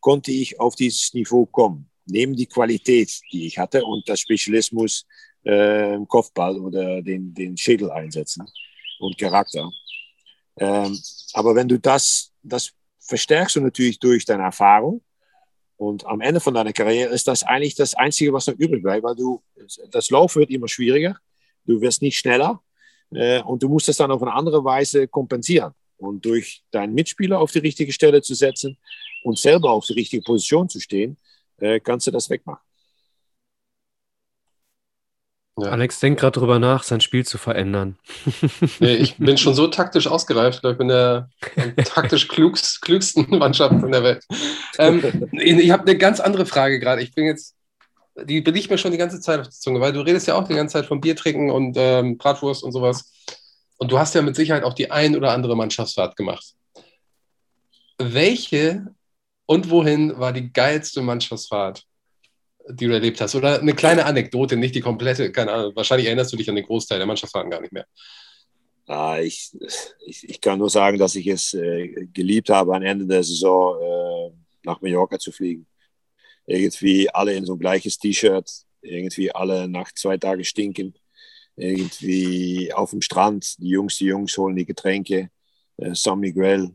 konnte 0.00 0.30
ich 0.30 0.60
auf 0.60 0.76
dieses 0.76 1.12
Niveau 1.14 1.46
kommen. 1.46 1.90
Neben 2.06 2.34
die 2.34 2.46
Qualität, 2.46 3.10
die 3.32 3.46
ich 3.46 3.58
hatte 3.58 3.84
und 3.84 4.06
der 4.08 4.16
Spezialismus 4.16 5.04
äh, 5.44 5.98
Kopfball 6.06 6.58
oder 6.58 7.02
den, 7.02 7.34
den 7.34 7.56
Schädel 7.56 7.90
einsetzen 7.90 8.46
und 8.98 9.18
Charakter. 9.18 9.70
Ähm, 10.56 10.98
aber 11.32 11.54
wenn 11.54 11.68
du 11.68 11.78
das, 11.78 12.32
das 12.42 12.72
verstärkst 13.10 13.56
du 13.56 13.60
natürlich 13.60 13.98
durch 13.98 14.24
deine 14.24 14.44
Erfahrung. 14.44 15.02
Und 15.76 16.06
am 16.06 16.20
Ende 16.20 16.40
von 16.40 16.54
deiner 16.54 16.72
Karriere 16.72 17.12
ist 17.12 17.26
das 17.26 17.42
eigentlich 17.42 17.74
das 17.74 17.94
Einzige, 17.94 18.32
was 18.32 18.46
noch 18.46 18.54
übrig 18.54 18.82
bleibt, 18.82 19.02
weil 19.02 19.16
du, 19.16 19.42
das 19.90 20.10
Laufen 20.10 20.40
wird 20.40 20.50
immer 20.50 20.68
schwieriger. 20.68 21.16
Du 21.64 21.80
wirst 21.80 22.02
nicht 22.02 22.18
schneller 22.18 22.62
äh, 23.12 23.42
und 23.42 23.62
du 23.62 23.68
musst 23.68 23.88
das 23.88 23.96
dann 23.96 24.10
auf 24.10 24.22
eine 24.22 24.32
andere 24.32 24.62
Weise 24.64 25.08
kompensieren. 25.08 25.72
Und 25.96 26.24
durch 26.24 26.62
deinen 26.70 26.94
Mitspieler 26.94 27.40
auf 27.40 27.52
die 27.52 27.58
richtige 27.58 27.92
Stelle 27.92 28.22
zu 28.22 28.34
setzen 28.34 28.78
und 29.22 29.38
selber 29.38 29.70
auf 29.70 29.86
die 29.86 29.94
richtige 29.94 30.22
Position 30.22 30.68
zu 30.68 30.80
stehen, 30.80 31.16
äh, 31.58 31.80
kannst 31.80 32.06
du 32.06 32.10
das 32.10 32.28
wegmachen. 32.30 32.69
Ja. 35.60 35.70
Alex 35.70 36.00
denkt 36.00 36.20
gerade 36.20 36.34
darüber 36.38 36.58
nach, 36.58 36.82
sein 36.82 37.00
Spiel 37.00 37.26
zu 37.26 37.38
verändern. 37.38 37.98
Nee, 38.78 38.94
ich 38.94 39.16
bin 39.18 39.36
schon 39.36 39.54
so 39.54 39.66
taktisch 39.66 40.06
ausgereift. 40.06 40.64
Ich 40.64 40.78
bin 40.78 40.88
der 40.88 41.28
taktisch 41.84 42.28
klugst, 42.28 42.82
klügsten 42.82 43.26
Mannschaft 43.38 43.72
in 43.72 43.92
der 43.92 44.02
Welt. 44.02 44.24
Ähm, 44.78 45.28
ich 45.32 45.70
habe 45.70 45.82
eine 45.82 45.98
ganz 45.98 46.20
andere 46.20 46.46
Frage 46.46 46.80
gerade. 46.80 47.02
Ich 47.02 47.14
bin 47.14 47.26
jetzt, 47.26 47.54
die 48.24 48.40
liegt 48.40 48.70
mir 48.70 48.78
schon 48.78 48.92
die 48.92 48.98
ganze 48.98 49.20
Zeit 49.20 49.40
auf 49.40 49.48
die 49.48 49.58
Zunge, 49.58 49.80
weil 49.80 49.92
du 49.92 50.00
redest 50.00 50.26
ja 50.26 50.34
auch 50.34 50.46
die 50.46 50.54
ganze 50.54 50.74
Zeit 50.74 50.86
von 50.86 51.00
Bier 51.00 51.16
trinken 51.16 51.50
und 51.50 51.76
ähm, 51.78 52.16
Bratwurst 52.16 52.62
und 52.62 52.72
sowas. 52.72 53.12
Und 53.76 53.90
du 53.90 53.98
hast 53.98 54.14
ja 54.14 54.22
mit 54.22 54.36
Sicherheit 54.36 54.64
auch 54.64 54.74
die 54.74 54.90
ein 54.90 55.16
oder 55.16 55.32
andere 55.32 55.56
Mannschaftsfahrt 55.56 56.16
gemacht. 56.16 56.54
Welche 57.98 58.86
und 59.46 59.68
wohin 59.70 60.18
war 60.18 60.32
die 60.32 60.52
geilste 60.52 61.02
Mannschaftsfahrt? 61.02 61.84
Die 62.72 62.86
du 62.86 62.92
erlebt 62.92 63.20
hast? 63.20 63.34
Oder 63.34 63.60
eine 63.60 63.74
kleine 63.74 64.06
Anekdote, 64.06 64.56
nicht 64.56 64.74
die 64.74 64.80
komplette, 64.80 65.32
keine 65.32 65.52
Ahnung. 65.52 65.76
Wahrscheinlich 65.76 66.06
erinnerst 66.06 66.32
du 66.32 66.36
dich 66.36 66.48
an 66.48 66.56
den 66.56 66.64
Großteil 66.64 66.98
der 66.98 67.06
Mannschaftsfahrten 67.06 67.50
gar 67.50 67.60
nicht 67.60 67.72
mehr. 67.72 67.86
Ah, 68.86 69.20
ich, 69.20 69.56
ich, 70.04 70.28
ich, 70.28 70.40
kann 70.40 70.58
nur 70.58 70.70
sagen, 70.70 70.98
dass 70.98 71.14
ich 71.14 71.26
es 71.28 71.54
äh, 71.54 72.06
geliebt 72.12 72.50
habe, 72.50 72.74
am 72.74 72.82
Ende 72.82 73.06
der 73.06 73.22
Saison 73.22 73.80
äh, 73.80 74.36
nach 74.64 74.80
Mallorca 74.80 75.18
zu 75.18 75.30
fliegen. 75.30 75.66
Irgendwie 76.46 77.08
alle 77.08 77.34
in 77.34 77.46
so 77.46 77.54
ein 77.54 77.58
gleiches 77.60 77.98
T-Shirt, 77.98 78.50
irgendwie 78.82 79.32
alle 79.32 79.68
nach 79.68 79.92
zwei 79.92 80.16
Tagen 80.16 80.42
stinken, 80.42 80.94
irgendwie 81.54 82.72
auf 82.72 82.90
dem 82.90 83.02
Strand, 83.02 83.58
die 83.58 83.68
Jungs, 83.68 83.96
die 83.96 84.06
Jungs 84.06 84.36
holen 84.36 84.56
die 84.56 84.66
Getränke, 84.66 85.30
äh, 85.76 85.94
San 85.94 86.20
Miguel 86.20 86.74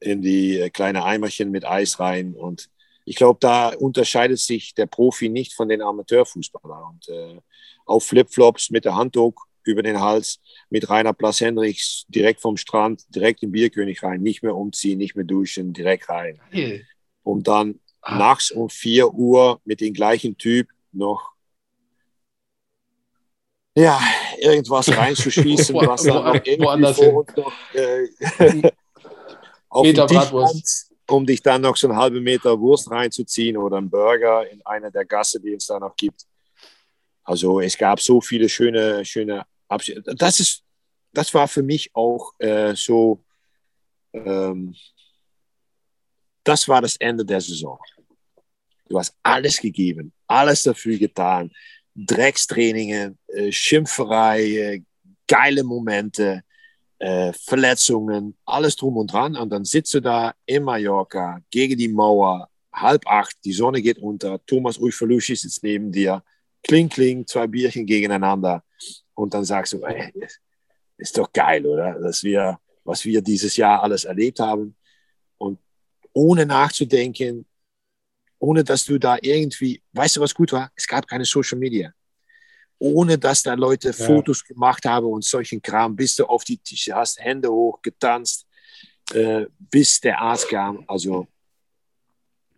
in 0.00 0.22
die 0.22 0.58
äh, 0.58 0.70
kleine 0.70 1.04
Eimerchen 1.04 1.50
mit 1.50 1.64
Eis 1.64 1.98
rein 1.98 2.34
und 2.34 2.68
ich 3.04 3.16
glaube, 3.16 3.38
da 3.40 3.68
unterscheidet 3.68 4.38
sich 4.38 4.74
der 4.74 4.86
Profi 4.86 5.28
nicht 5.28 5.52
von 5.52 5.68
den 5.68 5.82
Amateurfußballern. 5.82 6.82
Und 6.84 7.08
äh, 7.08 7.40
auf 7.86 8.06
Flipflops 8.06 8.70
mit 8.70 8.84
der 8.84 8.96
Handdruck 8.96 9.46
über 9.64 9.82
den 9.82 10.00
Hals, 10.00 10.40
mit 10.70 10.88
Rainer 10.88 11.12
Plas 11.12 11.40
Hendricks 11.40 12.04
direkt 12.08 12.40
vom 12.40 12.56
Strand, 12.56 13.02
direkt 13.14 13.42
im 13.42 13.52
Bierkönig 13.52 14.02
rein, 14.02 14.20
nicht 14.20 14.42
mehr 14.42 14.54
umziehen, 14.54 14.98
nicht 14.98 15.16
mehr 15.16 15.24
duschen, 15.24 15.72
direkt 15.72 16.08
rein. 16.08 16.40
Hey. 16.50 16.84
Und 17.22 17.48
dann 17.48 17.80
ah. 18.02 18.18
nachts 18.18 18.50
um 18.50 18.68
4 18.68 19.12
Uhr 19.12 19.60
mit 19.64 19.80
dem 19.80 19.94
gleichen 19.94 20.36
Typ 20.36 20.68
noch 20.92 21.32
ja, 23.76 24.00
irgendwas 24.38 24.88
reinzuschießen, 24.96 25.74
was 25.74 26.04
dann 26.04 26.24
noch 26.24 26.34
irgendwie 26.44 26.94
vor 26.94 27.14
uns 27.14 27.36
noch 27.36 27.52
äh, 27.74 28.70
auf 29.68 29.82
Meter 29.82 30.06
um 31.10 31.26
dich 31.26 31.42
dann 31.42 31.62
noch 31.62 31.76
so 31.76 31.88
einen 31.88 31.96
halben 31.96 32.22
Meter 32.22 32.58
Wurst 32.58 32.90
reinzuziehen 32.90 33.56
oder 33.56 33.76
einen 33.76 33.90
Burger 33.90 34.48
in 34.50 34.64
einer 34.64 34.90
der 34.90 35.04
Gasse, 35.04 35.40
die 35.40 35.54
es 35.54 35.66
da 35.66 35.78
noch 35.78 35.96
gibt. 35.96 36.24
Also 37.22 37.60
es 37.60 37.76
gab 37.76 38.00
so 38.00 38.20
viele 38.20 38.48
schöne, 38.48 39.04
schöne 39.04 39.44
Abschiede. 39.68 40.02
Das 40.16 40.40
ist, 40.40 40.62
das 41.12 41.32
war 41.34 41.48
für 41.48 41.62
mich 41.62 41.90
auch 41.94 42.32
äh, 42.38 42.74
so, 42.74 43.22
ähm, 44.12 44.74
das 46.42 46.68
war 46.68 46.82
das 46.82 46.96
Ende 46.96 47.24
der 47.24 47.40
Saison. 47.40 47.78
Du 48.88 48.98
hast 48.98 49.16
alles 49.22 49.58
gegeben, 49.58 50.12
alles 50.26 50.62
dafür 50.62 50.98
getan. 50.98 51.50
Dreckstrainingen, 51.94 53.18
äh, 53.28 53.50
Schimpferei, 53.50 54.42
äh, 54.42 54.82
geile 55.26 55.64
Momente 55.64 56.42
äh, 57.04 57.34
Verletzungen, 57.34 58.34
alles 58.46 58.76
drum 58.76 58.96
und 58.96 59.12
dran. 59.12 59.36
Und 59.36 59.50
dann 59.50 59.66
sitzt 59.66 59.92
du 59.92 60.00
da 60.00 60.34
in 60.46 60.62
Mallorca 60.62 61.38
gegen 61.50 61.76
die 61.76 61.88
Mauer, 61.88 62.48
halb 62.72 63.06
acht, 63.06 63.36
die 63.44 63.52
Sonne 63.52 63.82
geht 63.82 63.98
unter, 63.98 64.44
Thomas 64.46 64.78
Ujfalushi 64.78 65.36
sitzt 65.36 65.62
neben 65.62 65.92
dir, 65.92 66.22
kling, 66.66 66.88
kling, 66.88 67.26
zwei 67.26 67.46
Bierchen 67.46 67.84
gegeneinander. 67.84 68.64
Und 69.12 69.34
dann 69.34 69.44
sagst 69.44 69.74
du, 69.74 69.82
ey, 69.82 70.12
ist 70.96 71.18
doch 71.18 71.30
geil, 71.30 71.66
oder? 71.66 72.00
Dass 72.00 72.22
wir, 72.24 72.58
was 72.84 73.04
wir 73.04 73.20
dieses 73.20 73.54
Jahr 73.58 73.82
alles 73.82 74.04
erlebt 74.04 74.40
haben. 74.40 74.74
Und 75.36 75.58
ohne 76.14 76.46
nachzudenken, 76.46 77.44
ohne 78.38 78.64
dass 78.64 78.86
du 78.86 78.98
da 78.98 79.18
irgendwie, 79.20 79.82
weißt 79.92 80.16
du, 80.16 80.20
was 80.22 80.34
gut 80.34 80.52
war? 80.52 80.72
Es 80.74 80.86
gab 80.86 81.06
keine 81.06 81.26
Social 81.26 81.58
Media 81.58 81.92
ohne 82.84 83.18
dass 83.18 83.42
da 83.42 83.54
Leute 83.54 83.88
ja. 83.88 83.92
Fotos 83.94 84.44
gemacht 84.44 84.84
haben 84.84 85.06
und 85.06 85.24
solchen 85.24 85.62
Kram, 85.62 85.96
bist 85.96 86.18
du 86.18 86.26
auf 86.26 86.44
die 86.44 86.58
Tische, 86.58 86.94
hast 86.94 87.18
Hände 87.18 87.50
hoch, 87.50 87.80
getanzt, 87.80 88.46
äh, 89.14 89.46
bis 89.58 90.00
der 90.00 90.20
Arzt 90.20 90.50
kam. 90.50 90.84
Also 90.86 91.26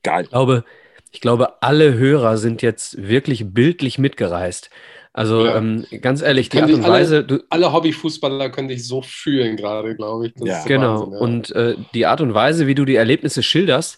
geil. 0.02 0.24
Ich 0.24 0.30
glaube, 0.30 0.64
ich 1.12 1.20
glaube, 1.20 1.62
alle 1.62 1.94
Hörer 1.94 2.38
sind 2.38 2.60
jetzt 2.60 3.00
wirklich 3.00 3.52
bildlich 3.52 3.98
mitgereist. 3.98 4.70
Also 5.12 5.46
ja. 5.46 5.56
ähm, 5.56 5.86
ganz 6.02 6.20
ehrlich, 6.20 6.50
die 6.50 6.60
Art 6.60 6.70
und 6.70 6.86
Weise. 6.86 7.24
Alle, 7.26 7.44
alle 7.48 7.72
Hobbyfußballer 7.72 8.50
können 8.50 8.68
dich 8.68 8.86
so 8.86 9.00
fühlen 9.00 9.56
gerade, 9.56 9.94
glaube 9.96 10.26
ich. 10.26 10.34
ja. 10.44 10.62
Genau. 10.64 11.00
Wahnsinn, 11.00 11.12
ja. 11.12 11.18
Und 11.20 11.50
äh, 11.52 11.76
die 11.94 12.04
Art 12.04 12.20
und 12.20 12.34
Weise, 12.34 12.66
wie 12.66 12.74
du 12.74 12.84
die 12.84 12.96
Erlebnisse 12.96 13.42
schilderst. 13.42 13.96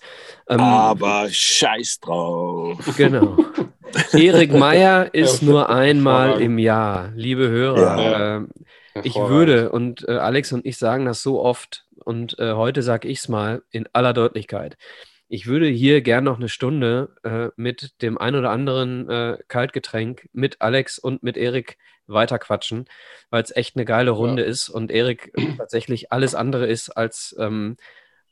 Ähm, 0.49 0.61
Aber 0.61 1.27
scheiß 1.29 2.01
drauf. 2.01 2.79
Genau. 2.97 3.37
Erik 4.13 4.53
Meyer 4.53 5.09
ist 5.15 5.43
nur 5.43 5.71
einmal 5.71 6.41
im 6.41 6.59
Jahr, 6.59 7.13
liebe 7.15 7.49
Hörer. 7.49 8.03
Ja. 8.03 8.37
Äh, 8.39 8.47
ich 9.05 9.15
würde, 9.15 9.71
und 9.71 10.07
äh, 10.09 10.13
Alex 10.13 10.53
und 10.53 10.67
ich 10.67 10.77
sagen 10.77 11.05
das 11.05 11.23
so 11.23 11.41
oft, 11.41 11.85
und 12.05 12.39
äh, 12.39 12.53
heute 12.53 12.83
sage 12.83 13.09
ich 13.09 13.19
es 13.19 13.29
mal 13.29 13.63
in 13.71 13.89
aller 13.93 14.13
Deutlichkeit. 14.13 14.77
Ich 15.29 15.47
würde 15.47 15.67
hier 15.67 16.01
gern 16.01 16.25
noch 16.25 16.39
eine 16.39 16.49
Stunde 16.49 17.11
äh, 17.23 17.49
mit 17.57 18.01
dem 18.01 18.17
ein 18.17 18.35
oder 18.35 18.51
anderen 18.51 19.09
äh, 19.11 19.39
Kaltgetränk, 19.49 20.29
mit 20.33 20.61
Alex 20.61 20.99
und 20.99 21.23
mit 21.23 21.37
Erik 21.37 21.77
weiterquatschen, 22.07 22.87
weil 23.29 23.43
es 23.43 23.55
echt 23.55 23.77
eine 23.77 23.85
geile 23.85 24.11
Runde 24.11 24.43
ja. 24.43 24.49
ist 24.49 24.71
und 24.71 24.91
Erik 24.91 25.33
tatsächlich 25.59 26.13
alles 26.13 26.35
andere 26.35 26.67
ist 26.67 26.91
als 26.91 27.37
ähm, 27.39 27.77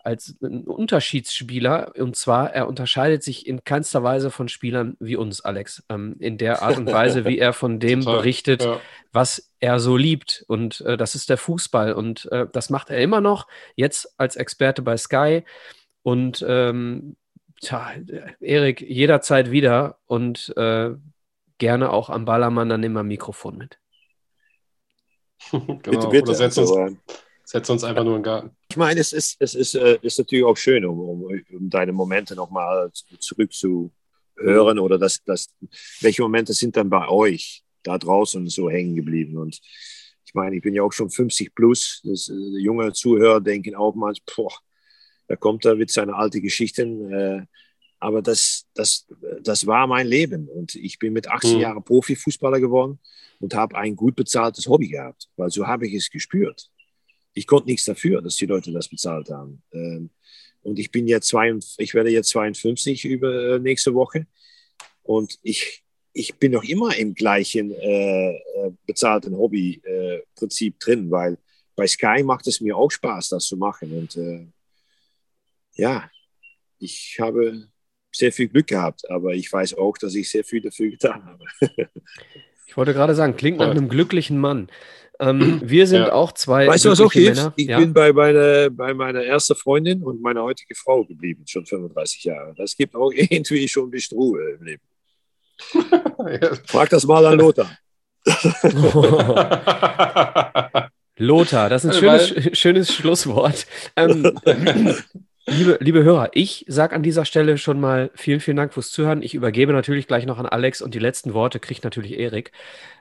als 0.07 0.37
ein 0.41 0.63
Unterschiedsspieler. 0.65 1.93
Und 1.99 2.15
zwar, 2.15 2.53
er 2.53 2.69
unterscheidet 2.69 3.25
sich 3.25 3.45
in 3.45 3.65
keinster 3.65 4.05
Weise 4.05 4.31
von 4.31 4.49
Spielern 4.49 4.97
wie 5.01 5.17
uns, 5.17 5.41
Alex. 5.41 5.83
Ähm, 5.89 6.15
in 6.21 6.39
der 6.39 6.63
Art 6.63 6.79
und 6.79 6.87
Weise, 6.87 7.25
wie 7.25 7.39
er 7.39 7.53
von 7.53 7.81
dem 7.81 8.03
Total, 8.03 8.19
berichtet, 8.19 8.65
ja. 8.65 8.81
was 9.13 9.51
er 9.59 9.81
so 9.81 9.97
liebt. 9.97 10.45
Und 10.47 10.81
äh, 10.83 10.97
das 10.97 11.17
ist 11.17 11.29
der 11.29 11.39
Fußball. 11.39 11.93
Und 11.93 12.31
äh, 12.31 12.47
das 12.53 12.71
macht 12.71 12.91
er 12.91 12.99
immer 12.99 13.21
noch, 13.21 13.49
jetzt 13.75 14.15
als 14.17 14.37
Experte 14.37 14.81
bei 14.81 14.97
Sky. 14.97 15.43
Und 16.05 16.45
ähm, 16.47 17.17
tja, 17.61 17.91
Erik, 18.41 18.81
jederzeit 18.81 19.51
wieder 19.51 19.99
und 20.07 20.57
äh, 20.57 20.91
gerne 21.59 21.91
auch 21.91 22.11
am 22.11 22.25
Ballermann, 22.25 22.69
dann 22.69 22.81
nehmen 22.81 22.95
wir 22.95 23.01
ein 23.01 23.09
Mikrofon 23.09 23.59
mit. 23.59 23.81
genau. 25.51 25.75
bitte, 25.79 26.09
bitte. 26.09 26.23
Oder 26.31 26.35
setz 26.35 26.59
uns, 26.59 26.97
setz 27.47 27.71
uns 27.71 27.85
einfach 27.85 28.03
nur 28.03 28.17
in 28.17 28.23
den 28.23 28.25
Garten. 28.25 28.51
Ich 28.69 28.77
meine, 28.77 29.01
es 29.01 29.13
ist, 29.13 29.37
es 29.39 29.55
ist, 29.55 29.75
äh, 29.77 29.99
ist 30.03 30.19
natürlich 30.19 30.45
auch 30.45 30.57
schön, 30.57 30.85
um, 30.85 30.99
um, 30.99 31.23
um 31.53 31.71
deine 31.71 31.93
Momente 31.93 32.35
nochmal 32.35 32.91
zurückzuhören 33.21 34.79
oder 34.81 34.99
das, 34.99 35.23
das, 35.25 35.49
welche 36.01 36.23
Momente 36.23 36.53
sind 36.53 36.77
dann 36.77 36.91
bei 36.91 37.09
euch 37.09 37.63
da 37.85 37.97
draußen 37.99 38.49
so 38.49 38.69
hängen 38.69 38.97
geblieben? 38.97 39.39
Und 39.39 39.61
ich 40.25 40.35
meine, 40.35 40.57
ich 40.57 40.63
bin 40.63 40.75
ja 40.75 40.83
auch 40.83 40.93
schon 40.93 41.09
50 41.09 41.55
plus. 41.55 42.03
Das, 42.03 42.29
äh, 42.29 42.35
junge 42.59 42.93
Zuhörer 42.93 43.41
denken 43.41 43.77
auch 43.77 43.95
mal, 43.95 44.13
boah, 44.35 44.53
da 45.29 45.37
kommt 45.37 45.65
er 45.65 45.77
mit 45.77 45.93
seinen 45.93 46.11
alten 46.11 46.43
Geschichten. 46.43 47.13
Äh, 47.13 47.47
aber 48.01 48.23
das, 48.23 48.67
das, 48.75 49.07
das 49.41 49.67
war 49.69 49.87
mein 49.87 50.09
Leben. 50.09 50.49
Und 50.49 50.75
ich 50.75 50.99
bin 50.99 51.13
mit 51.13 51.29
18 51.29 51.55
mhm. 51.55 51.61
Jahren 51.61 51.85
Profifußballer 51.85 52.59
geworden 52.59 52.99
und 53.39 53.55
habe 53.55 53.77
ein 53.77 53.95
gut 53.95 54.17
bezahltes 54.17 54.67
Hobby 54.67 54.89
gehabt, 54.89 55.29
weil 55.37 55.51
so 55.51 55.67
habe 55.67 55.87
ich 55.87 55.95
es 55.95 56.11
gespürt. 56.11 56.71
Ich 57.37 57.47
konnte 57.47 57.69
nichts 57.69 57.85
dafür, 57.85 58.23
dass 58.23 58.37
die 58.37 58.47
Leute 58.47 58.73
das 58.73 58.89
bezahlt 58.89 59.31
haben. 59.31 59.63
Ähm, 59.73 60.11
und 60.63 60.79
ich 60.79 60.91
bin 60.91 61.07
jetzt 61.07 61.29
zwei, 61.29 61.55
ich 61.77 61.95
werde 61.95 62.11
jetzt 62.11 62.31
52 62.31 63.05
über 63.05 63.55
äh, 63.55 63.59
nächste 63.59 63.95
Woche. 63.95 64.27
Und 65.03 65.39
ich, 65.43 65.85
ich 66.13 66.35
bin 66.37 66.53
noch 66.53 66.65
immer 66.65 66.97
im 66.97 67.15
gleichen 67.15 67.73
äh, 67.73 68.37
äh 68.37 68.73
bezahlten 68.87 69.37
Hobbyprinzip 69.37 70.75
äh, 70.75 70.79
drin, 70.79 71.11
weil 71.11 71.37
bei 71.77 71.87
Sky 71.87 72.23
macht 72.25 72.47
es 72.47 72.61
mir 72.61 72.77
auch 72.77 72.91
Spaß, 72.91 73.29
das 73.29 73.45
zu 73.45 73.59
machen. 73.59 73.93
Und 73.93 74.17
äh, 74.17 74.47
ja, 75.75 76.11
ich 76.79 77.19
habe 77.21 77.69
sehr 78.11 78.33
viel 78.33 78.49
Glück 78.49 78.67
gehabt, 78.69 79.09
aber 79.11 79.35
ich 79.35 79.53
weiß 79.53 79.75
auch, 79.75 79.99
dass 79.99 80.15
ich 80.15 80.31
sehr 80.31 80.43
viel 80.43 80.63
dafür 80.63 80.91
getan 80.91 81.23
habe. 81.27 81.45
ich 82.67 82.77
wollte 82.77 82.95
gerade 82.95 83.15
sagen, 83.15 83.37
klingt 83.37 83.59
nach 83.59 83.71
einem 83.71 83.91
glücklichen 83.91 84.39
Mann. 84.39 84.69
Ähm, 85.21 85.61
wir 85.65 85.87
sind 85.87 86.03
ja. 86.03 86.13
auch 86.13 86.33
zwei. 86.33 86.67
Weißt 86.67 86.85
du, 86.85 86.91
was 86.91 87.01
auch 87.01 87.13
hilft? 87.13 87.53
Ich 87.57 87.69
ja? 87.69 87.79
bin 87.79 87.93
bei, 87.93 88.13
meine, 88.13 88.69
bei 88.71 88.95
meiner 88.95 89.23
ersten 89.23 89.55
Freundin 89.55 90.03
und 90.03 90.21
meiner 90.21 90.43
heutigen 90.43 90.75
Frau 90.75 91.05
geblieben, 91.05 91.45
schon 91.47 91.67
35 91.67 92.25
Jahre. 92.25 92.55
Das 92.57 92.77
gibt 92.77 92.95
auch 92.95 93.13
irgendwie 93.15 93.69
schon 93.69 93.89
ein 93.89 93.91
bisschen 93.91 94.19
Ruhe 94.19 94.57
im 94.59 94.65
Leben. 94.65 94.83
Frag 96.67 96.91
das 96.91 97.07
mal 97.07 97.25
an 97.25 97.39
Lothar. 97.39 97.71
Lothar, 101.19 101.71
das 101.71 101.85
ist 101.85 101.95
ein 101.95 102.01
schönes, 102.01 102.59
schönes 102.59 102.93
Schlusswort. 102.93 103.67
Ähm, 103.95 104.37
Liebe, 105.49 105.79
liebe 105.81 106.03
Hörer, 106.03 106.31
ich 106.33 106.65
sage 106.67 106.97
an 106.97 107.05
dieser 107.05 107.25
Stelle 107.25 107.57
schon 107.57 107.79
mal 107.79 108.11
vielen, 108.17 108.41
vielen 108.41 108.57
Dank 108.57 108.75
fürs 108.75 108.91
Zuhören. 108.91 109.23
Ich 109.23 109.33
übergebe 109.33 109.73
natürlich 109.73 110.09
gleich 110.09 110.27
noch 110.27 110.39
an 110.39 110.47
Alex 110.47 110.83
und 110.83 110.93
die 110.93 110.99
letzten 110.99 111.35
Worte 111.35 111.61
kriegt 111.61 111.85
natürlich 111.85 112.19
Erik. 112.19 112.51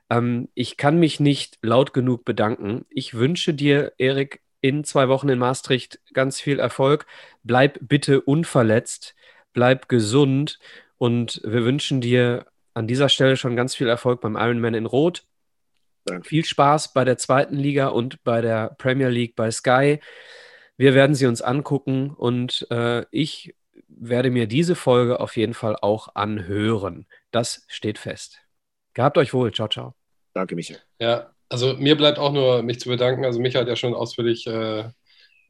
Ähm, 0.09 0.49
ich 0.53 0.77
kann 0.77 0.97
mich 0.99 1.19
nicht 1.19 1.57
laut 1.61 1.93
genug 1.93 2.25
bedanken. 2.25 2.85
Ich 2.89 3.13
wünsche 3.13 3.53
dir, 3.53 3.93
Erik, 3.97 4.41
in 4.61 4.83
zwei 4.83 5.09
Wochen 5.09 5.29
in 5.29 5.39
Maastricht 5.39 5.99
ganz 6.13 6.39
viel 6.41 6.59
Erfolg. 6.59 7.05
Bleib 7.43 7.77
bitte 7.81 8.21
unverletzt, 8.21 9.15
bleib 9.53 9.87
gesund 9.89 10.59
und 10.97 11.41
wir 11.43 11.63
wünschen 11.63 12.01
dir 12.01 12.47
an 12.73 12.87
dieser 12.87 13.09
Stelle 13.09 13.37
schon 13.37 13.55
ganz 13.55 13.75
viel 13.75 13.87
Erfolg 13.87 14.21
beim 14.21 14.35
Ironman 14.35 14.73
in 14.73 14.85
Rot. 14.85 15.25
Danke. 16.05 16.27
Viel 16.27 16.45
Spaß 16.45 16.93
bei 16.93 17.03
der 17.03 17.17
zweiten 17.17 17.55
Liga 17.55 17.87
und 17.87 18.23
bei 18.23 18.41
der 18.41 18.75
Premier 18.77 19.09
League 19.09 19.35
bei 19.35 19.49
Sky. 19.51 19.99
Wir 20.77 20.93
werden 20.93 21.15
sie 21.15 21.25
uns 21.25 21.41
angucken 21.41 22.11
und 22.11 22.67
äh, 22.69 23.05
ich 23.11 23.55
werde 23.87 24.29
mir 24.29 24.47
diese 24.47 24.75
Folge 24.75 25.19
auf 25.19 25.37
jeden 25.37 25.53
Fall 25.53 25.75
auch 25.81 26.15
anhören. 26.15 27.07
Das 27.31 27.65
steht 27.67 27.97
fest. 27.97 28.44
Gehabt 28.95 29.17
euch 29.19 29.33
wohl. 29.33 29.53
Ciao, 29.53 29.67
ciao. 29.67 29.93
Danke, 30.33 30.55
Michael. 30.55 30.79
Ja, 30.99 31.29
also 31.49 31.75
mir 31.75 31.95
bleibt 31.95 32.17
auch 32.17 32.31
nur 32.31 32.63
mich 32.63 32.79
zu 32.79 32.89
bedanken. 32.89 33.23
Also 33.23 33.39
Michael 33.39 33.61
hat 33.61 33.69
ja 33.69 33.75
schon 33.75 33.93
ausführlich 33.93 34.47
äh, 34.47 34.85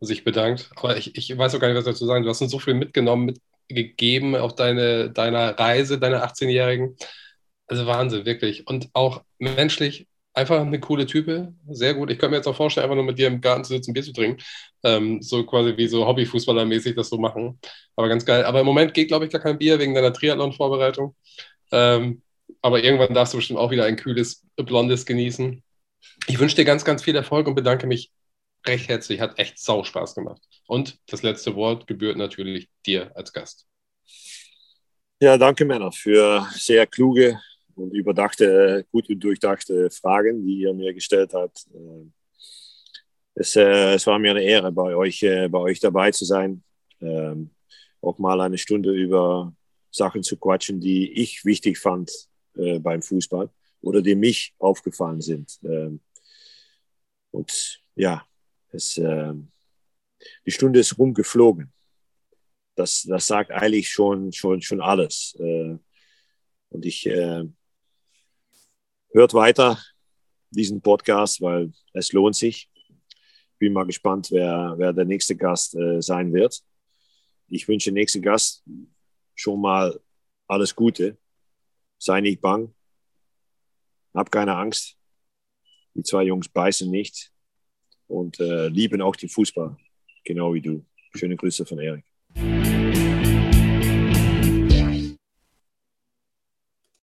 sich 0.01 0.23
bedankt. 0.23 0.69
Aber 0.75 0.97
ich, 0.97 1.15
ich 1.15 1.37
weiß 1.37 1.55
auch 1.55 1.59
gar 1.59 1.69
nicht, 1.69 1.77
was 1.77 1.85
dazu 1.85 2.05
sagen. 2.05 2.23
Du 2.23 2.29
hast 2.29 2.41
uns 2.41 2.51
so 2.51 2.59
viel 2.59 2.73
mitgenommen, 2.73 3.37
mitgegeben 3.69 4.35
auf 4.35 4.55
deine, 4.55 5.11
deiner 5.11 5.57
Reise, 5.57 5.99
deiner 5.99 6.25
18-Jährigen. 6.25 6.97
Also 7.67 7.85
Wahnsinn, 7.85 8.25
wirklich. 8.25 8.67
Und 8.67 8.89
auch 8.93 9.23
menschlich 9.39 10.07
einfach 10.33 10.61
eine 10.61 10.79
coole 10.79 11.05
Type, 11.05 11.53
sehr 11.69 11.93
gut. 11.93 12.11
Ich 12.11 12.19
könnte 12.19 12.31
mir 12.31 12.37
jetzt 12.37 12.47
auch 12.47 12.55
vorstellen, 12.55 12.83
einfach 12.83 12.95
nur 12.95 13.05
mit 13.05 13.17
dir 13.17 13.27
im 13.27 13.41
Garten 13.41 13.63
zu 13.63 13.73
sitzen, 13.73 13.93
Bier 13.93 14.03
zu 14.03 14.11
trinken. 14.11 14.43
Ähm, 14.83 15.21
so 15.21 15.45
quasi 15.45 15.77
wie 15.77 15.87
so 15.87 16.05
Hobbyfußballermäßig 16.05 16.95
das 16.95 17.09
so 17.09 17.17
machen. 17.17 17.59
Aber 17.95 18.09
ganz 18.09 18.25
geil. 18.25 18.43
Aber 18.43 18.59
im 18.59 18.65
Moment 18.65 18.93
geht, 18.93 19.07
glaube 19.07 19.25
ich, 19.25 19.31
gar 19.31 19.41
kein 19.41 19.57
Bier 19.57 19.79
wegen 19.79 19.95
deiner 19.95 20.13
Triathlon-Vorbereitung. 20.13 21.15
Ähm, 21.71 22.21
aber 22.61 22.83
irgendwann 22.83 23.13
darfst 23.13 23.33
du 23.33 23.37
bestimmt 23.37 23.59
auch 23.59 23.71
wieder 23.71 23.85
ein 23.85 23.95
kühles 23.95 24.45
Blondes 24.55 25.05
genießen. 25.05 25.61
Ich 26.27 26.39
wünsche 26.39 26.55
dir 26.55 26.65
ganz, 26.65 26.83
ganz 26.85 27.03
viel 27.03 27.15
Erfolg 27.15 27.47
und 27.47 27.55
bedanke 27.55 27.87
mich 27.87 28.11
recht 28.65 28.87
herzlich. 28.87 29.19
Hat 29.19 29.37
echt 29.37 29.59
sau 29.59 29.83
Spaß 29.83 30.15
gemacht. 30.15 30.41
Und 30.67 30.97
das 31.07 31.23
letzte 31.23 31.55
Wort 31.55 31.87
gebührt 31.87 32.17
natürlich 32.17 32.69
dir 32.85 33.15
als 33.15 33.33
Gast. 33.33 33.67
Ja, 35.19 35.37
danke 35.37 35.65
Männer 35.65 35.91
für 35.91 36.47
sehr 36.53 36.85
kluge 36.87 37.39
und 37.75 37.93
überdachte, 37.93 38.85
gut 38.91 39.09
und 39.09 39.19
durchdachte 39.19 39.89
Fragen, 39.89 40.45
die 40.45 40.59
ihr 40.59 40.73
mir 40.73 40.93
gestellt 40.93 41.33
habt. 41.33 41.67
Äh, 41.73 42.09
es, 43.35 43.55
äh, 43.55 43.93
es 43.93 44.07
war 44.07 44.17
mir 44.17 44.31
eine 44.31 44.43
Ehre, 44.43 44.71
bei 44.71 44.95
euch, 44.95 45.21
äh, 45.23 45.47
bei 45.49 45.59
euch 45.59 45.79
dabei 45.79 46.11
zu 46.11 46.25
sein. 46.25 46.63
Ähm, 47.01 47.51
auch 48.01 48.17
mal 48.17 48.39
eine 48.41 48.57
Stunde 48.57 48.91
über 48.91 49.53
Sachen 49.91 50.23
zu 50.23 50.37
quatschen, 50.37 50.79
die 50.79 51.11
ich 51.13 51.45
wichtig 51.45 51.77
fand 51.77 52.11
beim 52.55 53.01
Fußball 53.01 53.49
oder 53.81 54.01
die 54.01 54.15
mich 54.15 54.53
aufgefallen 54.57 55.21
sind. 55.21 55.59
Ähm, 55.63 55.99
und 57.31 57.81
ja, 57.95 58.25
es, 58.71 58.97
ähm, 58.97 59.51
die 60.45 60.51
Stunde 60.51 60.79
ist 60.79 60.97
rumgeflogen. 60.97 61.71
Das, 62.75 63.03
das 63.03 63.27
sagt 63.27 63.51
eigentlich 63.51 63.89
schon, 63.89 64.31
schon, 64.33 64.61
schon 64.61 64.81
alles. 64.81 65.35
Und 65.37 66.85
ich 66.85 67.05
hört 69.15 69.33
weiter 69.33 69.79
diesen 70.49 70.81
Podcast, 70.81 71.41
weil 71.41 71.71
es 71.93 72.11
lohnt 72.11 72.35
sich. 72.35 72.69
Bin 73.57 73.73
mal 73.73 73.85
gespannt, 73.85 74.29
wer, 74.31 74.73
wer 74.77 74.93
der 74.93 75.05
nächste 75.05 75.35
Gast 75.35 75.75
äh, 75.75 76.01
sein 76.01 76.33
wird. 76.33 76.61
Ich 77.47 77.67
wünsche 77.67 77.91
dem 77.91 77.95
nächsten 77.95 78.21
Gast 78.21 78.63
schon 79.33 79.61
mal 79.61 79.99
alles 80.47 80.75
Gute. 80.75 81.17
Sei 82.05 82.21
nicht 82.21 82.39
bang. 82.39 82.71
Hab 84.13 84.31
keine 84.31 84.55
Angst. 84.55 84.95
Die 85.95 86.03
zwei 86.03 86.21
Jungs 86.21 86.47
beißen 86.47 86.91
nicht 86.91 87.31
und 88.05 88.39
äh, 88.39 88.67
lieben 88.67 89.01
auch 89.01 89.15
den 89.15 89.27
Fußball, 89.27 89.75
genau 90.23 90.53
wie 90.53 90.61
du. 90.61 90.85
Schöne 91.15 91.35
Grüße 91.35 91.65
von 91.65 91.79
Erik. 91.79 92.05